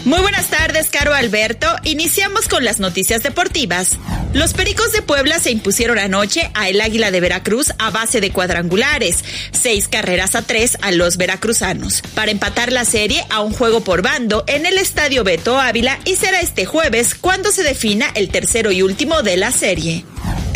Muy 0.05 0.21
buenas 0.21 0.47
tardes, 0.47 0.89
Caro 0.91 1.13
Alberto. 1.13 1.67
Iniciamos 1.85 2.49
con 2.49 2.65
las 2.65 2.79
noticias 2.79 3.23
deportivas. 3.23 3.99
Los 4.33 4.55
Pericos 4.55 4.93
de 4.93 5.03
Puebla 5.03 5.39
se 5.39 5.51
impusieron 5.51 5.99
anoche 5.99 6.51
a 6.55 6.69
el 6.69 6.81
Águila 6.81 7.11
de 7.11 7.21
Veracruz 7.21 7.73
a 7.79 7.91
base 7.91 8.21
de 8.21 8.31
cuadrangulares, 8.31 9.25
seis 9.51 9.89
carreras 9.89 10.35
a 10.35 10.43
tres 10.43 10.79
a 10.83 10.93
los 10.93 11.17
veracruzanos, 11.17 12.03
para 12.15 12.31
empatar 12.31 12.73
la 12.73 12.85
serie 12.85 13.25
a 13.31 13.41
un 13.41 13.53
juego 13.53 13.83
por 13.83 14.03
bando 14.03 14.45
en 14.47 14.67
el 14.67 14.79
Estadio 14.79 15.25
Beto 15.25 15.59
Ávila 15.59 15.99
y 16.05 16.17
será 16.17 16.41
este 16.41 16.65
jueves 16.65 17.15
cuando 17.15 17.51
se 17.51 17.63
defina 17.63 18.11
el 18.15 18.31
tercero 18.31 18.71
y 18.71 18.83
último 18.83 19.23
de 19.23 19.37
la 19.37 19.51
serie. 19.51 20.05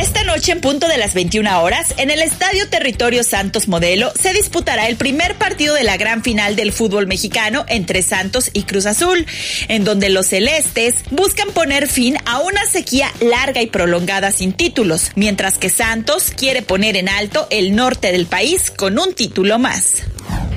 Esta 0.02 0.24
noche, 0.24 0.50
en 0.50 0.60
punto 0.60 0.88
de 0.88 0.96
las 0.98 1.14
21 1.14 1.62
horas, 1.62 1.94
en 1.96 2.10
el 2.10 2.22
Estadio 2.22 2.68
Territorio 2.68 3.22
Santos 3.22 3.68
Modelo, 3.68 4.12
se 4.20 4.32
disputará 4.32 4.88
el 4.88 4.96
primer 4.96 5.36
partido 5.36 5.76
de 5.76 5.84
la 5.84 5.96
gran 5.96 6.24
final 6.24 6.56
del 6.56 6.72
fútbol 6.72 7.06
mexicano 7.06 7.64
entre 7.68 8.02
Santos 8.02 8.50
y 8.52 8.64
Cruz 8.64 8.86
Azul, 8.86 9.24
en 9.68 9.84
donde 9.84 10.08
los 10.08 10.26
celestes 10.26 10.96
buscan 11.12 11.52
poner 11.52 11.86
fin 11.86 12.16
a 12.26 12.40
una 12.40 12.66
sequía 12.66 13.12
larga 13.20 13.62
y 13.62 13.68
prolongada 13.68 14.32
sin 14.32 14.52
títulos, 14.52 15.12
mientras 15.14 15.56
que 15.56 15.70
Santos 15.70 16.32
quiere 16.36 16.62
poner 16.62 16.96
en 16.96 17.08
alto 17.08 17.46
el 17.50 17.76
norte 17.76 18.10
del 18.10 18.26
país 18.26 18.72
con 18.72 18.98
un 18.98 19.14
título 19.14 19.60
más. 19.60 20.02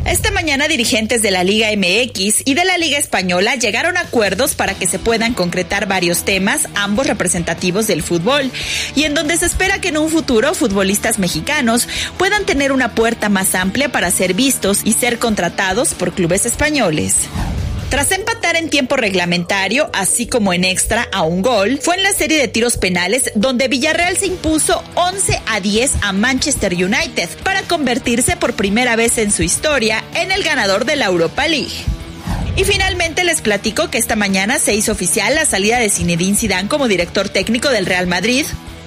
Esta 0.06 0.30
mañana 0.30 0.68
dirigentes 0.68 1.24
de 1.24 1.32
la 1.32 1.44
Liga 1.44 1.70
MX 1.76 2.44
y 2.46 2.54
de 2.54 2.64
la 2.64 2.78
Liga 2.78 3.00
Española 3.00 3.56
llegaron 3.56 3.98
a 3.98 4.02
acuerdos 4.02 4.54
para 4.54 4.76
que 4.76 4.86
se 4.86 5.00
puedan 5.00 5.34
concretar 5.34 5.88
varios 5.88 6.24
temas, 6.24 6.68
ambos 6.76 7.08
representativos 7.08 7.88
del 7.88 8.04
fútbol, 8.04 8.52
y 8.96 9.06
en 9.06 9.16
donde 9.16 9.35
se 9.38 9.46
espera 9.46 9.82
que 9.82 9.90
en 9.90 9.98
un 9.98 10.10
futuro 10.10 10.54
futbolistas 10.54 11.20
mexicanos 11.20 11.88
puedan 12.18 12.46
tener 12.46 12.72
una 12.72 12.96
puerta 12.96 13.30
más 13.30 13.56
amplia 13.56 13.90
para 13.90 14.12
ser 14.12 14.34
vistos 14.34 14.82
y 14.84 14.94
ser 14.94 15.20
contratados 15.20 15.94
por 15.94 16.14
clubes 16.14 16.46
españoles. 16.46 17.16
Tras 17.90 18.12
empatar 18.12 18.56
en 18.56 18.70
tiempo 18.70 18.98
reglamentario, 18.98 19.90
así 19.94 20.28
como 20.28 20.54
en 20.54 20.66
extra 20.66 21.08
a 21.12 21.22
un 21.22 21.42
gol, 21.42 21.80
fue 21.82 21.96
en 21.96 22.04
la 22.04 22.12
serie 22.14 22.40
de 22.40 22.48
tiros 22.48 22.78
penales 22.78 23.32
donde 23.36 23.68
Villarreal 23.68 24.18
se 24.18 24.26
impuso 24.26 24.84
11 24.96 25.42
a 25.46 25.60
10 25.60 25.92
a 26.02 26.12
Manchester 26.12 26.74
United 26.74 27.30
para 27.44 27.62
convertirse 27.62 28.36
por 28.38 28.54
primera 28.54 28.96
vez 28.96 29.18
en 29.18 29.32
su 29.32 29.44
historia 29.44 30.04
en 30.16 30.32
el 30.32 30.44
ganador 30.44 30.86
de 30.86 30.96
la 30.96 31.06
Europa 31.06 31.48
League. 31.48 31.86
Y 32.58 32.64
finalmente 32.64 33.24
les 33.24 33.42
platico 33.42 33.90
que 33.90 33.98
esta 33.98 34.16
mañana 34.16 34.60
se 34.60 34.74
hizo 34.74 34.92
oficial 34.92 35.36
la 35.36 35.46
salida 35.46 35.78
de 35.78 35.90
Zinedine 35.90 36.38
Zidane 36.38 36.70
como 36.70 36.88
director 36.88 37.30
técnico 37.30 37.70
del 37.70 37.86
Real 37.86 38.08
Madrid 38.08 38.46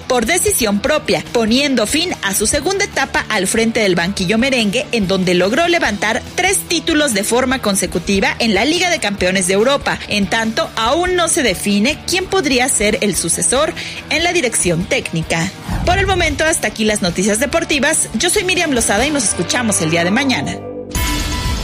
por 0.09 0.25
decisión 0.25 0.81
propia, 0.81 1.23
poniendo 1.31 1.85
fin 1.87 2.09
a 2.23 2.33
su 2.33 2.47
segunda 2.47 2.83
etapa 2.83 3.23
al 3.29 3.47
frente 3.47 3.79
del 3.79 3.95
banquillo 3.95 4.39
merengue, 4.39 4.87
en 4.91 5.07
donde 5.07 5.35
logró 5.35 5.67
levantar 5.67 6.21
tres 6.35 6.57
títulos 6.67 7.13
de 7.13 7.23
forma 7.23 7.59
consecutiva 7.59 8.35
en 8.39 8.55
la 8.55 8.65
Liga 8.65 8.89
de 8.89 8.99
Campeones 8.99 9.45
de 9.47 9.53
Europa. 9.53 9.99
En 10.09 10.27
tanto, 10.27 10.67
aún 10.75 11.15
no 11.15 11.27
se 11.27 11.43
define 11.43 11.99
quién 12.07 12.25
podría 12.25 12.67
ser 12.67 12.97
el 13.01 13.15
sucesor 13.15 13.71
en 14.09 14.23
la 14.23 14.33
dirección 14.33 14.83
técnica. 14.85 15.49
Por 15.85 15.99
el 15.99 16.07
momento, 16.07 16.43
hasta 16.43 16.67
aquí 16.67 16.85
las 16.85 17.03
noticias 17.03 17.39
deportivas. 17.39 18.09
Yo 18.15 18.31
soy 18.31 18.43
Miriam 18.43 18.71
Lozada 18.71 19.05
y 19.05 19.11
nos 19.11 19.23
escuchamos 19.23 19.79
el 19.83 19.91
día 19.91 20.03
de 20.03 20.11
mañana. 20.11 20.57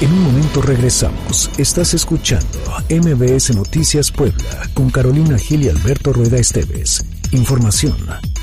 En 0.02 0.12
un 0.12 0.22
momento 0.22 0.62
regresamos. 0.62 1.50
Estás 1.58 1.96
escuchando 1.96 2.60
MBS 2.90 3.56
Noticias 3.56 4.12
Puebla 4.12 4.70
con 4.76 4.92
Carolina 4.92 5.38
Gil 5.40 5.64
y 5.64 5.70
Alberto 5.70 6.14
Rueda 6.14 6.38
Esteves. 6.38 7.04
Información 7.32 7.96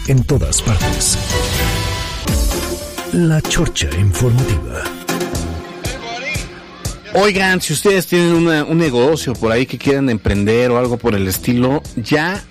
en 0.07 0.23
todas 0.25 0.61
partes. 0.63 1.19
La 3.13 3.41
Chorcha 3.43 3.89
Informativa. 3.99 4.83
Oigan, 7.15 7.61
si 7.61 7.73
ustedes 7.75 8.07
tienen 8.07 8.33
una- 8.33 8.65
un 8.65 8.79
negocio 8.79 9.35
por 9.35 9.53
ahí 9.53 9.67
que 9.67 9.77
quieran 9.79 10.09
emprender 10.09 10.71
o 10.71 10.79
algo 10.79 10.97
por 10.97 11.15
el 11.15 11.29
estilo, 11.29 11.83
ya 11.97 12.43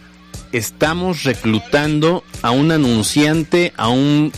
estamos 0.51 1.23
reclutando 1.23 2.23
a 2.41 2.51
un 2.51 2.71
anunciante, 2.71 3.73
a 3.77 3.89
un 3.89 4.31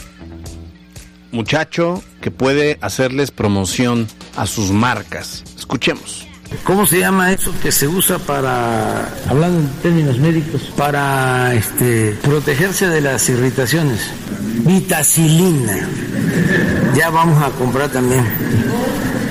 muchacho 1.31 2.01
que 2.21 2.31
puede 2.31 2.77
hacerles 2.81 3.31
promoción 3.31 4.07
a 4.37 4.45
sus 4.47 4.71
marcas. 4.71 5.43
Escuchemos. 5.57 6.25
¿Cómo 6.63 6.87
se 6.87 6.99
llama 6.99 7.31
eso 7.31 7.53
que 7.61 7.71
se 7.71 7.87
usa 7.87 8.19
para, 8.19 9.09
hablando 9.29 9.59
en 9.59 9.67
términos 9.81 10.17
médicos, 10.19 10.61
para 10.77 11.53
este, 11.53 12.17
protegerse 12.21 12.87
de 12.87 13.01
las 13.01 13.27
irritaciones? 13.29 13.99
Vitacilina. 14.65 15.77
Ya 16.95 17.09
vamos 17.09 17.41
a 17.43 17.49
comprar 17.51 17.89
también 17.89 18.23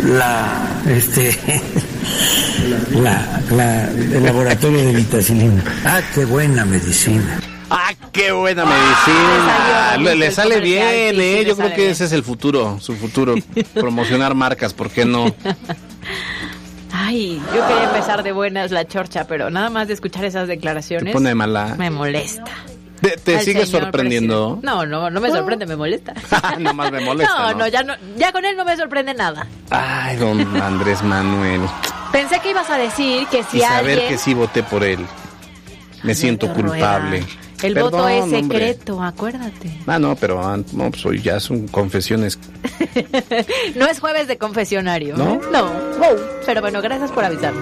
la, 0.04 0.66
este, 0.88 1.38
la, 3.02 3.40
la- 3.50 3.88
el 3.90 4.22
laboratorio 4.24 4.78
de 4.78 4.92
vitacilina. 4.92 5.62
Ah, 5.84 6.00
qué 6.14 6.24
buena 6.24 6.64
medicina. 6.64 7.40
¡Ah, 7.70 7.92
qué 8.12 8.32
buena 8.32 8.66
medicina! 8.66 9.96
Le, 9.98 10.14
le 10.16 10.30
sale 10.30 10.60
bien, 10.60 11.18
¿eh? 11.18 11.44
Yo 11.46 11.56
creo 11.56 11.72
que 11.72 11.90
ese 11.90 12.04
es 12.04 12.12
el 12.12 12.22
futuro, 12.22 12.78
su 12.78 12.94
futuro. 12.96 13.34
Promocionar 13.72 14.34
marcas, 14.34 14.74
¿por 14.74 14.90
qué 14.90 15.06
no? 15.06 15.34
Ay, 17.04 17.42
yo 17.54 17.66
quería 17.66 17.84
empezar 17.84 18.22
de 18.22 18.30
buenas 18.30 18.70
la 18.70 18.86
chorcha, 18.86 19.26
pero 19.26 19.50
nada 19.50 19.70
más 19.70 19.88
de 19.88 19.94
escuchar 19.94 20.24
esas 20.24 20.46
declaraciones. 20.46 21.06
Te 21.06 21.12
pone 21.12 21.34
mala. 21.34 21.74
Me 21.76 21.90
molesta. 21.90 22.44
¿Te, 23.00 23.16
te 23.16 23.40
sigue 23.40 23.66
sorprendiendo? 23.66 24.60
presidente. 24.60 24.66
No, 24.66 24.86
no, 24.86 25.10
no 25.10 25.20
me 25.20 25.30
sorprende, 25.30 25.66
me 25.66 25.74
molesta. 25.74 26.14
Nomás 26.60 26.92
me 26.92 27.00
molesta, 27.00 27.36
no, 27.36 27.50
¿no? 27.50 27.58
no, 27.58 27.66
ya 27.68 27.82
no, 27.82 27.94
ya 28.16 28.30
con 28.30 28.44
él 28.44 28.56
no 28.56 28.64
me 28.64 28.76
sorprende 28.76 29.14
nada. 29.14 29.48
Ay, 29.70 30.16
don 30.16 30.60
Andrés 30.62 31.02
Manuel. 31.02 31.62
Pensé 32.12 32.38
que 32.38 32.50
ibas 32.50 32.70
a 32.70 32.78
decir 32.78 33.26
que 33.26 33.42
si 33.42 33.58
y 33.58 33.60
saber 33.62 33.92
alguien 33.92 34.08
que 34.08 34.18
sí 34.18 34.34
voté 34.34 34.62
por 34.62 34.84
él. 34.84 35.04
Me 36.04 36.14
siento 36.14 36.52
Rueda. 36.54 37.02
El 37.66 37.74
voto 37.74 38.08
es 38.08 38.22
hombre. 38.22 38.40
secreto, 38.42 39.02
acuérdate. 39.02 39.78
Ah, 39.86 39.98
no, 39.98 40.16
pero 40.16 40.42
ah, 40.42 40.58
no, 40.72 40.90
pues 40.90 41.04
hoy 41.06 41.20
ya 41.20 41.40
son 41.40 41.68
confesiones. 41.68 42.38
No 43.74 43.86
es 43.86 44.00
jueves 44.00 44.28
de 44.28 44.38
confesionario. 44.38 45.16
¿No? 45.16 45.40
No. 45.50 45.64
Wow. 45.98 46.18
Pero 46.44 46.60
bueno, 46.60 46.80
gracias 46.82 47.10
por 47.10 47.24
avisarme. 47.24 47.60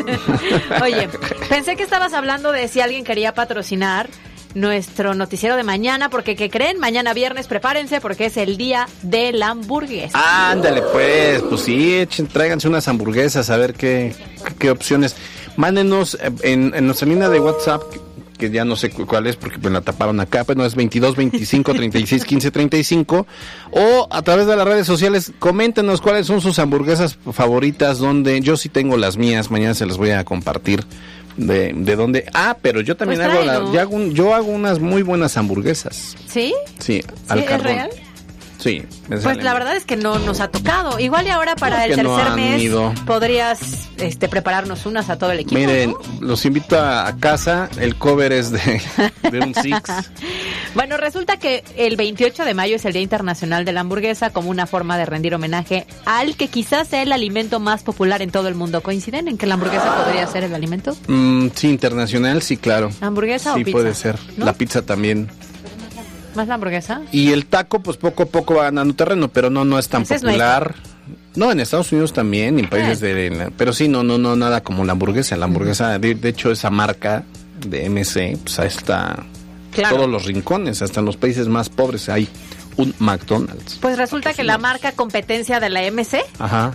Oye, 0.82 1.08
pensé 1.48 1.76
que 1.76 1.82
estabas 1.82 2.12
hablando 2.12 2.52
de 2.52 2.68
si 2.68 2.80
alguien 2.80 3.04
quería 3.04 3.34
patrocinar 3.34 4.08
nuestro 4.54 5.14
noticiero 5.14 5.56
de 5.56 5.62
mañana, 5.62 6.10
porque 6.10 6.36
¿qué 6.36 6.50
creen? 6.50 6.78
Mañana 6.78 7.14
viernes, 7.14 7.46
prepárense 7.46 8.00
porque 8.00 8.26
es 8.26 8.36
el 8.36 8.56
día 8.56 8.86
de 9.02 9.32
la 9.32 9.48
hamburguesa. 9.48 10.50
Ándale, 10.50 10.82
pues, 10.92 11.42
pues 11.42 11.62
sí, 11.62 11.94
echen, 11.94 12.26
tráiganse 12.26 12.68
unas 12.68 12.86
hamburguesas 12.88 13.48
a 13.50 13.56
ver 13.56 13.74
qué, 13.74 14.14
qué, 14.46 14.54
qué 14.54 14.70
opciones. 14.70 15.16
Mándenos 15.56 16.14
eh, 16.14 16.30
en, 16.42 16.72
en 16.74 16.86
nuestra 16.86 17.08
línea 17.08 17.28
de 17.28 17.40
WhatsApp, 17.40 17.82
que 18.42 18.50
ya 18.50 18.64
no 18.64 18.74
sé 18.74 18.90
cu- 18.90 19.06
cuál 19.06 19.26
es 19.28 19.36
porque 19.36 19.58
me 19.58 19.70
la 19.70 19.80
taparon 19.82 20.18
acá, 20.18 20.42
pero 20.44 20.58
no 20.58 20.66
es 20.66 20.74
22 20.74 21.14
25 21.14 21.72
36 21.74 22.24
15 22.24 22.50
35. 22.50 23.26
O 23.70 24.08
a 24.10 24.22
través 24.22 24.46
de 24.48 24.56
las 24.56 24.66
redes 24.66 24.86
sociales, 24.86 25.32
coméntenos 25.38 26.00
cuáles 26.00 26.26
son 26.26 26.40
sus 26.40 26.58
hamburguesas 26.58 27.18
favoritas, 27.32 27.98
donde 27.98 28.40
yo 28.40 28.56
sí 28.56 28.68
tengo 28.68 28.96
las 28.96 29.16
mías, 29.16 29.50
mañana 29.50 29.74
se 29.74 29.86
las 29.86 29.96
voy 29.96 30.10
a 30.10 30.24
compartir. 30.24 30.84
De, 31.36 31.72
de 31.74 31.96
dónde. 31.96 32.26
Ah, 32.34 32.58
pero 32.60 32.82
yo 32.82 32.94
también 32.94 33.20
Pues 33.22 33.32
hago, 33.32 33.44
la- 33.46 33.72
yo 33.72 33.80
hago, 33.80 34.06
yo 34.08 34.34
hago 34.34 34.48
unas 34.52 34.80
muy 34.80 35.00
buenas 35.02 35.36
hamburguesas. 35.38 36.14
¿Sí? 36.26 36.52
Sí, 36.78 37.02
al 37.28 37.38
¿Sí? 37.38 37.44
¿Es 37.44 37.50
carbón. 37.50 37.66
real? 37.72 37.90
Sí, 38.62 38.82
Pues 39.08 39.24
la 39.42 39.54
verdad 39.54 39.74
es 39.74 39.84
que 39.84 39.96
no 39.96 40.18
nos 40.20 40.40
ha 40.40 40.48
tocado. 40.48 40.98
Igual 41.00 41.26
y 41.26 41.30
ahora 41.30 41.56
para 41.56 41.82
¿Por 41.82 41.90
el 41.90 42.02
no 42.04 42.14
tercer 42.14 42.32
han 42.32 42.36
mes 42.36 42.62
ido? 42.62 42.94
podrías 43.06 43.88
este, 43.98 44.28
prepararnos 44.28 44.86
unas 44.86 45.10
a 45.10 45.18
todo 45.18 45.32
el 45.32 45.40
equipo. 45.40 45.58
Miren, 45.60 45.94
los 46.20 46.44
invito 46.44 46.78
a, 46.78 47.12
casa. 47.18 47.68
El 47.80 47.96
cover 47.96 48.32
es 48.32 48.50
de, 48.52 48.80
de 49.30 49.40
un 49.40 49.54
Six. 49.62 49.80
Bueno, 50.74 50.96
resulta 50.96 51.38
que 51.38 51.64
el 51.76 51.96
28 51.96 52.44
de 52.44 52.54
mayo 52.54 52.76
es 52.76 52.84
el 52.84 52.92
Día 52.92 53.02
Internacional 53.02 53.64
de 53.64 53.72
la 53.72 53.80
Hamburguesa 53.80 54.30
como 54.30 54.48
una 54.48 54.66
forma 54.66 54.96
de 54.96 55.06
rendir 55.06 55.34
homenaje 55.34 55.86
al 56.06 56.36
que 56.36 56.48
quizás 56.48 56.88
sea 56.88 57.02
el 57.02 57.12
alimento 57.12 57.58
más 57.60 57.82
popular 57.82 58.22
en 58.22 58.30
todo 58.30 58.48
el 58.48 58.54
mundo. 58.54 58.80
¿Coinciden 58.82 59.28
en 59.28 59.38
que 59.38 59.46
la 59.46 59.54
hamburguesa 59.54 60.04
podría 60.04 60.26
ser 60.28 60.44
el 60.44 60.54
alimento? 60.54 60.96
Mm, 61.08 61.48
sí, 61.54 61.68
internacional, 61.68 62.42
sí, 62.42 62.56
claro. 62.56 62.90
¿Hamburguesa 63.00 63.52
o 63.52 63.56
Sí, 63.56 63.64
pizza? 63.64 63.72
puede 63.76 63.94
ser. 63.94 64.18
¿No? 64.36 64.46
La 64.46 64.52
pizza 64.54 64.82
también. 64.82 65.28
¿Más 66.34 66.48
la 66.48 66.54
hamburguesa? 66.54 67.02
Y 67.12 67.32
el 67.32 67.46
taco, 67.46 67.80
pues 67.80 67.96
poco 67.96 68.24
a 68.24 68.26
poco 68.26 68.54
va 68.54 68.64
ganando 68.64 68.94
terreno, 68.94 69.28
pero 69.28 69.50
no, 69.50 69.64
no 69.64 69.78
es 69.78 69.88
tan 69.88 70.02
Ese 70.02 70.16
es 70.16 70.22
popular. 70.22 70.74
no, 71.36 71.50
en 71.52 71.60
Estados 71.60 71.92
Unidos 71.92 72.12
también, 72.12 72.58
en 72.58 72.68
países 72.68 73.00
de... 73.00 73.26
en 73.26 73.38
la- 73.38 73.50
pero 73.50 73.72
sí, 73.72 73.88
no, 73.88 74.02
no, 74.02 74.18
no, 74.18 74.34
nada 74.36 74.62
como 74.62 74.84
la 74.84 74.92
hamburguesa. 74.92 75.36
La 75.36 75.44
hamburguesa, 75.46 75.98
de, 75.98 76.14
de 76.14 76.28
hecho, 76.28 76.50
esa 76.50 76.70
marca 76.70 77.24
de 77.66 77.88
MC, 77.88 78.38
pues 78.42 78.58
ahí 78.58 78.68
está... 78.68 79.24
Claro. 79.72 79.96
Todos 79.96 80.10
los 80.10 80.24
rincones, 80.26 80.82
hasta 80.82 81.00
en 81.00 81.06
los 81.06 81.16
países 81.16 81.48
más 81.48 81.70
pobres 81.70 82.10
hay 82.10 82.28
un 82.76 82.94
McDonald's. 82.98 83.78
Pues 83.80 83.96
resulta 83.96 84.34
que 84.34 84.44
la 84.44 84.58
marca 84.58 84.92
competencia 84.92 85.60
de 85.60 85.70
la 85.70 85.80
MC 85.90 86.22
Ajá. 86.38 86.74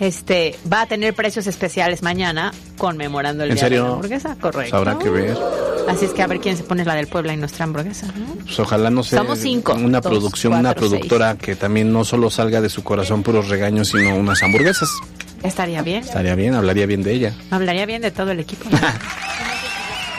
Este 0.00 0.56
va 0.70 0.82
a 0.82 0.86
tener 0.86 1.14
precios 1.14 1.46
especiales 1.46 2.02
mañana 2.02 2.52
conmemorando 2.78 3.44
el 3.44 3.50
¿En 3.50 3.56
día 3.56 3.64
de 3.64 3.68
serio? 3.68 3.84
la 3.84 3.92
hamburguesa, 3.92 4.36
correcto. 4.40 4.76
Habrá 4.76 4.98
que 4.98 5.10
ver. 5.10 5.36
Así 5.88 6.04
es 6.04 6.12
que 6.12 6.22
a 6.22 6.26
ver 6.26 6.40
quién 6.40 6.56
se 6.56 6.62
pone 6.62 6.84
la 6.84 6.94
del 6.94 7.06
Puebla 7.06 7.32
y 7.32 7.36
nuestra 7.36 7.64
hamburguesa, 7.64 8.06
¿no? 8.08 8.34
Pues 8.44 8.58
ojalá 8.60 8.90
no 8.90 9.02
sea 9.02 9.24
cinco. 9.36 9.74
una 9.74 10.00
Dos, 10.00 10.10
producción, 10.10 10.52
una 10.54 10.74
cuatro, 10.74 10.88
productora 10.88 11.36
que 11.36 11.56
también 11.56 11.92
no 11.92 12.04
solo 12.04 12.30
salga 12.30 12.60
de 12.60 12.68
su 12.68 12.82
corazón 12.84 13.22
puros 13.22 13.48
regaños, 13.48 13.88
sino 13.88 14.14
unas 14.16 14.42
hamburguesas. 14.42 14.88
Estaría 15.42 15.82
bien. 15.82 16.04
Estaría 16.04 16.34
bien, 16.34 16.54
hablaría 16.54 16.86
bien 16.86 17.02
de 17.02 17.12
ella. 17.12 17.32
Hablaría 17.50 17.86
bien 17.86 18.02
de 18.02 18.10
todo 18.10 18.30
el 18.30 18.40
equipo. 18.40 18.68
¿no? 18.70 18.78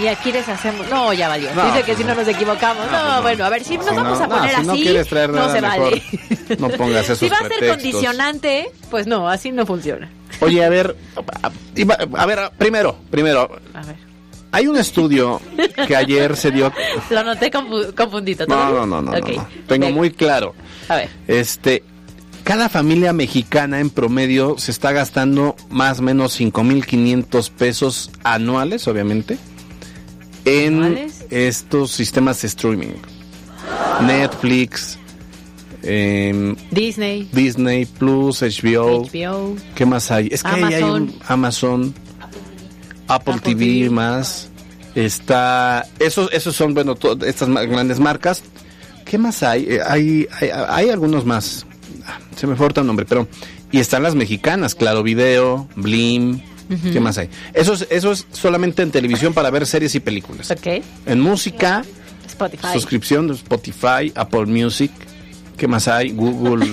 y 0.01 0.07
aquí 0.07 0.31
les 0.31 0.47
hacemos. 0.49 0.87
No, 0.89 1.13
ya 1.13 1.27
valió. 1.27 1.53
No, 1.53 1.65
Dice 1.65 1.79
que 1.79 1.83
pues 1.93 1.97
si 1.97 2.03
no 2.03 2.15
nos 2.15 2.27
equivocamos. 2.27 2.91
No, 2.91 3.15
no. 3.15 3.21
bueno, 3.21 3.45
a 3.45 3.49
ver, 3.49 3.63
si 3.63 3.77
nos 3.77 3.85
Si 3.87 3.95
vamos 3.95 4.19
no- 4.19 4.25
a 4.25 4.27
poner 4.29 4.49
si 4.49 4.55
así, 4.55 4.65
no 5.27 5.33
nada 5.33 5.51
se 5.53 5.61
mejor, 5.61 5.79
vale. 5.79 6.03
No 6.59 6.69
pongas 6.69 7.05
esos 7.05 7.19
si 7.19 7.29
va 7.29 7.37
a 7.37 7.47
ser 7.47 7.67
condicionante, 7.69 8.71
pues 8.89 9.07
no, 9.07 9.29
así 9.29 9.51
no 9.51 9.65
funciona. 9.65 10.09
Oye, 10.39 10.63
a 10.65 10.69
ver, 10.69 10.95
a, 12.17 12.25
ver, 12.25 12.51
primero, 12.57 12.95
primero, 13.11 13.49
A 13.73 13.81
ver. 13.85 13.95
hay 14.51 14.67
un 14.67 14.77
estudio 14.77 15.39
que 15.87 15.95
ayer 15.95 16.35
se 16.35 16.51
dio. 16.51 16.71
Lo 17.09 17.23
noté 17.23 17.51
confu- 17.51 17.93
confundido. 17.93 18.45
¿todo 18.47 18.55
No, 18.57 18.85
no, 18.85 19.01
no, 19.01 19.11
no, 19.11 19.17
Ok. 19.17 19.29
no. 19.35 19.47
Tengo 19.67 19.91
muy 19.91 20.11
claro. 20.11 20.55
A 20.89 20.95
ver. 20.95 21.09
Este, 21.27 21.83
cada 22.43 22.69
familia 22.69 23.13
mexicana 23.13 23.79
en 23.79 23.91
promedio 23.91 24.55
se 24.57 24.71
está 24.71 24.91
gastando 24.93 25.55
más 25.69 25.99
o 25.99 26.01
menos 26.01 26.39
5.500 26.39 27.51
pesos 27.51 28.09
anuales, 28.23 28.87
obviamente, 28.87 29.37
en 30.45 31.09
estos 31.29 31.91
sistemas 31.91 32.41
de 32.41 32.47
streaming. 32.47 32.93
Netflix, 34.05 34.97
em, 35.83 36.55
Disney, 36.71 37.29
Disney 37.31 37.85
Plus, 37.85 38.41
HBO. 38.41 39.03
HBO. 39.05 39.55
¿Qué 39.75 39.85
más 39.85 40.11
hay? 40.11 40.29
Es 40.31 40.43
que 40.43 40.49
ahí 40.49 40.73
hay 40.73 40.83
un 40.83 41.13
Amazon, 41.27 41.93
Apple, 43.07 43.39
TV, 43.41 43.89
más. 43.89 44.49
Está. 44.95 45.87
Esos, 45.99 46.29
esos 46.33 46.55
son, 46.55 46.73
bueno, 46.73 46.95
to- 46.95 47.17
estas 47.25 47.47
grandes 47.49 47.99
marcas. 47.99 48.43
¿Qué 49.05 49.17
más 49.17 49.41
hay? 49.43 49.65
Eh, 49.67 49.79
hay, 49.85 50.27
hay? 50.39 50.49
hay 50.67 50.89
algunos 50.89 51.25
más. 51.25 51.65
Ah, 52.05 52.19
Se 52.35 52.47
me 52.47 52.55
falta 52.55 52.81
el 52.81 52.87
nombre, 52.87 53.05
pero. 53.05 53.27
Y 53.71 53.79
están 53.79 54.03
las 54.03 54.15
mexicanas, 54.15 54.75
Claro 54.75 55.01
Video, 55.01 55.67
Blim. 55.77 56.41
Ujú. 56.71 56.91
¿Qué 56.91 56.99
más 56.99 57.17
hay? 57.17 57.29
Eso 57.53 57.73
es, 57.73 57.85
eso 57.89 58.11
es 58.11 58.25
solamente 58.31 58.81
en 58.81 58.91
televisión 58.91 59.33
para 59.33 59.49
ver 59.49 59.65
series 59.67 59.93
y 59.95 59.99
películas. 59.99 60.49
Ok. 60.51 60.83
En 61.05 61.19
música, 61.19 61.83
Spotify. 62.27 62.67
suscripción 62.73 63.27
de 63.27 63.33
Spotify, 63.33 64.11
Apple 64.15 64.45
Music. 64.45 64.91
¿Qué 65.57 65.67
más 65.67 65.87
hay? 65.87 66.11
Google 66.11 66.65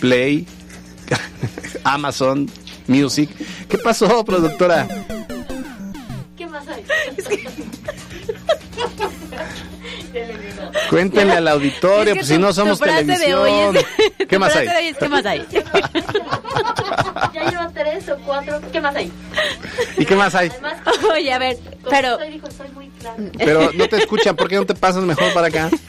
Play, 0.00 0.46
Amazon 1.84 2.50
Music. 2.88 3.30
¿Qué 3.68 3.78
pasó, 3.78 4.24
productora? 4.24 4.88
Cuéntenle 10.90 11.34
al 11.34 11.48
auditorio, 11.48 12.00
Es 12.00 12.04
que 12.12 12.14
pues 12.20 12.28
tu- 12.28 12.34
si 12.34 12.38
no 12.40 12.48
tu 12.48 12.54
somos 12.54 12.78
televisión. 12.80 13.38
hoy 13.40 13.76
es- 13.78 13.86
¿Qué 14.18 14.26
tu 14.26 14.38
más 14.40 14.52
frase 14.52 14.68
hay? 14.70 14.74
de 14.74 14.76
hoy 14.82 14.88
es, 14.88 14.96
¿Qué 14.98 15.08
más 15.08 15.26
hay? 15.26 15.46
Ya 17.34 17.50
lleva 17.50 17.70
tres 17.74 18.08
o 18.08 18.16
cuatro. 18.24 18.60
¿Qué 18.72 18.80
más 18.80 18.94
hay? 18.96 19.12
¿Y 19.98 20.04
qué 20.04 20.14
más 20.16 20.34
hay? 20.34 20.48
Además, 20.48 20.74
Oye, 21.12 21.32
a 21.32 21.38
ver, 21.38 21.58
pero 21.90 22.16
Soy, 22.18 22.30
dijo, 22.30 22.46
soy 22.50 22.68
muy 22.74 22.88
claro. 23.00 23.16
Pero 23.38 23.70
no 23.74 23.88
te 23.88 23.96
escuchan, 23.98 24.36
¿por 24.36 24.48
qué 24.48 24.56
no 24.56 24.64
te 24.66 24.74
pasas 24.74 25.02
mejor 25.02 25.32
para 25.32 25.48
acá? 25.48 25.70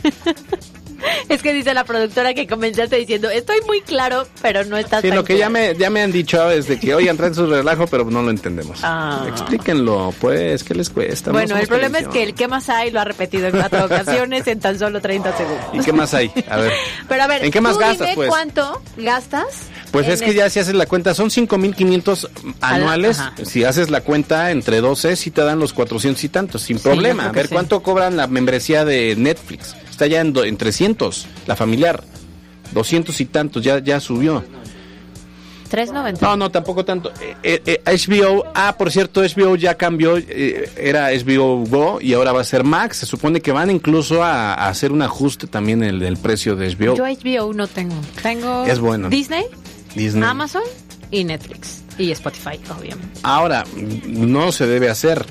es 1.29 1.41
que 1.41 1.53
dice 1.53 1.73
la 1.73 1.83
productora 1.83 2.33
que 2.33 2.47
comenzaste 2.47 2.95
diciendo, 2.97 3.29
estoy 3.29 3.57
muy 3.67 3.81
claro, 3.81 4.27
pero 4.41 4.63
no 4.65 4.77
estás 4.77 5.01
Sí, 5.01 5.09
tan 5.09 5.17
lo 5.17 5.23
que 5.23 5.37
ya 5.37 5.49
claro". 5.49 5.73
me, 5.73 5.79
ya 5.79 5.89
me 5.89 6.01
han 6.01 6.11
dicho 6.11 6.49
es 6.51 6.67
de 6.67 6.79
que, 6.79 6.93
oigan, 6.95 7.17
traen 7.17 7.35
su 7.35 7.45
relajo, 7.45 7.87
pero 7.87 8.05
no 8.05 8.21
lo 8.21 8.29
entendemos. 8.31 8.79
Ah. 8.83 9.25
Explíquenlo, 9.27 10.13
pues, 10.19 10.63
¿qué 10.63 10.73
les 10.75 10.89
cuesta? 10.89 11.29
No 11.31 11.33
Bueno, 11.33 11.49
somos 11.49 11.61
el 11.63 11.67
problema 11.67 11.99
es 11.99 12.07
que 12.07 12.23
el 12.23 12.33
¿qué 12.33 12.47
más 12.47 12.69
hay? 12.69 12.91
lo 12.91 12.99
ha 12.99 13.03
repetido 13.03 13.47
en 13.47 13.57
cuatro 13.57 13.85
ocasiones 13.85 14.47
en 14.47 14.59
tan 14.59 14.77
solo 14.79 15.01
30 15.01 15.35
segundos. 15.37 15.65
¿Y 15.73 15.79
qué 15.79 15.93
más 15.93 16.13
hay? 16.13 16.31
A 16.49 16.57
ver. 16.57 16.71
Pero 17.09 17.23
a 17.23 17.27
ver, 17.27 17.45
¿En 17.45 17.51
qué 17.51 17.61
más 17.61 17.73
tú 17.73 17.79
gastas, 17.79 17.99
dime 17.99 18.15
pues? 18.15 18.29
cuánto 18.29 18.81
gastas. 18.97 19.45
Pues 19.91 20.07
es 20.07 20.21
que 20.21 20.29
el- 20.31 20.35
ya 20.35 20.49
si 20.49 20.59
haces 20.59 20.75
la 20.75 20.85
cuenta, 20.85 21.13
son 21.13 21.29
5.500 21.29 22.29
anuales. 22.61 23.19
Ajá. 23.19 23.33
Si 23.45 23.63
haces 23.63 23.89
la 23.89 24.01
cuenta 24.01 24.51
entre 24.51 24.81
12, 24.81 25.15
sí 25.15 25.31
te 25.31 25.41
dan 25.43 25.59
los 25.59 25.73
400 25.73 26.23
y 26.23 26.29
tantos, 26.29 26.61
sin 26.61 26.77
Sí, 26.77 26.83
problema. 26.83 27.27
A 27.27 27.31
ver 27.31 27.47
sí. 27.47 27.53
cuánto 27.53 27.81
cobran 27.81 28.17
la 28.17 28.27
membresía 28.27 28.83
de 28.85 29.15
Netflix. 29.17 29.75
Está 29.97 30.05
ya 30.05 30.21
en, 30.21 30.31
do- 30.31 30.43
en 30.43 30.57
300, 30.57 31.25
la 31.47 31.55
familiar. 31.55 32.03
200 32.71 33.19
y 33.19 33.25
tantos, 33.25 33.63
ya, 33.63 33.79
ya 33.79 33.99
subió. 33.99 34.43
3.90. 35.71 36.21
No, 36.21 36.37
no, 36.37 36.51
tampoco 36.51 36.85
tanto. 36.85 37.11
Eh, 37.19 37.35
eh, 37.65 37.81
eh, 37.83 37.97
HBO, 38.07 38.43
ah, 38.53 38.75
por 38.77 38.91
cierto, 38.91 39.21
HBO 39.23 39.55
ya 39.55 39.73
cambió, 39.73 40.17
eh, 40.19 40.69
era 40.77 41.09
HBO 41.09 41.65
Go 41.65 41.97
y 41.99 42.13
ahora 42.13 42.31
va 42.31 42.41
a 42.41 42.43
ser 42.43 42.63
Max. 42.63 42.97
Se 42.97 43.05
supone 43.07 43.41
que 43.41 43.51
van 43.51 43.71
incluso 43.71 44.21
a, 44.23 44.53
a 44.53 44.69
hacer 44.69 44.91
un 44.91 45.01
ajuste 45.01 45.47
también 45.47 45.81
el 45.83 45.97
del 45.99 46.17
precio 46.17 46.55
de 46.55 46.69
HBO. 46.75 46.95
Yo 46.95 47.03
HBO 47.05 47.53
no 47.55 47.65
tengo. 47.67 47.95
Tengo 48.21 48.65
Es 48.67 48.79
bueno. 48.79 49.09
Disney, 49.09 49.45
Disney. 49.95 50.23
Amazon 50.29 50.61
y 51.09 51.23
Netflix. 51.23 51.81
Y 51.97 52.11
Spotify, 52.11 52.59
obviamente. 52.79 53.19
Ahora, 53.23 53.63
no 54.05 54.51
se 54.51 54.67
debe 54.67 54.89
hacer. 54.91 55.25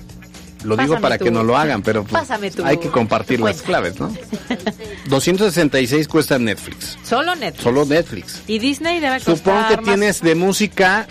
Lo 0.67 0.77
digo 0.77 0.95
Pásame 0.95 1.01
para 1.01 1.19
que 1.19 1.31
no 1.31 1.45
lo 1.45 1.57
hagan, 1.57 1.83
pero 1.83 2.05
pues, 2.05 2.29
hay 2.65 2.79
que 2.79 2.89
compartir 2.89 3.41
las 3.41 3.63
claves, 3.63 4.01
¿no? 4.01 4.09
266 5.09 6.09
cuesta 6.09 6.39
Netflix. 6.39 6.99
Solo 7.05 7.37
Netflix. 7.37 7.63
Solo 7.63 7.85
Netflix. 7.85 8.43
Y 8.49 8.59
Disney 8.59 8.99
debe 8.99 9.17
costar 9.17 9.37
Supongo 9.37 9.69
que 9.69 9.77
más- 9.77 9.85
tienes 9.85 10.21
de 10.23 10.35
música, 10.35 11.07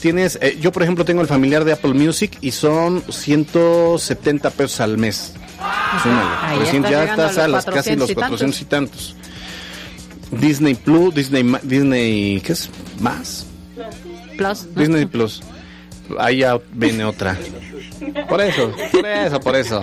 tienes, 0.00 0.38
eh, 0.40 0.58
yo 0.60 0.72
por 0.72 0.82
ejemplo 0.82 1.04
tengo 1.04 1.20
el 1.20 1.28
familiar 1.28 1.64
de 1.64 1.72
Apple 1.72 1.92
Music 1.92 2.38
y 2.40 2.52
son 2.52 3.02
170 3.08 4.50
pesos 4.50 4.80
al 4.80 4.96
mes. 4.96 5.34
Súmale. 6.02 6.30
Ahí 6.40 6.58
ya 6.58 6.62
300, 6.64 6.90
estás 6.90 6.90
ya 6.90 7.10
estás 7.10 7.38
a 7.38 7.48
los, 7.48 7.64
casi 7.66 7.96
400 7.96 7.98
los 8.00 8.10
y 8.10 8.14
tantos. 8.14 8.28
400 8.40 8.60
y 8.60 8.64
tantos. 8.64 9.16
Disney 10.30 10.74
Plus, 10.74 11.14
Disney, 11.14 11.44
Disney, 11.62 12.40
¿qué 12.40 12.52
es? 12.52 12.70
¿Más? 13.00 13.46
Plus. 14.38 14.74
Disney 14.74 15.04
Plus. 15.04 15.42
Ahí 16.18 16.38
ya 16.38 16.58
viene 16.72 17.04
otra. 17.04 17.36
Por 18.28 18.40
eso, 18.40 18.72
por 18.92 19.06
eso, 19.06 19.40
por 19.40 19.56
eso. 19.56 19.82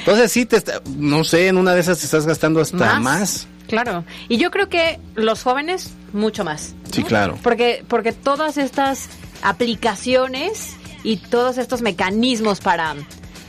Entonces 0.00 0.32
sí, 0.32 0.44
te 0.46 0.56
está- 0.56 0.82
no 0.96 1.24
sé, 1.24 1.48
en 1.48 1.56
una 1.56 1.74
de 1.74 1.80
esas 1.80 1.98
te 1.98 2.04
estás 2.04 2.26
gastando 2.26 2.60
hasta 2.60 2.98
más. 3.00 3.46
Claro. 3.68 4.04
Y 4.28 4.36
yo 4.36 4.50
creo 4.50 4.68
que 4.68 4.98
los 5.14 5.42
jóvenes, 5.42 5.92
mucho 6.12 6.44
más. 6.44 6.74
Sí, 6.92 7.02
claro. 7.02 7.38
Porque, 7.42 7.84
porque 7.88 8.12
todas 8.12 8.56
estas 8.58 9.08
aplicaciones 9.42 10.76
y 11.02 11.16
todos 11.16 11.58
estos 11.58 11.82
mecanismos 11.82 12.60
para 12.60 12.94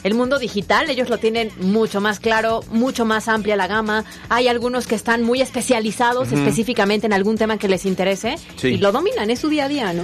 el 0.06 0.14
mundo 0.14 0.40
digital, 0.40 0.90
ellos 0.90 1.10
lo 1.10 1.18
tienen 1.18 1.50
mucho 1.60 2.00
más 2.00 2.20
claro, 2.20 2.64
mucho 2.70 3.06
más 3.06 3.28
amplia 3.28 3.56
la 3.56 3.68
gama. 3.68 4.06
Hay 4.30 4.48
algunos 4.48 4.86
que 4.88 4.96
están 4.96 5.24
muy 5.24 5.42
especializados 5.42 6.32
específicamente 6.32 7.08
en 7.08 7.14
algún 7.14 7.38
tema 7.38 7.58
que 7.58 7.68
les 7.68 7.86
interese 7.86 8.36
Sí. 8.56 8.68
y 8.70 8.78
lo 8.78 8.92
dominan, 8.92 9.30
es 9.32 9.40
su 9.40 9.50
día 9.50 9.66
a 9.66 9.68
día, 9.68 9.94
¿no? 9.94 10.04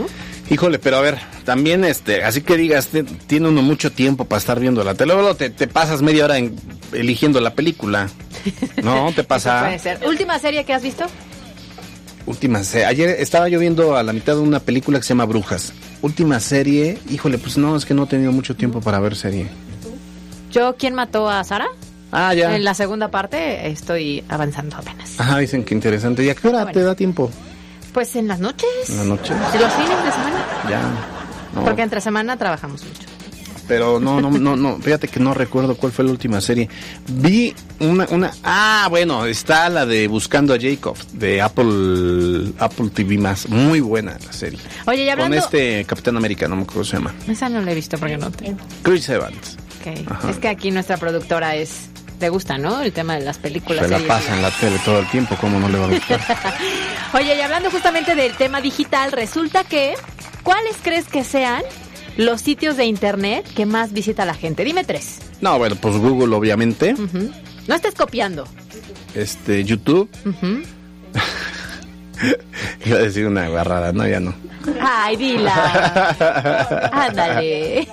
Híjole, 0.50 0.80
pero 0.80 0.98
a 0.98 1.02
ver, 1.02 1.18
también 1.46 1.86
este, 1.86 2.24
así 2.24 2.42
que 2.42 2.58
digas, 2.58 2.88
te- 2.88 3.04
tiene 3.04 3.48
uno 3.48 3.62
mucho 3.62 3.92
tiempo 3.92 4.26
para 4.26 4.40
estar 4.40 4.60
viendo 4.60 4.84
la 4.84 4.96
tele, 4.96 5.14
luego 5.14 5.36
te, 5.36 5.50
te 5.52 5.68
pasas 5.68 6.02
media 6.02 6.26
hora 6.26 6.38
en- 6.40 6.56
eligiendo 6.94 7.40
la 7.40 7.54
película. 7.54 8.10
No, 8.84 9.12
te 9.16 9.24
pasa. 9.24 9.62
Puede 9.66 9.78
ser. 9.80 10.00
Última 10.08 10.40
serie 10.40 10.66
que 10.66 10.74
has 10.74 10.82
visto. 10.82 11.06
Última 12.26 12.64
serie. 12.64 12.86
Ayer 12.86 13.10
estaba 13.20 13.50
yo 13.50 13.60
viendo 13.60 13.96
a 13.96 14.04
la 14.04 14.14
mitad 14.14 14.34
de 14.34 14.42
una 14.42 14.60
película 14.60 15.00
que 15.00 15.04
se 15.04 15.10
llama 15.10 15.26
Brujas. 15.26 15.74
Última 16.02 16.40
serie. 16.40 16.98
Híjole, 17.10 17.38
pues 17.38 17.58
no, 17.58 17.76
es 17.76 17.86
que 17.86 17.94
no 17.94 18.04
he 18.04 18.08
tenido 18.08 18.32
mucho 18.32 18.56
tiempo 18.56 18.82
para 18.82 19.00
ver 19.00 19.16
serie. 19.16 19.48
Yo, 20.52 20.76
¿quién 20.78 20.94
mató 20.96 21.30
a 21.30 21.44
Sara? 21.44 21.68
Ah, 22.12 22.34
ya. 22.34 22.56
En 22.56 22.64
la 22.64 22.74
segunda 22.74 23.10
parte 23.10 23.68
estoy 23.68 24.24
avanzando 24.28 24.76
apenas. 24.78 25.20
Ajá, 25.20 25.38
dicen 25.38 25.64
que 25.64 25.74
interesante. 25.74 26.24
¿Y 26.26 26.30
a 26.30 26.36
qué 26.36 26.48
hora 26.50 26.60
Bueno. 26.64 26.72
te 26.74 26.82
da 26.84 26.96
tiempo? 26.96 27.32
Pues 27.94 28.16
en 28.16 28.28
las 28.28 28.40
noches. 28.40 28.70
En 28.90 28.98
la 28.98 29.04
noche. 29.06 29.34
Los 29.34 29.74
fines 29.74 30.04
de 30.04 30.12
semana. 30.12 30.46
Ya. 30.70 30.82
No, 31.56 31.64
Porque 31.66 31.82
entre 31.82 32.02
semana 32.02 32.38
trabajamos 32.38 32.84
mucho. 32.84 33.02
Pero 33.68 34.02
no, 34.02 34.20
no, 34.20 34.30
no, 34.32 34.58
no. 34.58 34.78
Fíjate 34.80 35.08
que 35.08 35.22
no 35.22 35.34
recuerdo 35.34 35.76
cuál 35.78 35.94
fue 35.94 36.04
la 36.04 36.12
última 36.12 36.42
serie. 36.42 36.68
Vi 37.08 37.54
una, 37.80 38.06
una. 38.10 38.32
Ah, 38.44 38.88
bueno, 38.90 39.26
está 39.26 39.70
la 39.70 39.86
de 39.86 40.08
Buscando 40.10 40.54
a 40.54 40.58
Jacob 40.60 40.98
de 41.14 41.42
Apple, 41.42 42.52
Apple 42.60 42.90
TV 42.94 43.18
más. 43.18 43.48
Muy 43.48 43.80
buena 43.80 44.18
la 44.26 44.34
serie. 44.34 44.60
Oye, 44.88 45.06
y 45.06 45.10
hablando... 45.10 45.38
Con 45.38 45.44
este 45.46 45.86
Capitán 45.86 46.18
América, 46.18 46.50
no 46.50 46.58
me 46.58 46.64
acuerdo 46.64 46.82
cómo 46.82 46.86
se 46.86 46.98
llama. 46.98 47.14
Esa 47.30 47.48
no 47.48 47.62
la 47.62 47.72
he 47.72 47.76
visto 47.76 47.98
porque 47.98 48.18
no 48.18 48.30
tengo. 48.32 48.58
Chris 48.84 49.08
Evans. 49.08 49.58
Ok. 49.82 50.12
Ajá. 50.12 50.30
Es 50.30 50.38
que 50.38 50.48
aquí 50.48 50.72
nuestra 50.72 50.98
productora 50.98 51.56
es... 51.56 51.90
Le 52.20 52.30
gusta, 52.30 52.60
¿no? 52.60 52.82
El 52.82 52.94
tema 52.94 53.16
de 53.16 53.22
las 53.22 53.40
películas. 53.40 53.88
Se 53.88 53.90
la 53.92 54.00
pasa 54.08 54.36
en 54.36 54.44
la 54.44 54.52
tele 54.52 54.78
todo 54.86 55.00
el 55.00 55.08
tiempo, 55.08 55.36
¿cómo 55.42 55.60
no 55.60 55.68
le 55.68 55.80
va 55.80 55.86
a 55.86 55.90
gustar? 55.90 56.22
Oye, 57.14 57.36
y 57.36 57.42
hablando 57.42 57.72
justamente 57.72 58.14
del 58.14 58.36
tema 58.36 58.62
digital, 58.62 59.12
resulta 59.12 59.64
que... 59.64 59.96
¿Cuáles 60.44 60.76
crees 60.84 61.08
que 61.08 61.24
sean 61.24 61.64
los 62.18 62.42
sitios 62.42 62.78
de 62.78 62.86
internet 62.86 63.48
que 63.56 63.66
más 63.66 63.92
visita 63.92 64.24
la 64.26 64.34
gente? 64.36 64.64
Dime 64.64 64.84
tres. 64.84 65.20
No, 65.42 65.58
bueno, 65.58 65.76
pues 65.76 65.98
Google, 65.98 66.36
obviamente. 66.36 66.94
No 67.68 67.76
estés 67.76 67.96
copiando. 67.96 68.48
Este, 69.16 69.64
YouTube. 69.64 70.10
Iba 72.86 72.98
a 72.98 73.02
decir 73.02 73.26
una 73.28 73.46
agarrada, 73.46 73.92
no, 73.92 74.08
ya 74.08 74.20
no. 74.20 74.34
Ay, 74.80 75.16
dila. 75.16 76.90
Ándale. 76.92 77.88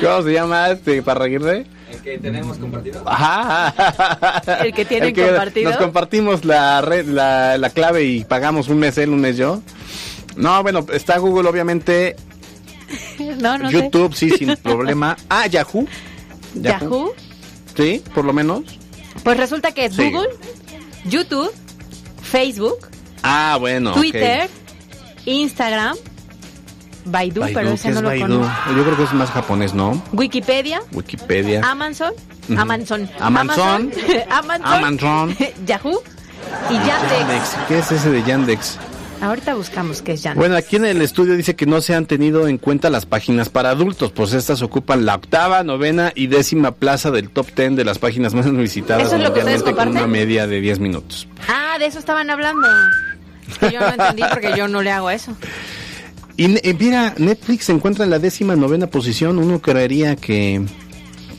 ¿Cómo 0.00 0.22
se 0.22 0.32
llama 0.32 0.70
este 0.70 1.02
Parraguirre? 1.02 1.66
El 1.90 2.00
que 2.02 2.18
tenemos 2.18 2.58
compartido. 2.58 3.02
Ajá. 3.06 4.62
El 4.62 4.72
que 4.72 4.84
tienen 4.84 5.08
El 5.08 5.14
que 5.14 5.26
compartido. 5.26 5.70
Nos 5.70 5.78
compartimos 5.78 6.44
la, 6.44 6.80
red, 6.80 7.06
la, 7.06 7.58
la 7.58 7.70
clave 7.70 8.04
y 8.04 8.24
pagamos 8.24 8.68
un 8.68 8.78
mes 8.78 8.96
él, 8.98 9.10
un 9.10 9.20
mes 9.20 9.36
yo. 9.36 9.62
No, 10.36 10.62
bueno, 10.62 10.86
está 10.92 11.18
Google, 11.18 11.48
obviamente. 11.48 12.14
No, 13.38 13.58
no 13.58 13.70
YouTube, 13.70 14.14
sí, 14.14 14.30
sin 14.30 14.56
problema. 14.56 15.16
Ah, 15.28 15.46
Yahoo. 15.46 15.86
Yahoo. 16.54 17.12
Sí, 17.76 18.02
por 18.14 18.24
lo 18.24 18.32
menos. 18.32 18.62
Pues 19.24 19.36
resulta 19.36 19.72
que 19.72 19.86
es 19.86 19.94
Sí. 19.94 20.10
Google, 20.10 20.28
YouTube, 21.04 21.52
Facebook, 22.22 22.78
Ah, 23.22 23.56
bueno. 23.60 23.92
Twitter, 23.92 24.48
Instagram, 25.26 25.96
Baidu, 27.04 27.40
Baidu, 27.40 27.54
pero 27.54 27.68
¿qué 27.70 27.74
ese 27.74 27.88
es 27.90 27.94
no 27.94 28.02
lo 28.02 28.18
conozco. 28.18 28.52
Yo 28.76 28.84
creo 28.84 28.96
que 28.96 29.02
es 29.04 29.12
más 29.12 29.30
japonés, 29.30 29.74
¿no? 29.74 30.02
Wikipedia, 30.12 30.80
Wikipedia. 30.92 31.60
Amazon. 31.64 32.12
Amazon, 32.56 33.08
Amazon. 33.20 33.92
Amazon, 34.30 34.64
Amazon. 34.64 35.36
Yahoo 35.66 36.02
y 36.70 36.74
Yandex. 36.74 37.56
¿Qué 37.68 37.78
es 37.78 37.92
ese 37.92 38.10
de 38.10 38.22
Yandex? 38.24 38.78
Ahorita 39.22 39.54
buscamos 39.54 40.00
qué 40.02 40.12
es 40.12 40.22
Yandex. 40.22 40.38
Bueno, 40.38 40.56
aquí 40.56 40.76
en 40.76 40.86
el 40.86 41.02
estudio 41.02 41.36
dice 41.36 41.54
que 41.54 41.66
no 41.66 41.80
se 41.82 41.94
han 41.94 42.06
tenido 42.06 42.48
en 42.48 42.56
cuenta 42.58 42.88
las 42.90 43.04
páginas 43.06 43.50
para 43.50 43.70
adultos, 43.70 44.12
pues 44.12 44.32
estas 44.32 44.62
ocupan 44.62 45.04
la 45.04 45.14
octava, 45.16 45.62
novena 45.62 46.10
y 46.14 46.26
décima 46.26 46.72
plaza 46.72 47.10
del 47.10 47.28
top 47.30 47.52
ten 47.52 47.76
de 47.76 47.84
las 47.84 47.98
páginas 47.98 48.32
más 48.34 48.50
visitadas 48.56 49.06
¿Eso 49.06 49.16
es 49.16 49.22
lo 49.22 49.32
que 49.32 49.40
ustedes 49.40 49.58
mundialmente 49.60 49.70
con 49.76 49.88
una 49.90 50.00
comparten? 50.00 50.10
media 50.10 50.46
de 50.46 50.60
10 50.60 50.78
minutos. 50.80 51.28
Ah, 51.48 51.76
de 51.78 51.86
eso 51.86 51.98
estaban 51.98 52.30
hablando. 52.30 52.66
Es 53.50 53.58
que 53.58 53.72
yo 53.72 53.80
no 53.80 53.88
entendí 53.88 54.22
porque 54.30 54.52
yo 54.56 54.68
no 54.68 54.82
le 54.82 54.90
hago 54.90 55.10
eso. 55.10 55.36
Y 56.36 56.56
eh, 56.66 56.76
mira, 56.78 57.14
Netflix 57.18 57.66
se 57.66 57.72
encuentra 57.72 58.04
en 58.04 58.10
la 58.10 58.18
décima 58.18 58.56
novena 58.56 58.86
posición, 58.86 59.38
uno 59.38 59.60
creería 59.60 60.16
que, 60.16 60.64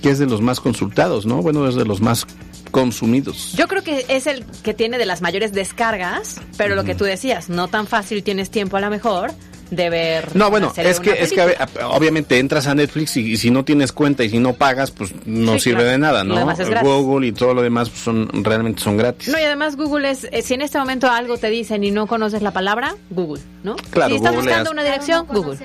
que 0.01 0.09
es 0.09 0.19
de 0.19 0.27
los 0.27 0.41
más 0.41 0.59
consultados, 0.59 1.25
¿no? 1.25 1.41
Bueno, 1.41 1.67
es 1.67 1.75
de 1.75 1.85
los 1.85 2.01
más 2.01 2.27
consumidos. 2.71 3.53
Yo 3.55 3.67
creo 3.67 3.83
que 3.83 4.05
es 4.07 4.27
el 4.27 4.45
que 4.63 4.73
tiene 4.73 4.97
de 4.97 5.05
las 5.05 5.21
mayores 5.21 5.53
descargas, 5.53 6.39
pero 6.57 6.75
lo 6.75 6.83
que 6.83 6.95
tú 6.95 7.03
decías, 7.03 7.49
no 7.49 7.67
tan 7.67 7.87
fácil 7.87 8.23
tienes 8.23 8.49
tiempo 8.49 8.77
a 8.77 8.81
lo 8.81 8.89
mejor 8.89 9.33
de 9.71 9.89
ver. 9.89 10.35
No, 10.35 10.49
bueno, 10.51 10.71
es 10.75 10.99
que, 10.99 11.11
es 11.13 11.31
que 11.31 11.41
obviamente 11.85 12.37
entras 12.37 12.67
a 12.67 12.75
Netflix 12.75 13.17
y, 13.17 13.21
y 13.31 13.37
si 13.37 13.49
no 13.51 13.65
tienes 13.65 13.91
cuenta 13.93 14.23
y 14.23 14.29
si 14.29 14.37
no 14.37 14.53
pagas, 14.53 14.91
pues 14.91 15.13
no 15.25 15.53
Sí, 15.53 15.61
sirve 15.61 15.77
claro. 15.77 15.91
de 15.91 15.97
nada, 15.97 16.23
Lo 16.23 16.33
¿no? 16.35 16.39
demás 16.41 16.59
es 16.59 16.69
gratis. 16.69 16.87
Google 16.89 17.27
y 17.27 17.31
todo 17.31 17.53
lo 17.53 17.61
demás 17.61 17.89
pues, 17.89 18.01
son 18.01 18.29
realmente 18.43 18.81
son 18.81 18.97
gratis. 18.97 19.29
No, 19.29 19.39
y 19.39 19.43
además 19.43 19.77
Google 19.77 20.11
es, 20.11 20.27
eh, 20.31 20.41
si 20.41 20.53
en 20.55 20.61
este 20.61 20.77
momento 20.77 21.09
algo 21.09 21.37
te 21.37 21.49
dicen 21.49 21.83
y 21.83 21.91
no 21.91 22.05
conoces 22.05 22.41
la 22.41 22.51
palabra, 22.51 22.95
Google, 23.09 23.41
¿no? 23.63 23.75
Claro, 23.91 24.09
si 24.09 24.15
estás 24.17 24.35
buscando 24.35 24.71
una 24.71 24.83
dirección, 24.83 25.25
Google. 25.27 25.57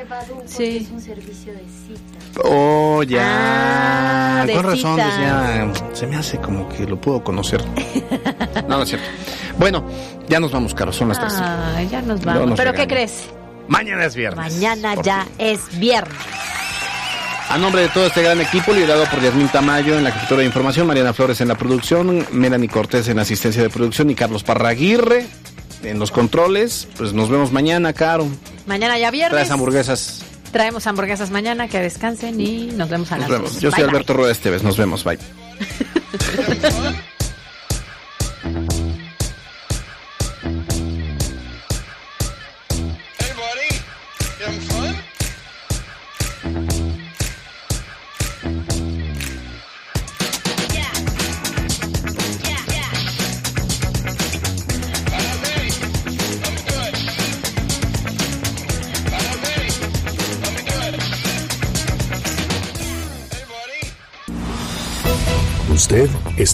Sí. 0.47 0.79
Es 0.85 0.91
un 0.91 1.01
servicio 1.01 1.53
de 1.53 1.59
cita. 1.59 2.41
Oh, 2.45 3.03
ya. 3.03 3.23
Ah, 4.43 4.45
de 4.47 4.53
Con 4.55 4.65
razón, 4.65 4.97
decía, 4.97 5.73
se 5.95 6.07
me 6.07 6.17
hace 6.17 6.39
como 6.39 6.69
que 6.69 6.87
lo 6.87 7.01
puedo 7.01 7.25
conocer. 7.25 7.61
no, 8.69 8.77
no 8.77 8.83
es 8.83 8.89
cierto. 8.91 9.07
Bueno, 9.59 9.85
ya 10.29 10.39
nos 10.39 10.53
vamos, 10.53 10.75
Caro, 10.75 10.93
son 10.93 11.09
las 11.09 11.19
tres. 11.19 11.33
Ah, 11.37 11.83
ya 11.91 12.03
nos 12.03 12.23
vamos. 12.25 12.51
nos 12.51 12.57
¿Pero 12.59 12.73
qué 12.75 12.87
crees? 12.87 13.25
Mañana 13.69 14.05
es 14.05 14.15
viernes. 14.15 14.53
Mañana 14.55 14.95
ya 15.03 15.27
es 15.39 15.61
viernes. 15.79 16.17
A 17.49 17.59
nombre 17.59 17.83
de 17.83 17.89
todo 17.89 18.07
este 18.07 18.23
gran 18.23 18.41
equipo, 18.41 18.73
liderado 18.73 19.05
por 19.07 19.21
Yasmín 19.23 19.49
Tamayo 19.49 19.97
en 19.97 20.03
la 20.05 20.11
jefatura 20.11 20.41
de 20.41 20.47
información, 20.47 20.87
Mariana 20.87 21.13
Flores 21.13 21.41
en 21.41 21.49
la 21.49 21.55
producción, 21.57 22.27
Melanie 22.33 22.69
Cortés 22.69 23.07
en 23.09 23.17
la 23.17 23.23
asistencia 23.23 23.63
de 23.63 23.71
producción 23.71 24.11
y 24.11 24.15
Carlos 24.17 24.43
Parraguirre 24.43 25.27
en 25.85 25.99
los 26.01 26.11
controles, 26.11 26.89
pues 26.97 27.13
nos 27.13 27.29
vemos 27.31 27.53
mañana, 27.53 27.93
Caro. 27.93 28.27
Mañana 28.67 28.99
ya 28.99 29.11
viernes. 29.13 29.31
Traes 29.33 29.51
hamburguesas. 29.53 30.23
Traemos 30.51 30.87
hamburguesas 30.89 31.31
mañana, 31.31 31.69
que 31.69 31.79
descansen 31.79 32.41
y 32.41 32.67
nos 32.73 32.89
vemos 32.89 33.13
a 33.13 33.17
Nos 33.19 33.29
las 33.29 33.39
vemos. 33.39 33.53
dos. 33.55 33.63
Yo 33.63 33.71
soy 33.71 33.83
Bye. 33.83 33.91
Alberto 33.91 34.15
Rueda 34.15 34.33
Esteves. 34.33 34.63
Nos 34.65 34.77
vemos. 34.77 35.05
Bye. 35.05 35.19